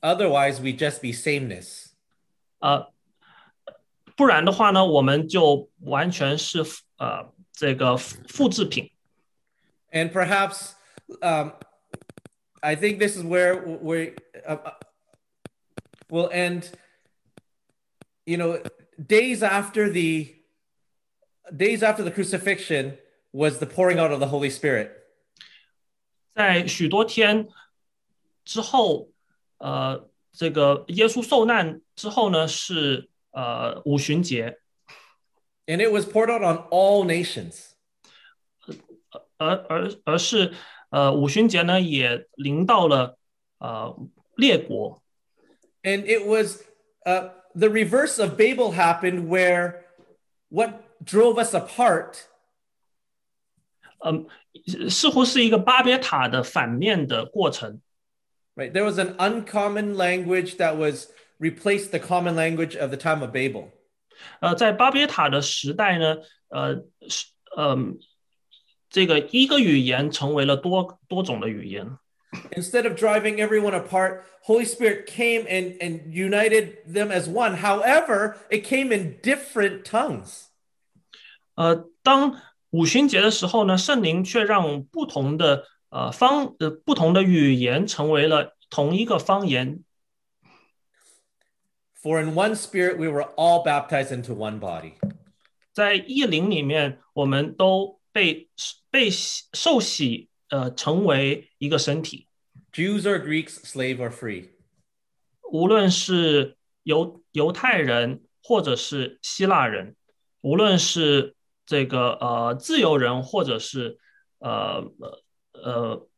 [0.00, 1.86] Otherwise, we just be sameness.
[2.60, 2.92] 呃，
[4.16, 6.62] 不然的话呢，我们就完全是
[6.98, 8.90] 呃这个复复制品。
[9.90, 10.72] And perhaps
[11.20, 11.52] um,
[12.60, 14.14] I think this is where we
[14.46, 14.72] uh, uh,
[16.08, 16.70] we'll end.
[18.26, 18.62] You know,
[18.96, 20.36] days after the
[21.50, 22.98] days after the crucifixion
[23.32, 24.90] was the pouring out of the Holy Spirit.
[26.34, 27.48] 在许多天
[28.44, 29.10] 之后，
[29.58, 34.58] 呃，这个耶稣受难之后呢，是 呃五旬节，
[35.66, 37.70] And it was poured out on all nations.
[39.36, 40.52] 而而而是
[40.90, 43.18] 呃五旬节呢也临到了
[43.58, 43.96] 呃
[44.36, 45.02] 列国。
[45.82, 46.62] And it was
[47.06, 49.84] uh, the reverse of Babel happened, where
[50.48, 52.18] what drove us apart
[54.04, 54.26] 嗯，
[54.90, 57.80] 似乎是一个巴别塔的反面的过程。
[58.56, 58.72] right?
[58.72, 61.08] There was an uncommon language that was
[61.38, 63.70] replaced the common language of the time of Babel.
[64.40, 66.18] 呃，在巴别塔的时代呢，
[66.48, 66.74] 呃，
[67.08, 67.26] 是
[67.56, 67.98] 嗯、
[68.90, 71.98] 这个一个语言成为了多多种的语言。
[72.52, 77.56] Instead of driving everyone apart, Holy Spirit came and, and united them as one.
[77.56, 80.44] However, it came in different tongues.
[81.56, 82.40] 呃，当
[82.70, 89.80] 五旬节的时候呢，圣灵却让不同的呃方呃不同的语言成为了同一个方言。
[92.04, 94.94] For in one spirit we were all baptized into one body.
[95.72, 98.48] 在一灵里面，我们都被
[98.90, 102.26] 被洗受洗，呃，成为一个身体。
[102.72, 104.50] Jews or Greeks, slave or free.
[105.52, 109.96] 无论是犹犹太人，或者是希腊人，
[110.40, 111.36] 无论是
[111.66, 113.98] 这个呃自由人，或者是
[114.38, 115.22] 呃呃
[115.52, 116.08] 呃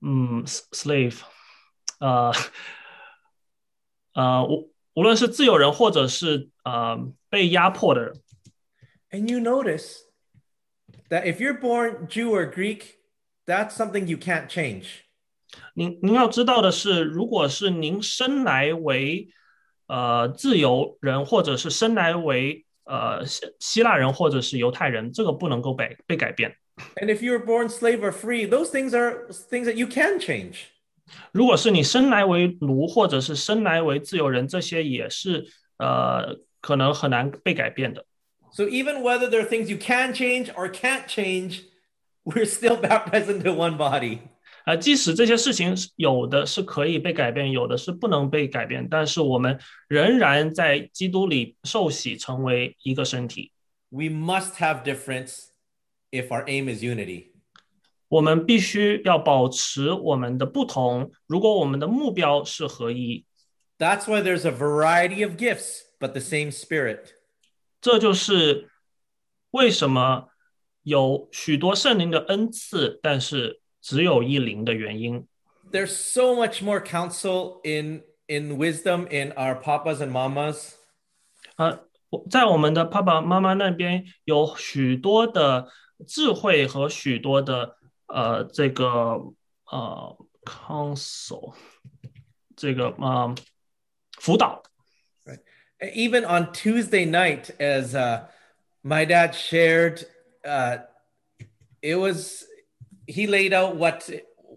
[0.00, 1.20] 嗯 slave，
[1.98, 2.32] 呃
[4.14, 6.97] 呃无 无论是自由人，或者是呃
[7.29, 8.13] 被压迫的人
[9.11, 9.99] ，And you notice
[11.09, 12.97] that if you're born Jew or Greek,
[13.45, 14.85] that's something you can't change.
[15.73, 19.29] 您您要知道的是，如果是您生来为
[19.87, 26.55] 呃自由人，或者是生来为呃希希腊人，或者是犹太人，这个不能够被被改变。
[26.95, 30.67] And if you were born slave or free, those things are things that you can change.
[31.31, 35.45] 如果是你生来为奴，或者是生来为自由人，这些也是
[35.77, 38.05] 呃可能很难被改变的。
[38.53, 41.61] So even whether there are things you can change or can't change,
[42.23, 44.19] we're still baptized into one body.
[44.65, 53.51] 呃，即使这些事情是有的是可以被改变，有的是不能被改变，但是我们仍然在基督里受洗，成为一个身体。
[53.89, 55.45] We must have difference
[56.11, 57.30] if our aim is unity.
[58.11, 61.13] 我们必须要保持我们的不同。
[61.27, 63.25] 如果我们的目标是合一
[63.79, 67.13] ，That's why there's a variety of gifts, but the same spirit.
[67.79, 68.69] 这就是
[69.51, 70.27] 为什么
[70.83, 75.25] 有许多圣灵的恩赐，但是只有一灵的原因。
[75.71, 80.73] There's so much more counsel in in wisdom in our papas and mamas.
[81.55, 81.79] 呃，
[82.09, 85.69] 我在我们的爸爸妈妈那边有许多的
[86.05, 87.77] 智慧和许多的
[88.10, 88.84] 呃这个
[89.70, 91.54] 呃 counsel
[92.56, 93.34] 这个呃
[94.20, 94.62] 辅导。
[95.78, 98.26] Even on Tuesday night, as uh,
[98.82, 100.06] my dad shared
[100.42, 100.78] uh,
[101.82, 102.46] it was
[103.06, 104.08] he laid out what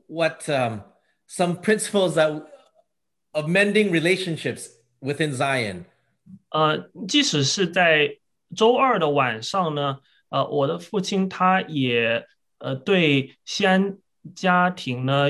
[0.08, 0.84] what um,
[1.28, 2.32] some principles that
[3.34, 4.70] of mending relationships
[5.02, 5.86] within Zion.
[6.52, 8.18] 呃，即使是在
[8.56, 12.26] 周二的晚上呢，呃，我的父亲他也
[12.65, 13.99] 呃，对锡安
[14.35, 15.29] 家庭呢，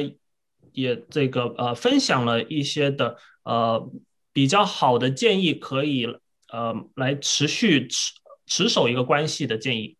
[0.72, 3.90] 也这个呃分享了一些的呃
[4.32, 6.06] 比较好的建议，可以
[6.52, 8.12] 呃来持续持
[8.46, 9.96] 持守一个关系的建议。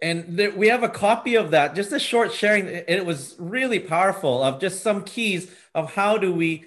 [0.00, 2.66] And there, we have a copy of that, just a short sharing.
[2.86, 6.62] It was really powerful of just some keys of how do we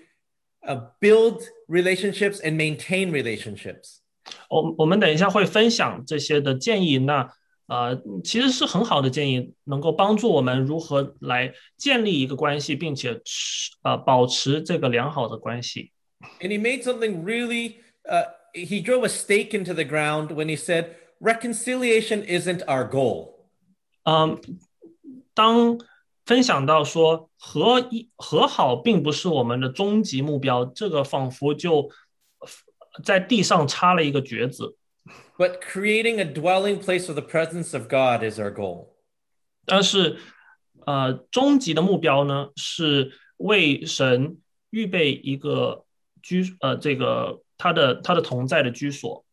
[0.61, 4.01] uh, build relationships and maintain relationships.
[4.49, 6.99] 我我们等一下会分享这些的建议。
[6.99, 7.33] 那
[7.67, 15.91] 呃其实是很好的建议，能够帮助我们如何来建立一个关系，并且持呃保持这个良好的关系。
[16.39, 18.23] And he made something really, uh,
[18.53, 23.33] he drove a stake into the ground when he said, reconciliation isn't our goal.
[24.03, 24.39] 嗯，
[25.33, 25.77] 当
[26.25, 31.89] 分享到说和一和好并不是我们的终极目标，这个仿佛就
[33.03, 34.75] 在地上插了一个橛子。
[35.38, 38.94] But creating a dwelling place for the presence of God is our goal.
[39.66, 40.18] 但是，
[40.86, 44.38] 呃，终极的目标呢，是为神
[44.70, 45.84] 预备一个
[46.22, 49.24] 居，呃，这个他的他的同在的居所。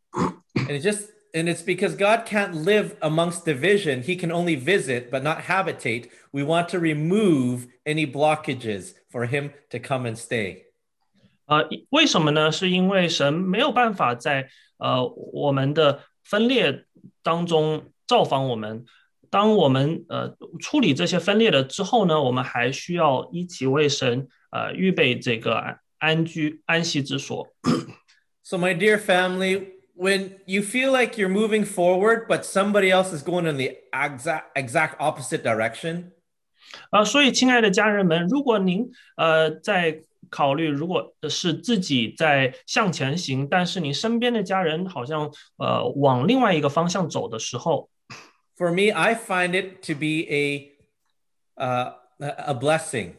[0.56, 4.02] And it's just and it's because God can't live amongst division.
[4.02, 6.10] He can only visit but not habitate.
[6.32, 10.66] We want to remove any blockages for him to come and stay.
[11.46, 12.52] 呃，为什么呢？
[12.52, 16.85] 是因为神没有办法在 呃我们的分裂
[17.23, 18.85] 当中造访我们。
[19.31, 27.49] 当我们呃处理这些分裂了之后呢，我们还需要一起为神呃预备这个安安居安息之所。
[28.45, 33.51] So my dear family, when you feel like you're moving forward but somebody else is going
[33.51, 36.13] in the exact exact opposite direction,
[36.91, 40.03] 啊，所以亲爱的家人们，如果您呃在
[40.35, 47.89] 考虑，如果是自己在向前行，但是你身边的家人好像呃往另外一个方向走的时候
[48.59, 50.73] ，for me, I find it to be a
[51.55, 53.13] uh, a a blessing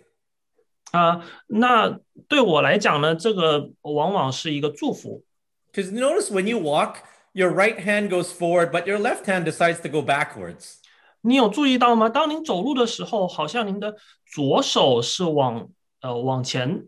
[0.92, 5.24] 啊、那对我来讲呢，这个往往是一个祝福。
[5.72, 6.98] because notice when you walk,
[7.34, 10.76] your right hand goes forward, but your left hand decides to go backwards.
[11.22, 12.08] 你有注意到吗？
[12.08, 15.68] 当您走路的时候，好像您的左手是往
[16.02, 16.86] 呃往前，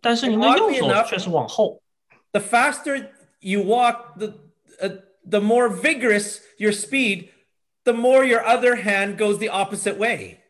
[0.00, 1.80] 但是您的右 Oddly 手 enough- 却是往后。
[2.32, 3.10] The faster
[3.40, 4.34] you walk, the
[4.80, 7.28] uh, the more vigorous your speed,
[7.84, 10.40] the more your other hand goes the opposite way.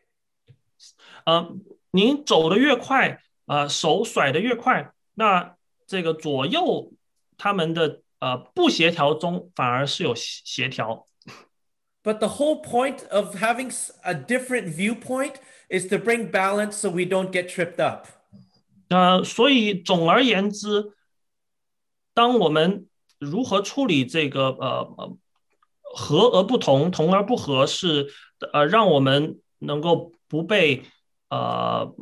[1.25, 1.55] 呃，
[1.91, 5.55] 您走得越快，呃，手甩得越快，那
[5.87, 6.91] 这个左右
[7.37, 11.05] 他们的呃不协调中反而是有协协调。
[12.03, 15.35] But the whole point of having s- a different viewpoint
[15.69, 18.07] is to bring balance so we don't get tripped up.
[18.90, 20.92] 呃，所以总而言之，
[22.12, 22.88] 当我们
[23.20, 25.16] 如何处理这个呃呃
[25.82, 28.12] 和而不同，同而不和，是
[28.52, 30.82] 呃让我们能够不被
[31.28, 31.94] 呃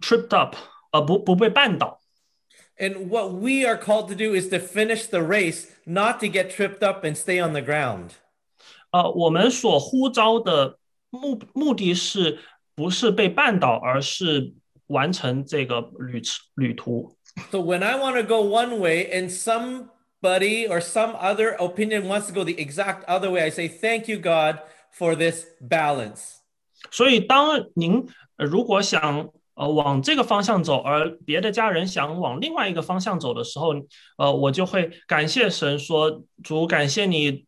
[0.00, 0.54] tripped up，
[0.92, 2.00] 呃不不被绊倒。
[2.78, 6.86] And what we are called to do is to finish the race, not to get tripped
[6.86, 8.10] up and stay on the ground.
[8.90, 10.78] 呃，我们所呼召的
[11.10, 12.38] 目目的是
[12.76, 14.52] 不是被绊倒，而是
[14.87, 17.15] 完成这个旅程旅途。
[17.49, 22.27] So when I want to go one way and somebody or some other opinion wants
[22.27, 24.59] to go the exact other way, I say, Thank you, God,
[24.93, 26.39] for this balance.
[26.91, 28.05] 所以，当您
[28.37, 33.73] 呃如果想呃往这个方向走，而别的家人想往另外一个方向走的时候，
[34.17, 37.45] 呃，我就会感谢神说：“主，感谢你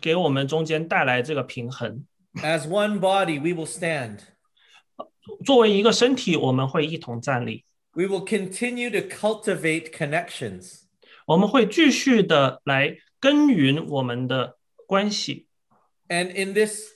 [0.00, 2.06] 给我们中间带来这个平衡。
[2.36, 4.20] As one body, we will stand.
[5.44, 10.82] 作为一个身体，我们会一同站立， We will continue to cultivate connections.
[11.26, 15.46] 我们会继续的来耕耘我们的关系。
[16.08, 16.88] And in this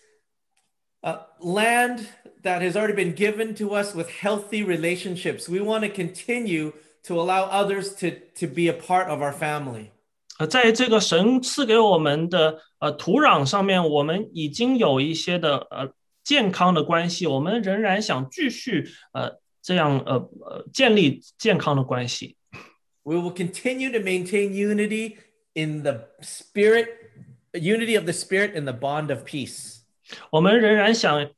[1.03, 2.07] uh, land
[2.43, 6.73] that has already been given to us with healthy relationships, we want to continue
[7.05, 9.91] to allow others to, to be a part of our family.
[10.39, 15.93] 呃，在这个神赐给我们的呃土壤上面，我们已经有一些的呃
[16.27, 22.37] 健康的关系，我们仍然想继续呃这样呃呃建立健康的关系。
[23.03, 25.17] We will continue to maintain unity
[25.55, 26.87] in the spirit,
[27.53, 29.81] unity of the spirit in the bond of peace.
[30.31, 31.31] 我们仍然想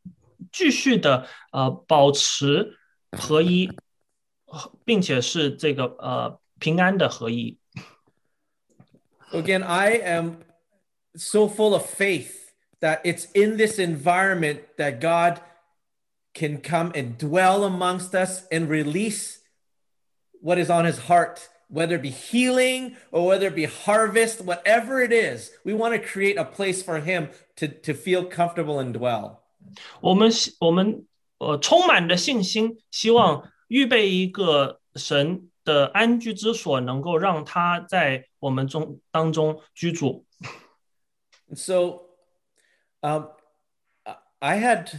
[0.52, 2.76] 继续的呃保持
[3.12, 3.70] 合一，
[4.46, 7.56] 呃并且是这个呃平安的合一。
[9.32, 10.36] Again, I am
[11.14, 12.37] so full of faith
[12.80, 15.40] that it's in this environment that God
[16.34, 19.38] can come and dwell amongst us and release
[20.40, 25.00] what is on his heart, whether it be healing or whether it be harvest, whatever
[25.00, 25.50] it is.
[25.64, 29.40] We want to create a place for him to, to feel comfortable and dwell.
[30.00, 31.06] 我们希我们
[31.38, 40.26] 呃充满着信心，希望预备一个神的安居之所，能够让他在我们中当中居住。
[41.54, 42.02] So
[43.02, 43.28] um,
[44.04, 44.90] I- I had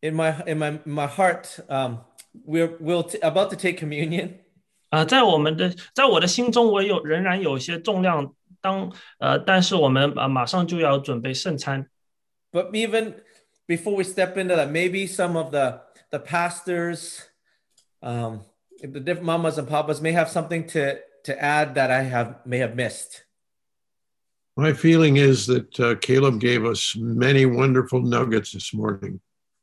[0.00, 1.98] in my in my my heart um,
[2.44, 4.40] we're we'll t- about to take communion
[4.90, 8.34] 啊、在我们的，在我的心中，我有仍然有一些重量。
[8.60, 11.86] 当呃，但是我们啊、马上就要准备圣餐。
[12.52, 13.14] but even
[13.66, 17.18] before we step into that maybe some of the the pastors
[18.00, 18.40] um,
[18.80, 22.58] the different mamas and papas may have something to to add that I have may
[22.60, 23.24] have missed
[24.58, 29.20] My feeling is that uh, Caleb gave us many wonderful nuggets this morning.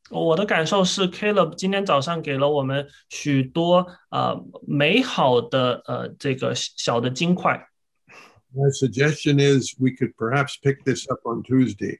[0.09, 4.35] 我的感受是，Caleb 今天早上给了我们许多呃
[4.67, 7.65] 美好的呃这个小的金块。
[8.53, 11.99] My suggestion is we could perhaps pick this up on Tuesday.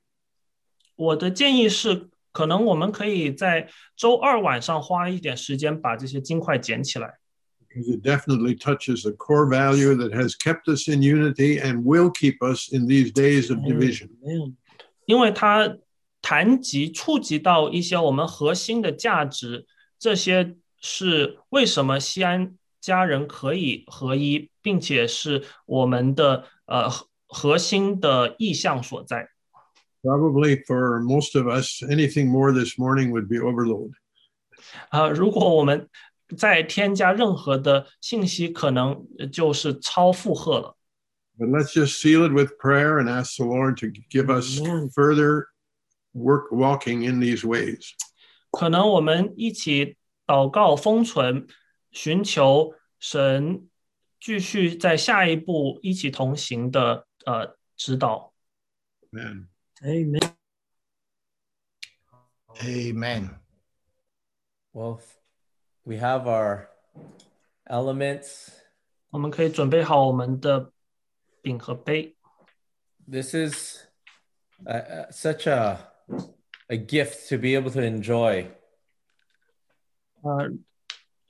[0.97, 7.19] 我的建议是，可能我们可以在周二晚上花一点时间把这些金块捡起来，
[7.77, 12.11] because it definitely touches a core value that has kept us in unity and will
[12.11, 14.09] keep us in these days of division.
[15.07, 15.77] 因为它
[16.23, 19.66] 谈及触及到一些我们核心的价值，
[19.98, 26.89] 这些是为什么锡安家人可以合一，并且是我们的呃
[27.27, 29.28] 核心的意向所在。
[30.03, 33.93] Probably for most of us, anything more this morning would be overload.
[34.90, 35.89] 啊、呃，如果我们
[36.36, 40.77] 再添加任何的信息，可能呃就是超负荷了。
[41.39, 44.59] But let's just seal it with prayer and ask the Lord to give us
[44.94, 45.48] further
[46.15, 47.90] work walking in these ways.
[48.51, 51.47] 可能我们一起祷告封存，
[51.90, 53.69] 寻求神
[54.19, 58.32] 继续在下一步一起同行的呃指导。
[59.12, 59.48] Amen.
[59.82, 60.32] Amen.
[62.62, 63.31] Amen.
[64.77, 65.01] well
[65.85, 66.68] we have our
[67.65, 68.49] elements
[69.09, 70.72] 我们可以准备好我们的
[71.41, 72.15] 饼和杯。
[73.09, 73.80] this is
[74.65, 75.77] uh, uh, such a
[76.68, 78.45] a gift to be able to enjoy
[80.22, 80.51] 呃，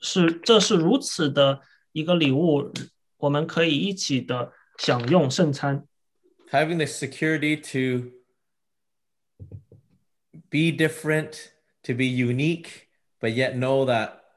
[0.00, 1.60] 是这是如此的
[1.92, 2.72] 一个礼物，
[3.16, 5.86] 我们可以一起的享用圣餐。
[6.50, 8.10] having the security to
[10.50, 11.50] be different
[11.82, 14.20] to be unique but yet know that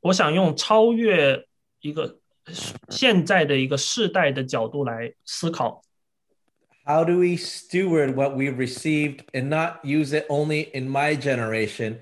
[0.00, 1.46] 我想用超越
[1.80, 2.18] 一个
[2.88, 5.82] 现在的一个世代的角度来思考。
[6.84, 11.98] how do we steward what we've received and not use it only in my generation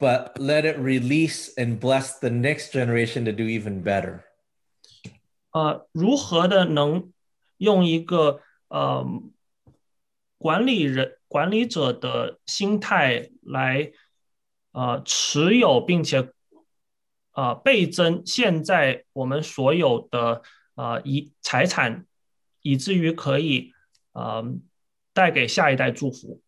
[0.00, 4.24] but let it release and bless the next generation to do even better
[5.52, 7.12] 呃，如何的能
[7.58, 9.06] 用一个呃
[10.36, 13.92] 管理人管理者的心态来
[14.72, 16.32] 呃持有，并且
[17.33, 20.41] 呃倍增现在我们所有的
[20.75, 22.05] 呃遗财产，
[22.61, 23.73] 以至于可以
[24.13, 24.43] 呃
[25.13, 26.41] 带给下一代祝福。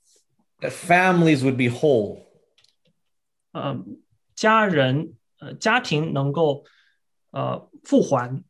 [0.60, 2.19] that families would be whole
[3.52, 3.84] 呃，
[4.35, 6.64] 家人呃家庭能够
[7.31, 8.43] 呃复还。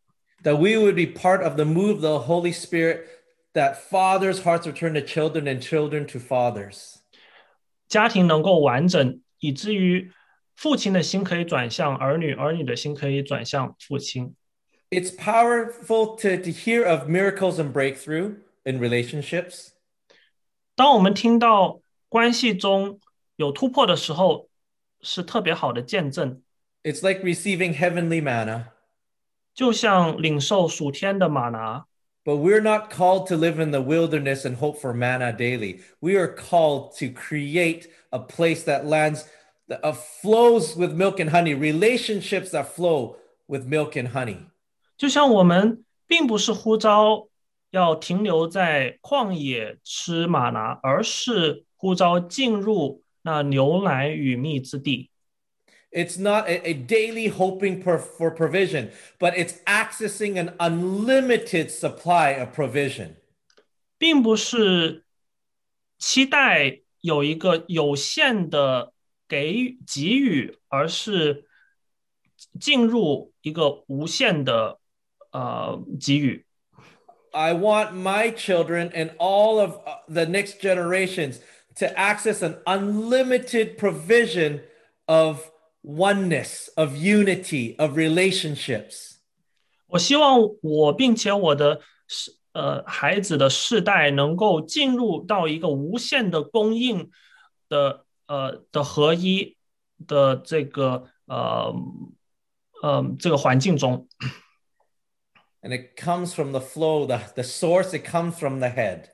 [0.44, 3.06] that we would be part of the move of the Holy Spirit,
[3.54, 6.96] that fathers' hearts would turn to children and children to fathers.
[7.88, 10.12] 家庭能够完整，以至于
[10.57, 14.35] 父亲的心可以转向儿女，儿女的心可以转向父亲。
[14.91, 19.69] It's powerful to, to hear of miracles and breakthrough in relationships.
[20.75, 22.99] 当我们听到关系中
[23.37, 24.49] 有突破的时候，
[25.03, 26.41] 是特别好的见证。
[26.83, 28.69] It's like receiving heavenly manna.
[29.55, 31.87] 就像领受属天的吗哪。
[32.25, 35.81] But we're not called to live in the wilderness and hope for manna daily.
[36.01, 39.25] We are called to create a place that lands
[39.69, 43.17] of uh, flows with milk and honey, relationships that flow
[43.49, 44.47] with milk and honey.
[44.97, 47.29] 就像我们并不是呼召
[47.71, 55.11] 要停留在旷野吃吗哪，而是呼召进入那牛奶与蜜之地。
[55.91, 62.55] It's not a, a daily hoping per, for provision, but it's accessing an unlimited supply of
[62.55, 63.17] provision.
[63.99, 65.05] 并不是
[65.99, 68.93] 期待有一个有限的
[69.28, 71.46] 给予给予，而是
[72.60, 74.80] 进入一个无限的
[75.32, 76.46] 呃给予。
[77.32, 81.40] I want my children and all of uh, the next generations
[81.76, 84.62] to access an unlimited provision
[85.06, 85.50] of
[85.82, 89.20] oneness, of unity, of relationships.
[89.88, 97.10] 我希望我并且我的世呃孩子的世代能够进入到一个无限的供应
[97.70, 99.58] 的 呃的合一
[100.08, 101.74] 的这个呃
[102.82, 104.08] 呃这个环境中。
[105.62, 109.10] And it comes from the flow, the, the source, it comes from the head.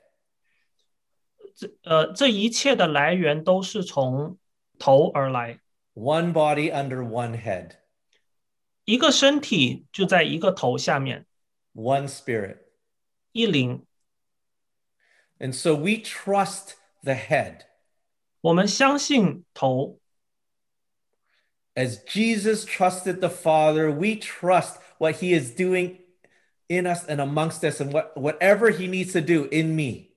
[1.82, 4.38] 呃，这一切的来源都是从
[4.78, 5.60] 头而来，
[5.94, 7.72] One body under one head,
[8.84, 11.26] 一个身体就在一个头下面，
[11.74, 12.58] one spirit.
[13.32, 13.84] 一灵。
[15.38, 17.66] And so we trust the head.
[18.42, 19.98] 我们相信头，
[21.74, 25.98] As Jesus trusted the Father, we trust what he is doing
[26.68, 30.10] in us and amongst us and what, whatever he needs to do in me.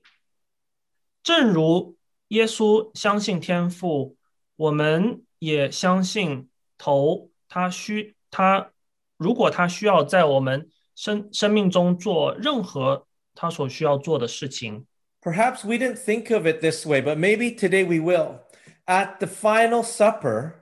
[1.22, 1.96] 正如
[2.28, 4.16] 耶稣相信天父，
[4.56, 6.48] 我们也相信
[6.78, 7.30] 头。
[7.48, 8.72] 他需他，
[9.18, 14.86] 如果他需要在我们生生命中做任何他所需要做的事情，
[15.26, 18.40] Perhaps we didn't think of it this way, but maybe today we will.
[18.86, 20.54] At the final supper,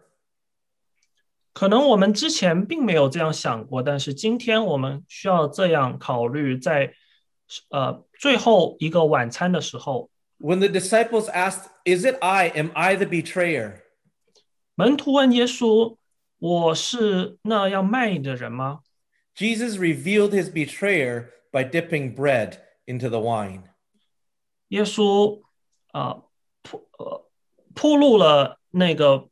[1.53, 6.93] 可能我们之前并没有这样想过，但是今天我们需要这样考虑，在
[7.71, 12.49] 呃最后一个晚餐的时候， when the disciples asked, Is it I?
[12.55, 13.81] Am I the betrayer?
[14.75, 15.97] 门徒问耶稣：“
[16.39, 18.81] 我是那要卖你的人吗
[19.35, 23.63] Jesus revealed his betrayer by dipping bread into the wine.？”
[24.69, 25.43] 耶稣
[25.93, 26.23] 啊
[26.63, 27.29] 铺呃
[27.75, 29.29] 铺路了那个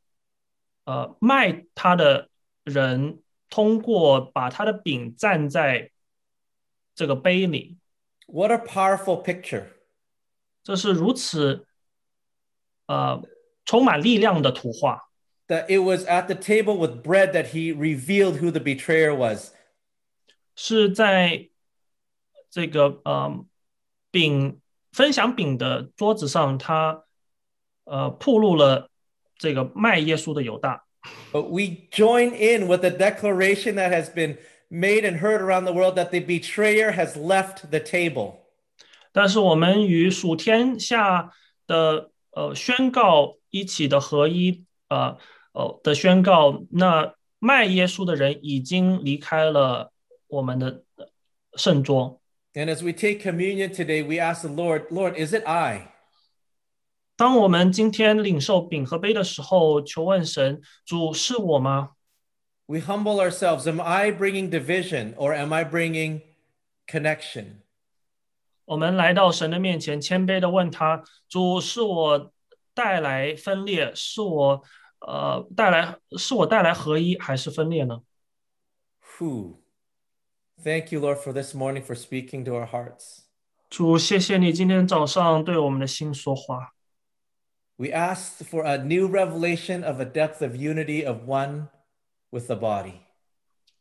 [0.84, 2.28] 呃卖他的
[2.64, 5.90] 人，通过把他的饼蘸在
[6.94, 7.78] 这个杯里，
[8.26, 9.66] What a powerful picture.
[10.62, 11.66] 这是如此
[12.86, 13.22] 呃
[13.64, 15.08] 充满力量的图画。
[15.46, 19.54] That it was at the table with bread that he revealed who the betrayer was.
[20.54, 21.48] 是在
[22.50, 23.46] 这个呃
[24.10, 24.60] 饼
[24.93, 27.03] 分享饼的桌子上，他
[27.83, 28.89] 呃铺露了
[29.37, 30.85] 这个卖耶稣的犹大。
[31.33, 34.37] But we join in with the declaration that has been
[34.69, 38.35] made and heard around the world that the betrayer has left the table.
[39.11, 41.33] 但是我们与属天下
[41.67, 45.17] 的呃宣告一起的合一，呃
[45.51, 49.91] 呃的宣告，那卖耶稣的人已经离开了
[50.27, 51.07] 我们的呃
[51.55, 52.21] 圣桌。
[52.54, 55.92] And as we take communion today, we ask the Lord, Lord, is it I?
[57.16, 61.90] 当我们今天领受饼和杯的时候，求问神：主是我吗？
[62.66, 63.66] We humble ourselves.
[63.66, 66.22] Am I bringing division or am I bringing
[66.86, 67.62] connection?
[68.64, 72.32] 我们来到神的面前，谦卑的问他：主是我
[72.74, 74.62] 带来分裂，是我
[75.00, 78.02] 呃带来是我带来合一，还是分裂呢？
[79.18, 79.60] Who?
[80.62, 83.24] Thank you, Lord, for this morning for speaking to our hearts.
[83.70, 86.74] 主，谢谢你今天早上对我们的心说话。
[87.76, 91.68] We ask for a new revelation of a depth of unity of one
[92.30, 92.94] with the body.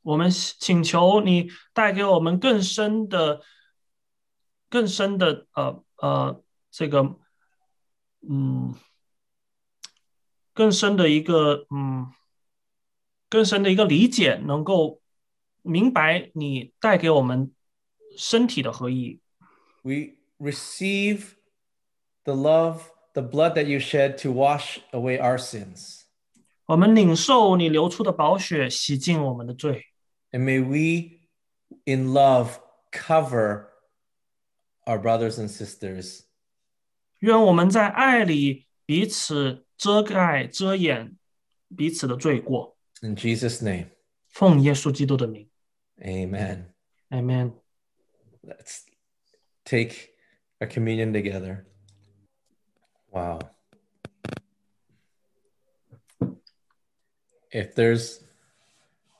[0.03, 3.41] 我们请求你带给我们更深的、
[4.69, 7.17] 更深的呃呃这个
[8.29, 8.75] 嗯
[10.53, 12.13] 更深的一个嗯
[13.29, 15.00] 更深的一个理解，能够
[15.61, 17.51] 明白你带给我们
[18.17, 19.19] 身体的合一。
[19.83, 21.35] We receive
[22.23, 22.81] the love,
[23.13, 26.03] the blood that you shed to wash away our sins.
[26.65, 29.85] 我们领受你流出的宝血，洗净我们的罪。
[30.31, 31.19] And may we,
[31.85, 32.59] in love,
[32.91, 33.67] cover
[34.85, 36.25] our brothers and sisters.
[37.19, 41.17] 愿我们在爱里彼此遮盖、遮掩
[41.75, 42.77] 彼此的罪过。
[43.01, 43.87] In Jesus' name,
[44.27, 45.49] 奉耶稣基督的名
[46.04, 48.84] amen.，Amen。Let's
[49.64, 50.10] take
[50.60, 51.66] a communion together.
[53.10, 53.40] Wow.
[57.50, 58.24] If there's